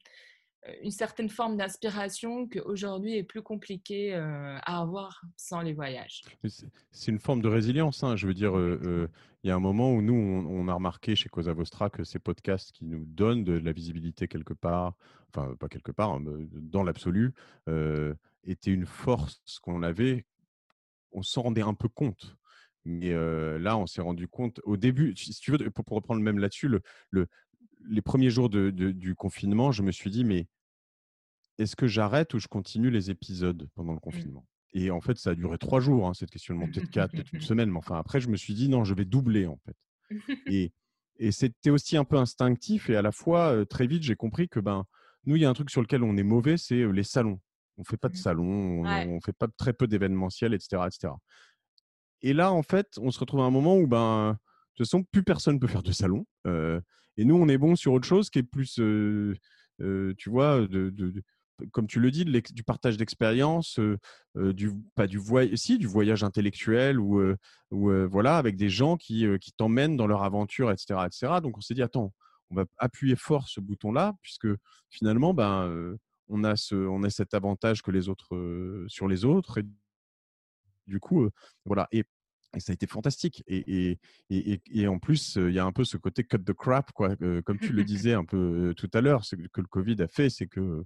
une 0.83 0.91
certaine 0.91 1.29
forme 1.29 1.57
d'inspiration 1.57 2.47
qu'aujourd'hui 2.47 3.17
est 3.17 3.23
plus 3.23 3.43
compliqué 3.43 4.15
à 4.15 4.81
avoir 4.81 5.23
sans 5.37 5.61
les 5.61 5.73
voyages. 5.73 6.23
C'est 6.91 7.11
une 7.11 7.19
forme 7.19 7.41
de 7.41 7.49
résilience. 7.49 8.03
Hein. 8.03 8.17
Je 8.17 8.27
veux 8.27 8.35
dire, 8.35 8.53
il 9.43 9.49
y 9.49 9.51
a 9.51 9.55
un 9.55 9.61
moment 9.61 9.93
où 9.93 10.03
nous, 10.03 10.15
on, 10.15 10.69
a 10.69 10.75
remarqué 10.75 11.17
chez 11.17 11.29
Cosa 11.29 11.53
Vostra 11.53 11.89
que 11.89 12.05
ces 12.05 12.19
podcasts 12.19 12.73
qui 12.73 12.85
nous 12.85 13.05
donnent 13.07 13.45
de 13.45 13.55
la 13.55 13.73
visibilité 13.73 14.29
quelque 14.29 14.53
part, 14.53 14.95
enfin 15.31 15.55
pas 15.59 15.69
quelque 15.69 15.93
part, 15.93 16.11
hein, 16.11 16.23
dans 16.53 16.83
l'absolu, 16.83 17.33
étaient 18.45 18.73
une 18.73 18.87
force 18.87 19.59
qu'on 19.63 19.83
avait. 19.83 20.27
On 21.13 21.23
s'en 21.23 21.43
rendait 21.43 21.63
un 21.63 21.75
peu 21.75 21.89
compte. 21.89 22.37
Mais 22.85 23.13
là, 23.59 23.77
on 23.77 23.87
s'est 23.87 24.03
rendu 24.03 24.29
compte 24.29 24.61
au 24.65 24.77
début, 24.77 25.15
si 25.17 25.33
tu 25.41 25.53
veux, 25.53 25.71
pour, 25.71 25.85
reprendre 25.87 26.21
même 26.21 26.39
là-dessus, 26.39 26.69
le, 27.11 27.27
les 27.89 28.03
premiers 28.03 28.31
jours 28.31 28.49
du 28.51 29.15
confinement, 29.15 29.73
je 29.73 29.83
me 29.83 29.93
suis 29.93 30.11
dit, 30.11 30.25
mais 30.25 30.47
est-ce 31.59 31.77
que 31.77 31.87
j'arrête 31.87 32.33
ou 32.35 32.39
je 32.39 32.49
continue 32.49 32.91
les 32.91 33.11
épisodes 33.11 33.69
pendant 33.75 33.93
le 33.93 34.01
confinement? 34.01 34.47
Et 34.73 34.91
en 34.91 35.01
fait, 35.01 35.19
ça 35.19 35.31
a 35.31 35.35
duré 35.35 35.59
trois 35.59 35.81
jours, 35.81 36.07
hein, 36.07 36.15
cette 36.15 36.31
questionnement, 36.31 36.67
peut-être 36.67 36.91
quatre, 36.91 37.13
peut-être 37.13 37.33
une 37.33 37.41
semaine. 37.41 37.71
Mais 37.71 37.79
enfin, 37.79 37.97
après, 37.97 38.21
je 38.21 38.29
me 38.29 38.37
suis 38.37 38.55
dit, 38.55 38.69
non, 38.69 38.85
je 38.85 38.95
vais 38.95 39.05
doubler, 39.05 39.47
en 39.47 39.59
fait. 39.59 39.77
Et, 40.47 40.73
c'était 41.33 41.69
aussi 41.69 41.99
un 41.99 42.05
peu 42.05 42.17
instinctif. 42.17 42.89
Et 42.89 42.97
à 42.97 43.03
la 43.03 43.13
fois, 43.13 43.67
très 43.67 43.87
vite, 43.87 44.03
j'ai 44.03 44.17
compris 44.17 44.49
que 44.49 44.59
ben, 44.59 44.87
nous, 45.27 45.37
il 45.37 45.43
y 45.43 45.45
a 45.45 45.51
un 45.51 45.53
truc 45.53 45.69
sur 45.69 45.83
lequel 45.83 46.03
on 46.03 46.17
est 46.17 46.23
mauvais, 46.23 46.57
c'est 46.57 46.91
les 46.91 47.03
salons. 47.03 47.39
On 47.77 47.83
ne 47.83 47.85
fait 47.85 47.99
pas 47.99 48.09
de 48.09 48.15
mmh. 48.15 48.17
salons, 48.17 48.81
on 48.87 49.15
ne 49.17 49.21
fait 49.23 49.35
pas 49.35 49.49
très 49.59 49.75
peu 49.75 49.87
d'événementiels, 49.87 50.55
etc., 50.55 50.83
etc. 50.87 51.13
Et 52.23 52.33
là, 52.33 52.53
en 52.53 52.63
fait, 52.63 52.97
on 52.99 53.11
se 53.11 53.21
retrouve 53.21 53.41
à 53.41 53.45
un 53.45 53.51
moment 53.51 53.77
où, 53.77 53.87
ben, 53.87 54.33
de 54.33 54.39
toute 54.77 54.87
façon, 54.87 55.05
plus 55.13 55.23
personne 55.23 55.57
ne 55.57 55.61
peut 55.61 55.67
faire 55.67 55.83
de 55.83 55.93
salon. 55.93 56.25
Et 57.17 57.25
nous, 57.25 57.37
on 57.37 57.49
est 57.49 57.59
bon 57.59 57.77
sur 57.77 57.93
autre 57.93 58.07
chose 58.07 58.31
qui 58.31 58.39
est 58.39 58.43
plus, 58.43 58.75
tu 58.77 60.31
vois, 60.31 60.67
comme 61.73 61.87
tu 61.87 62.01
le 62.01 62.11
dis, 62.11 62.25
du 62.25 62.63
partage 62.63 62.97
d'expérience, 62.97 63.79
du 64.37 64.73
pas 64.95 65.07
du 65.07 65.19
voyage, 65.19 65.57
si 65.57 65.79
du 65.79 65.87
voyage 65.87 66.25
intellectuel 66.25 66.99
ou, 66.99 67.23
voilà, 67.71 68.39
avec 68.39 68.57
des 68.57 68.71
gens 68.71 68.97
qui, 68.97 69.27
t'emmènent 69.57 69.97
dans 69.97 70.07
leur 70.07 70.23
aventure, 70.23 70.71
etc., 70.71 71.01
etc. 71.07 71.41
Donc 71.43 71.59
on 71.59 71.61
s'est 71.61 71.75
dit 71.75 71.83
attends, 71.83 72.13
on 72.51 72.57
va 72.57 72.65
appuyer 72.79 73.17
fort 73.17 73.49
ce 73.49 73.61
bouton-là 73.61 74.15
puisque 74.23 74.49
finalement, 74.89 75.35
ben, 75.35 75.97
on 76.29 76.45
a 76.45 76.57
cet 77.11 77.35
avantage 77.35 77.83
que 77.83 77.91
les 77.91 78.09
autres 78.09 78.85
sur 78.89 79.09
les 79.09 79.25
autres 79.25 79.59
et 79.59 79.65
du 80.87 80.99
coup, 81.01 81.29
voilà. 81.65 81.89
Et 82.57 82.61
ça 82.61 82.73
a 82.73 82.75
été 82.75 82.87
fantastique. 82.87 83.43
Et, 83.47 83.99
et, 84.31 84.61
et, 84.73 84.89
en 84.89 84.99
plus, 84.99 85.37
il 85.37 85.53
y 85.53 85.59
a 85.59 85.65
un 85.65 85.73
peu 85.73 85.85
ce 85.85 85.97
côté 85.97 86.25
cut 86.25 86.39
the 86.39 86.53
crap, 86.53 86.93
quoi. 86.93 87.17
comme 87.45 87.59
tu 87.59 87.73
le 87.73 87.85
disais 87.85 88.15
un 88.15 88.25
peu 88.25 88.75
tout 88.77 88.91
à 88.93 89.01
l'heure, 89.01 89.25
ce 89.25 89.37
que 89.37 89.61
le 89.61 89.67
Covid 89.67 90.03
a 90.03 90.09
fait, 90.09 90.31
c'est 90.31 90.47
que 90.47 90.85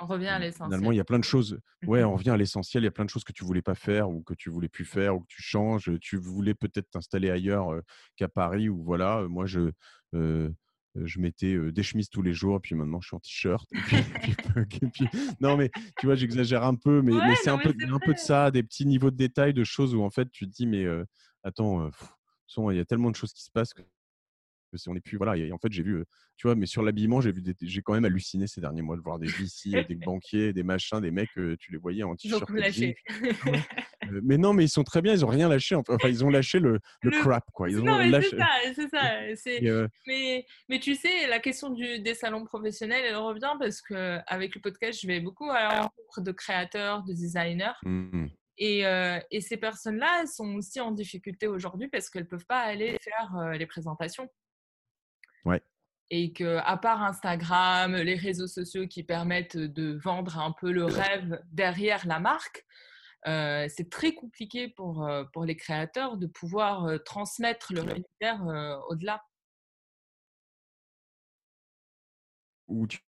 on 0.00 0.06
revient 0.06 0.28
à 0.28 0.38
l'essentiel. 0.38 0.68
Finalement, 0.68 0.92
il 0.92 0.96
y 0.96 1.00
a 1.00 1.04
plein 1.04 1.18
de 1.18 1.24
choses. 1.24 1.58
Ouais, 1.86 2.04
on 2.04 2.14
revient 2.16 2.30
à 2.30 2.36
l'essentiel. 2.36 2.82
Il 2.82 2.86
y 2.86 2.88
a 2.88 2.92
plein 2.92 3.04
de 3.04 3.10
choses 3.10 3.24
que 3.24 3.32
tu 3.32 3.44
voulais 3.44 3.62
pas 3.62 3.74
faire 3.74 4.08
ou 4.10 4.22
que 4.22 4.34
tu 4.34 4.50
voulais 4.50 4.68
plus 4.68 4.84
faire 4.84 5.16
ou 5.16 5.20
que 5.20 5.26
tu 5.28 5.42
changes. 5.42 5.90
Tu 6.00 6.16
voulais 6.16 6.54
peut-être 6.54 6.90
t'installer 6.90 7.30
ailleurs 7.30 7.80
qu'à 8.16 8.28
Paris 8.28 8.68
ou 8.68 8.82
voilà. 8.82 9.26
Moi, 9.28 9.46
je 9.46 9.70
je 10.94 11.20
mettais 11.20 11.56
des 11.72 11.82
chemises 11.82 12.10
tous 12.10 12.22
les 12.22 12.32
jours, 12.32 12.60
puis 12.60 12.74
maintenant 12.74 13.00
je 13.00 13.08
suis 13.08 13.16
en 13.16 13.20
t-shirt. 13.20 13.68
non, 15.40 15.56
mais 15.56 15.70
tu 15.98 16.06
vois, 16.06 16.14
j'exagère 16.14 16.64
un 16.64 16.74
peu, 16.74 17.02
mais, 17.02 17.12
mais 17.12 17.34
c'est 17.42 17.50
un, 17.50 17.58
peu, 17.58 17.74
un 17.90 17.98
peu 17.98 18.12
de 18.12 18.18
ça, 18.18 18.50
des 18.50 18.62
petits 18.62 18.86
niveaux 18.86 19.10
de 19.10 19.16
détails, 19.16 19.54
de 19.54 19.64
choses 19.64 19.94
où 19.94 20.02
en 20.02 20.10
fait 20.10 20.30
tu 20.30 20.46
te 20.46 20.52
dis, 20.52 20.66
mais 20.66 20.86
attends, 21.42 21.90
il 22.70 22.76
y 22.76 22.80
a 22.80 22.84
tellement 22.84 23.10
de 23.10 23.16
choses 23.16 23.32
qui 23.32 23.42
se 23.42 23.50
passent 23.50 23.74
que 23.74 23.82
si 24.74 24.88
on 24.88 24.94
est 24.94 25.00
plus 25.00 25.16
voilà 25.16 25.36
et 25.36 25.52
en 25.52 25.58
fait 25.58 25.70
j'ai 25.70 25.82
vu 25.82 26.04
tu 26.36 26.46
vois 26.46 26.54
mais 26.54 26.66
sur 26.66 26.82
l'habillement 26.82 27.20
j'ai 27.20 27.32
vu 27.32 27.42
j'ai 27.60 27.82
quand 27.82 27.92
même 27.92 28.04
halluciné 28.04 28.46
ces 28.46 28.60
derniers 28.60 28.82
mois 28.82 28.96
de 28.96 29.02
voir 29.02 29.18
des 29.18 29.26
VC 29.28 29.84
des 29.86 29.94
banquiers 29.94 30.52
des 30.52 30.62
machins 30.62 31.00
des 31.00 31.10
mecs 31.10 31.30
tu 31.34 31.72
les 31.72 31.78
voyais 31.78 32.02
en 32.02 32.16
t-shirt 32.16 32.48
mais 34.22 34.38
non 34.38 34.52
mais 34.52 34.64
ils 34.64 34.68
sont 34.68 34.84
très 34.84 35.02
bien 35.02 35.12
ils 35.12 35.24
ont 35.24 35.28
rien 35.28 35.48
lâché 35.48 35.74
enfin 35.74 36.08
ils 36.08 36.24
ont 36.24 36.30
lâché 36.30 36.58
le, 36.58 36.80
le, 37.02 37.10
crap 37.10 37.44
quoi 37.52 37.70
ils 37.70 37.80
ont 37.80 37.84
non, 37.84 37.98
mais 37.98 38.22
c'est 38.22 38.36
ça 38.36 38.48
c'est 38.74 38.88
ça 38.88 39.86
mais 40.06 40.46
mais 40.68 40.78
tu 40.78 40.94
sais 40.94 41.26
la 41.28 41.38
question 41.38 41.70
du, 41.70 42.00
des 42.00 42.14
salons 42.14 42.44
professionnels 42.44 43.04
elle 43.06 43.16
revient 43.16 43.54
parce 43.58 43.80
que 43.80 44.18
avec 44.26 44.54
le 44.54 44.60
podcast 44.60 45.00
je 45.00 45.06
vais 45.06 45.20
beaucoup 45.20 45.50
à 45.50 45.60
la 45.60 45.80
rencontre 45.82 46.20
de 46.20 46.32
créateurs 46.32 47.02
de 47.04 47.12
designers 47.12 47.72
mmh 47.84 48.26
et, 48.58 48.84
et, 49.30 49.40
ces 49.40 49.56
personnes-là 49.56 50.24
sont 50.26 50.54
aussi 50.54 50.78
en 50.80 50.92
difficulté 50.92 51.48
aujourd'hui 51.48 51.88
parce 51.88 52.08
qu'elles 52.08 52.24
ne 52.24 52.28
peuvent 52.28 52.46
pas 52.46 52.60
aller 52.60 52.96
faire 53.00 53.50
les 53.54 53.66
présentations. 53.66 54.28
Ouais. 55.44 55.60
Et 56.10 56.32
que, 56.32 56.58
à 56.58 56.76
part 56.76 57.02
Instagram, 57.02 57.96
les 57.96 58.14
réseaux 58.14 58.46
sociaux 58.46 58.86
qui 58.86 59.02
permettent 59.02 59.56
de 59.56 59.98
vendre 60.04 60.38
un 60.38 60.52
peu 60.52 60.70
le 60.70 60.84
rêve 60.84 61.40
derrière 61.50 62.06
la 62.06 62.20
marque, 62.20 62.66
euh, 63.26 63.66
c'est 63.68 63.88
très 63.88 64.14
compliqué 64.14 64.68
pour, 64.68 65.06
euh, 65.06 65.24
pour 65.32 65.44
les 65.44 65.56
créateurs 65.56 66.16
de 66.16 66.26
pouvoir 66.26 66.86
euh, 66.86 66.98
transmettre 66.98 67.72
leur 67.72 67.86
univers 67.88 68.82
au-delà. 68.88 69.22
Ou 72.68 72.86
tu 72.86 73.00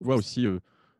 vois 0.00 0.16
aussi 0.16 0.46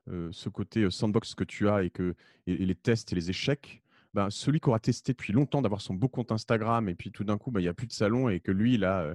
ce 0.06 0.48
côté 0.48 0.90
sandbox 0.90 1.34
que 1.34 1.44
tu 1.44 1.68
as 1.68 1.84
et, 1.84 1.90
que, 1.90 2.14
et, 2.46 2.56
les 2.56 2.74
tests 2.74 3.12
et 3.12 3.14
les 3.14 3.30
échecs. 3.30 3.82
ben, 4.14 4.30
celui 4.30 4.60
qui 4.60 4.68
aura 4.68 4.80
testé 4.80 5.12
depuis 5.12 5.32
longtemps 5.32 5.62
d'avoir 5.62 5.80
son 5.80 5.94
beau 5.94 6.08
compte 6.08 6.32
Instagram 6.32 6.88
et 6.88 6.94
puis 6.94 7.12
tout 7.12 7.24
d'un 7.24 7.38
coup, 7.38 7.50
ben, 7.50 7.60
il 7.60 7.64
n'y 7.64 7.68
a 7.68 7.74
plus 7.74 7.86
de 7.86 7.92
salon 7.92 8.28
et 8.28 8.40
que 8.40 8.50
lui, 8.50 8.74
il 8.74 8.84
a 8.84 9.14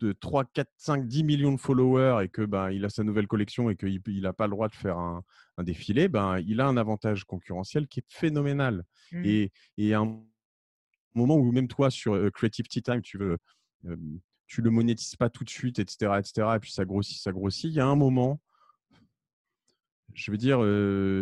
de 0.00 0.12
3, 0.12 0.44
4, 0.46 0.68
5, 0.76 1.06
10 1.06 1.24
millions 1.24 1.52
de 1.52 1.60
followers 1.60 2.24
et 2.24 2.28
que 2.28 2.42
ben, 2.42 2.70
il 2.70 2.84
a 2.84 2.88
sa 2.88 3.04
nouvelle 3.04 3.26
collection 3.26 3.70
et 3.70 3.76
qu'il 3.76 4.20
n'a 4.22 4.32
pas 4.32 4.46
le 4.46 4.50
droit 4.50 4.68
de 4.68 4.74
faire 4.74 4.98
un, 4.98 5.22
défilé, 5.58 6.08
ben, 6.08 6.40
il 6.40 6.60
a 6.60 6.66
un 6.66 6.78
avantage 6.78 7.24
concurrentiel 7.24 7.86
qui 7.86 8.00
est 8.00 8.06
phénoménal. 8.08 8.82
Mmh. 9.12 9.22
Et, 9.26 9.52
et 9.76 9.92
à 9.92 10.00
un 10.00 10.20
moment 11.14 11.36
où 11.36 11.52
même 11.52 11.68
toi, 11.68 11.90
sur 11.90 12.18
Creative 12.32 12.66
Tea 12.66 12.82
Time, 12.82 13.02
tu 13.02 13.18
veux 13.18 13.36
tu 14.50 14.62
le 14.62 14.70
monétises 14.70 15.14
pas 15.14 15.30
tout 15.30 15.44
de 15.44 15.50
suite, 15.50 15.78
etc., 15.78 16.18
etc. 16.18 16.48
Et 16.56 16.58
puis 16.58 16.72
ça 16.72 16.84
grossit, 16.84 17.22
ça 17.22 17.30
grossit. 17.30 17.70
Il 17.70 17.74
y 17.74 17.80
a 17.80 17.86
un 17.86 17.94
moment, 17.94 18.40
je 20.12 20.32
veux 20.32 20.36
dire, 20.36 20.58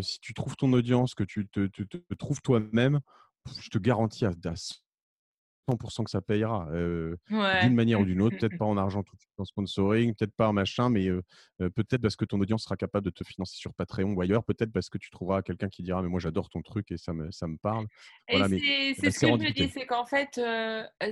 si 0.02 0.18
tu 0.20 0.32
trouves 0.32 0.56
ton 0.56 0.72
audience, 0.72 1.14
que 1.14 1.24
tu 1.24 1.46
te, 1.46 1.68
trouves 2.14 2.40
toi-même, 2.40 3.00
je 3.60 3.68
te 3.68 3.76
garantis 3.76 4.24
à, 4.24 4.30
à 4.30 4.54
100% 5.68 6.04
que 6.04 6.10
ça 6.10 6.20
payera 6.20 6.68
d'une 6.70 7.74
manière 7.74 8.00
ou 8.00 8.04
d'une 8.04 8.22
autre. 8.22 8.36
Peut-être 8.38 8.58
pas 8.58 8.64
en 8.64 8.76
argent 8.76 9.02
tout 9.02 9.14
de 9.16 9.20
suite 9.20 9.38
en 9.38 9.44
sponsoring, 9.44 10.14
peut-être 10.14 10.34
pas 10.34 10.48
en 10.48 10.52
machin, 10.52 10.88
mais 10.88 11.08
peut-être 11.58 12.00
parce 12.00 12.16
que 12.16 12.24
ton 12.24 12.40
audience 12.40 12.64
sera 12.64 12.76
capable 12.76 13.04
de 13.04 13.10
te 13.10 13.24
financer 13.24 13.56
sur 13.56 13.74
Patreon 13.74 14.12
ou 14.12 14.20
ailleurs. 14.20 14.44
Peut-être 14.44 14.72
parce 14.72 14.88
que 14.88 14.98
tu 14.98 15.10
trouveras 15.10 15.42
quelqu'un 15.42 15.68
qui 15.68 15.82
dira 15.82 16.02
mais 16.02 16.08
moi 16.08 16.20
j'adore 16.20 16.48
ton 16.48 16.62
truc 16.62 16.90
et 16.90 16.96
ça 16.96 17.12
me, 17.12 17.30
ça 17.30 17.46
me 17.46 17.56
parle. 17.58 17.86
c'est 18.28 19.10
ce 19.10 19.20
que 19.20 19.26
je 19.26 19.32
me 19.32 19.52
dis, 19.52 19.68
c'est 19.68 19.86
qu'en 19.86 20.06
fait, 20.06 20.40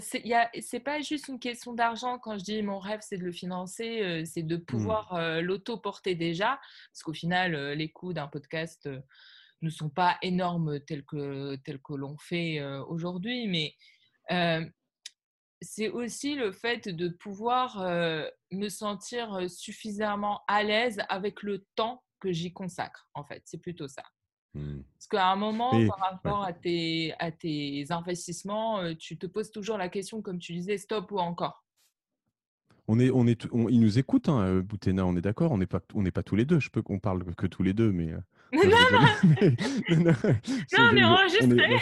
c'est 0.01 0.81
pas 0.81 1.01
juste 1.01 1.29
une 1.29 1.39
question 1.39 1.75
d'argent. 1.75 2.19
Quand 2.19 2.39
je 2.39 2.45
dis 2.45 2.63
mon 2.63 2.79
rêve, 2.79 3.01
c'est 3.03 3.19
de 3.19 3.25
le 3.25 3.33
financer, 3.33 4.25
c'est 4.25 4.43
de 4.43 4.57
mmh. 4.57 4.65
pouvoir 4.65 5.41
l'auto-porter 5.43 6.15
déjà, 6.15 6.59
parce 6.93 7.03
qu'au 7.03 7.13
final, 7.13 7.55
les 7.73 7.89
coûts 7.91 8.13
d'un 8.13 8.29
podcast 8.29 8.89
ne 9.63 9.71
sont 9.71 9.89
pas 9.89 10.19
énormes 10.23 10.81
tels 10.81 11.05
que, 11.05 11.57
tels 11.57 11.81
que 11.81 11.95
l'on 11.95 12.17
fait 12.19 12.63
aujourd'hui, 12.89 13.49
mais 13.49 13.75
c'est 15.63 15.89
aussi 15.89 16.35
le 16.35 16.53
fait 16.53 16.89
de 16.89 17.09
pouvoir 17.09 17.81
me 18.53 18.69
sentir 18.69 19.51
suffisamment 19.51 20.43
à 20.49 20.63
l'aise 20.63 21.01
avec 21.09 21.43
le 21.43 21.65
temps 21.75 22.03
que 22.21 22.33
j'y 22.33 22.53
consacre, 22.53 23.09
en 23.15 23.25
fait. 23.25 23.43
C'est 23.45 23.61
plutôt 23.61 23.89
ça. 23.89 24.03
Mmh. 24.55 24.81
Parce 24.95 25.07
qu'à 25.09 25.29
un 25.29 25.37
moment, 25.37 25.71
par 25.87 25.99
rapport 25.99 26.45
à, 26.45 26.53
tes, 26.53 27.15
à 27.19 27.31
tes 27.31 27.85
investissements, 27.91 28.95
tu 28.95 29.19
te 29.19 29.27
poses 29.27 29.51
toujours 29.51 29.79
la 29.79 29.89
question, 29.89 30.23
comme 30.23 30.39
tu 30.39 30.53
disais, 30.53 30.79
stop 30.79 31.11
ou 31.13 31.19
encore. 31.19 31.67
On 32.89 33.01
est, 33.01 33.11
on 33.11 33.27
est, 33.27 33.49
il 33.69 33.81
nous 33.81 33.99
écoute, 33.99 34.29
hein, 34.29 34.61
Boutena, 34.61 35.05
on 35.05 35.17
est 35.17 35.21
d'accord, 35.21 35.51
on 35.51 35.59
n'est 35.59 35.67
pas, 35.67 35.81
on 35.95 36.03
n'est 36.03 36.13
pas 36.13 36.23
tous 36.23 36.37
les 36.37 36.45
deux. 36.45 36.61
Je 36.61 36.71
peux 36.71 36.83
qu'on 36.83 37.01
parle 37.01 37.35
que 37.35 37.49
tous 37.49 37.65
les 37.65 37.73
deux, 37.73 37.91
mais. 37.91 38.13
non, 38.53 38.63
non, 38.63 39.01
non, 40.05 40.15
non, 40.79 40.93
mais 40.93 41.05
enregistré. 41.05 41.81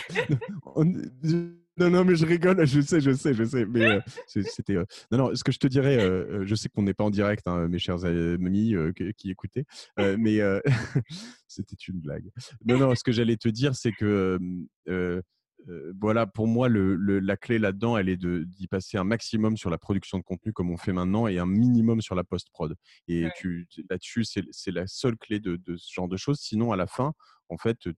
Non, 1.77 1.91
non, 1.91 2.05
mais 2.05 2.15
je 2.15 2.25
rigole, 2.25 2.65
je 2.65 2.81
sais, 2.81 3.01
je 3.01 3.13
sais, 3.13 3.35
je 3.35 3.45
sais. 3.45 3.65
Mais 3.67 3.85
euh, 3.85 4.01
c'était. 4.27 4.77
Euh, 4.77 4.85
non, 5.11 5.19
non, 5.19 5.35
ce 5.35 5.43
que 5.43 5.51
je 5.51 5.59
te 5.59 5.67
dirais, 5.67 5.99
euh, 5.99 6.45
je 6.47 6.55
sais 6.55 6.69
qu'on 6.69 6.83
n'est 6.83 6.95
pas 6.95 7.05
en 7.05 7.11
direct, 7.11 7.47
hein, 7.49 7.67
mes 7.69 7.79
chers 7.79 8.05
amis 8.05 8.75
qui, 9.17 9.31
écoutaient, 9.31 9.67
mais 9.97 10.39
c'était 11.49 11.77
une 11.89 12.01
blague. 12.01 12.31
Non, 12.65 12.79
non, 12.79 12.95
ce 12.95 13.03
que 13.03 13.13
j'allais 13.13 13.37
te 13.37 13.49
dire, 13.49 13.75
c'est 13.75 13.93
que. 13.93 14.39
voilà, 16.01 16.27
pour 16.27 16.47
moi, 16.47 16.69
le, 16.69 16.95
la 16.97 17.37
clé 17.37 17.59
là-dedans, 17.59 17.99
elle 17.99 18.09
est 18.09 18.25
d'y 18.25 18.69
passer 18.69 18.97
un 18.97 19.05
maximum 19.05 19.57
sur 19.57 19.71
la 19.71 19.79
production 19.79 20.19
de 20.19 20.23
contenu 20.23 20.53
comme 20.53 20.71
on 20.71 20.77
fait 20.77 20.93
maintenant 20.93 21.27
et 21.27 21.39
un 21.39 21.47
minimum 21.47 22.01
sur 22.01 22.15
la 22.15 22.23
post-prod. 22.23 22.77
Et 23.09 23.27
là-dessus, 23.91 24.25
c'est 24.25 24.71
la 24.71 24.87
seule 24.87 25.17
clé 25.17 25.41
de, 25.41 25.57
de, 25.57 25.77
ce 25.77 25.93
genre 25.93 26.09
de 26.09 26.17
choses. 26.17 26.39
Sinon, 26.39 26.71
à 26.71 26.77
la 26.77 26.87
fin, 26.87 27.15
en 27.49 27.57
fait, 27.57 27.89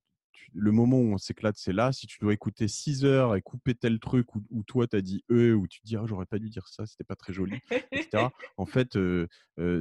le 0.52 0.72
moment 0.72 0.98
où 0.98 1.12
on 1.12 1.18
s'éclate, 1.18 1.56
c'est 1.58 1.72
là. 1.72 1.92
Si 1.92 2.06
tu 2.06 2.18
dois 2.20 2.32
écouter 2.32 2.68
6 2.68 3.04
heures 3.04 3.36
et 3.36 3.42
couper 3.42 3.74
tel 3.74 3.98
truc 3.98 4.34
où, 4.34 4.62
toi, 4.64 4.86
tu 4.86 4.96
as 4.96 5.00
dit 5.00 5.24
eux, 5.30 5.54
ou 5.54 5.66
tu 5.66 5.80
te 5.80 5.86
dis, 5.86 5.96
«Ah, 5.96 6.04
j'aurais 6.06 6.26
pas 6.26 6.38
dû 6.38 6.48
dire 6.48 6.68
ça, 6.68 6.86
c'était 6.86 7.04
pas 7.04 7.16
très 7.16 7.32
joli, 7.32 7.58
etc. 7.92 8.28
en 8.56 8.66
fait, 8.66 8.98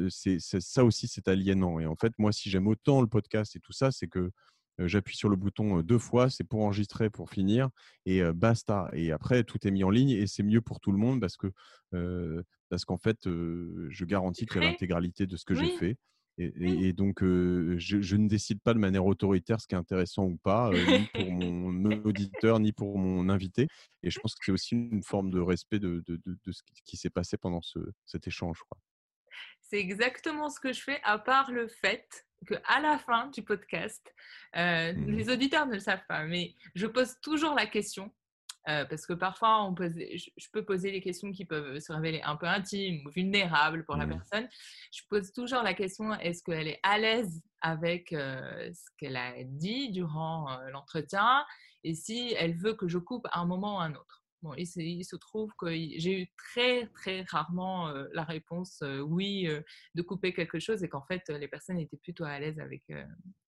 c'est, 0.09 0.39
ça 0.39 0.85
aussi, 0.85 1.07
c'est 1.07 1.27
aliénant. 1.27 1.79
Et 1.79 1.85
en 1.85 1.95
fait, 1.95 2.13
moi, 2.17 2.31
si 2.31 2.49
j'aime 2.49 2.67
autant 2.67 3.01
le 3.01 3.07
podcast 3.07 3.55
et 3.55 3.59
tout 3.59 3.73
ça, 3.73 3.91
c'est 3.91 4.07
que 4.07 4.31
j'appuie 4.79 5.15
sur 5.15 5.29
le 5.29 5.37
bouton 5.37 5.81
deux 5.81 5.99
fois, 5.99 6.29
c'est 6.29 6.43
pour 6.43 6.61
enregistrer, 6.61 7.09
pour 7.09 7.29
finir, 7.29 7.69
et 8.05 8.21
basta. 8.33 8.89
Et 8.93 9.11
après, 9.11 9.43
tout 9.43 9.65
est 9.67 9.71
mis 9.71 9.83
en 9.83 9.89
ligne 9.89 10.09
et 10.09 10.27
c'est 10.27 10.43
mieux 10.43 10.61
pour 10.61 10.79
tout 10.79 10.91
le 10.91 10.97
monde 10.97 11.21
parce 11.21 11.37
que 11.37 11.51
parce 12.69 12.83
qu'en 12.83 12.97
fait, 12.97 13.19
je 13.25 14.05
garantis 14.05 14.45
que 14.45 14.59
l'intégralité 14.59 15.27
de 15.27 15.37
ce 15.37 15.45
que 15.45 15.55
j'ai 15.55 15.77
fait. 15.77 15.97
Et, 16.37 16.91
donc, 16.91 17.19
je, 17.21 18.15
ne 18.15 18.27
décide 18.27 18.61
pas 18.61 18.73
de 18.73 18.79
manière 18.79 19.05
autoritaire 19.05 19.61
ce 19.61 19.67
qui 19.67 19.75
est 19.75 19.77
intéressant 19.77 20.25
ou 20.25 20.35
pas, 20.35 20.69
ni 20.71 21.07
pour 21.13 21.31
mon 21.31 21.85
auditeur, 22.03 22.59
ni 22.59 22.73
pour 22.73 22.97
mon 22.97 23.29
invité. 23.29 23.67
Et 24.03 24.09
je 24.09 24.19
pense 24.19 24.35
que 24.35 24.45
c'est 24.45 24.51
aussi 24.51 24.75
une 24.75 25.03
forme 25.03 25.31
de 25.31 25.39
respect 25.39 25.79
de, 25.79 26.03
ce 26.51 26.61
qui, 26.83 26.97
s'est 26.97 27.09
passé 27.09 27.37
pendant 27.37 27.61
cet 28.05 28.27
échange. 28.27 28.61
C'est 29.61 29.79
exactement 29.79 30.49
ce 30.49 30.59
que 30.59 30.73
je 30.73 30.81
fais, 30.81 30.99
à 31.03 31.19
part 31.19 31.51
le 31.51 31.67
fait 31.67 32.27
qu'à 32.47 32.81
la 32.81 32.97
fin 32.99 33.27
du 33.27 33.41
podcast, 33.41 34.13
mmh 34.53 35.07
les 35.07 35.29
auditeurs 35.29 35.67
ne 35.67 35.73
le 35.73 35.79
savent 35.79 36.05
pas, 36.07 36.25
mais 36.25 36.53
je 36.75 36.85
pose 36.85 37.15
toujours 37.21 37.53
la 37.53 37.65
question 37.65 38.13
euh, 38.67 38.85
parce 38.85 39.05
que 39.05 39.13
parfois, 39.13 39.63
on 39.63 39.75
pose, 39.75 39.93
je, 39.93 40.47
peux 40.51 40.65
poser 40.65 40.91
des 40.91 41.01
questions 41.01 41.31
qui 41.31 41.45
peuvent 41.45 41.79
se 41.79 41.93
révéler 41.93 42.21
un 42.23 42.35
peu 42.35 42.47
intimes 42.47 43.05
ou 43.05 43.09
vulnérables 43.11 43.85
pour 43.85 43.95
la 43.95 44.07
mmh. 44.07 44.09
personne. 44.09 44.49
Je 44.91 45.01
pose 45.09 45.31
toujours 45.31 45.61
la 45.61 45.73
question 45.73 46.13
est-ce 46.15 46.43
qu'elle 46.43 46.67
est 46.67 46.79
à 46.83 46.97
l'aise 46.97 47.43
avec 47.61 48.11
euh, 48.13 48.71
ce 48.73 48.89
qu'elle 48.97 49.17
a 49.17 49.33
dit 49.43 49.91
durant 49.91 50.51
euh, 50.51 50.69
l'entretien? 50.71 51.45
Et 51.83 51.93
si 51.93 52.33
elle 52.37 52.57
veut 52.57 52.73
que 52.73 52.87
je 52.87 52.97
coupe 52.97 53.27
à 53.31 53.39
un 53.39 53.45
moment 53.45 53.77
ou 53.77 53.79
à 53.79 53.83
un 53.83 53.93
autre? 53.93 54.23
Bon, 54.41 54.53
il, 54.55 54.65
se, 55.05 55.15
trouve 55.15 55.51
que 55.57 55.71
j'ai 55.71 56.21
eu 56.21 56.27
très, 56.37 56.87
très 56.87 57.23
rarement 57.23 57.91
la 58.13 58.23
réponse 58.23 58.83
oui 59.01 59.47
de 59.95 60.01
couper 60.03 60.33
quelque 60.33 60.59
chose 60.59 60.83
et 60.83 60.89
qu'en 60.89 61.01
fait, 61.01 61.27
les 61.29 61.47
personnes 61.47 61.79
étaient 61.79 61.97
plutôt 61.97 62.25
à 62.25 62.39
l'aise 62.39 62.59
avec, 62.59 62.83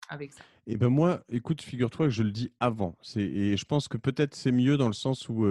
avec 0.09 0.33
ça. 0.33 0.43
Et 0.65 0.73
eh 0.73 0.77
ben 0.77 0.89
moi, 0.89 1.23
écoute, 1.29 1.61
figure-toi 1.61 2.07
que 2.07 2.11
je 2.11 2.23
le 2.23 2.31
dis 2.31 2.51
avant. 2.59 2.97
Et 3.15 3.55
je 3.55 3.65
pense 3.65 3.87
que 3.87 3.97
peut-être 3.97 4.35
c'est 4.35 4.51
mieux 4.51 4.77
dans 4.77 4.87
le 4.87 4.93
sens 4.93 5.29
où. 5.29 5.45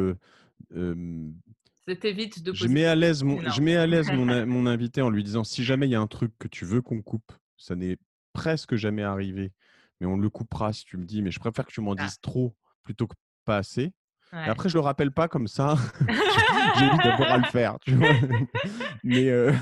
De 2.43 2.53
Je 2.53 2.67
mets 2.67 2.85
à 2.85 2.97
l'aise 2.97 3.23
mon, 3.23 3.41
je 3.49 3.61
mets 3.61 3.77
à 3.77 3.87
l'aise 3.87 4.11
mon, 4.11 4.47
mon 4.47 4.67
invité 4.67 5.03
en 5.03 5.11
lui 5.11 5.23
disant 5.23 5.45
si 5.45 5.65
jamais 5.65 5.87
il 5.87 5.91
y 5.91 5.95
a 5.95 6.01
un 6.01 6.07
truc 6.09 6.33
que 6.39 6.49
tu 6.49 6.65
veux 6.65 6.83
qu'on 6.83 7.01
coupe, 7.01 7.33
ça 7.57 7.77
n'est 7.77 7.97
presque 8.33 8.75
jamais 8.75 9.03
arrivé, 9.03 9.53
mais 10.01 10.07
on 10.07 10.17
le 10.17 10.29
coupera 10.29 10.73
si 10.73 10.85
tu 10.85 10.97
me 10.97 11.05
dis, 11.05 11.23
mais 11.23 11.31
je 11.31 11.39
préfère 11.39 11.65
que 11.65 11.73
tu 11.73 11.81
m'en 11.81 11.93
ah. 11.93 12.05
dises 12.05 12.21
trop 12.21 12.55
plutôt 12.83 13.07
que 13.07 13.15
pas 13.45 13.57
assez. 13.59 13.93
Et 14.33 14.49
après, 14.49 14.69
je 14.69 14.75
le 14.75 14.81
rappelle 14.81 15.13
pas 15.13 15.29
comme 15.29 15.47
ça. 15.47 15.77
J'ai 16.79 16.91
dit 16.91 16.97
d'abord 17.05 17.29
à 17.29 17.39
le 17.39 17.45
faire, 17.45 17.79
tu 17.81 17.93
vois. 17.93 18.09
mais 19.05 19.29
euh, 19.29 19.53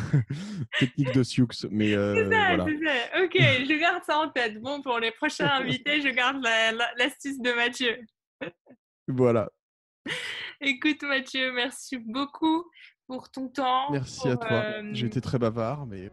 technique 0.78 1.12
de 1.12 1.22
Sioux. 1.22 1.46
Mais 1.70 1.94
euh, 1.94 2.30
ça, 2.30 2.56
voilà. 2.56 2.64
ça. 2.64 3.24
Ok, 3.24 3.36
je 3.36 3.80
garde 3.80 4.02
ça 4.04 4.18
en 4.18 4.28
tête. 4.30 4.60
Bon, 4.60 4.82
pour 4.82 4.98
les 4.98 5.10
prochains 5.12 5.48
invités, 5.48 6.00
je 6.00 6.08
garde 6.08 6.42
l'astuce 6.96 7.40
de 7.40 7.52
Mathieu. 7.52 7.98
voilà. 9.06 9.50
Écoute, 10.60 11.02
Mathieu, 11.02 11.52
merci 11.52 11.98
beaucoup 11.98 12.64
pour 13.06 13.30
ton 13.30 13.48
temps. 13.48 13.90
Merci 13.92 14.28
à 14.28 14.36
toi. 14.36 14.64
J'ai 14.92 15.06
été 15.06 15.20
très 15.20 15.38
bavard, 15.38 15.86
mais. 15.86 16.10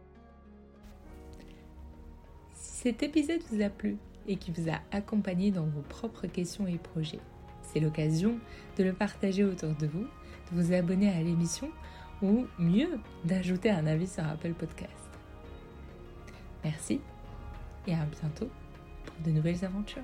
Si 2.53 2.89
cet 2.89 3.03
épisode 3.03 3.41
vous 3.49 3.61
a 3.61 3.69
plu 3.69 3.97
et 4.27 4.35
qui 4.35 4.51
vous 4.51 4.69
a 4.69 4.79
accompagné 4.91 5.51
dans 5.51 5.65
vos 5.65 5.81
propres 5.81 6.27
questions 6.27 6.67
et 6.67 6.77
projets, 6.77 7.19
c'est 7.71 7.79
l'occasion 7.79 8.37
de 8.77 8.83
le 8.83 8.93
partager 8.93 9.43
autour 9.43 9.73
de 9.75 9.87
vous, 9.87 10.05
de 10.51 10.61
vous 10.61 10.73
abonner 10.73 11.09
à 11.09 11.21
l'émission 11.21 11.69
ou 12.21 12.45
mieux, 12.59 12.99
d'ajouter 13.25 13.69
un 13.69 13.87
avis 13.87 14.07
sur 14.07 14.25
Apple 14.25 14.53
Podcast. 14.53 14.91
Merci 16.63 17.01
et 17.87 17.93
à 17.93 18.05
bientôt 18.05 18.49
pour 19.05 19.15
de 19.25 19.31
nouvelles 19.31 19.65
aventures. 19.65 20.03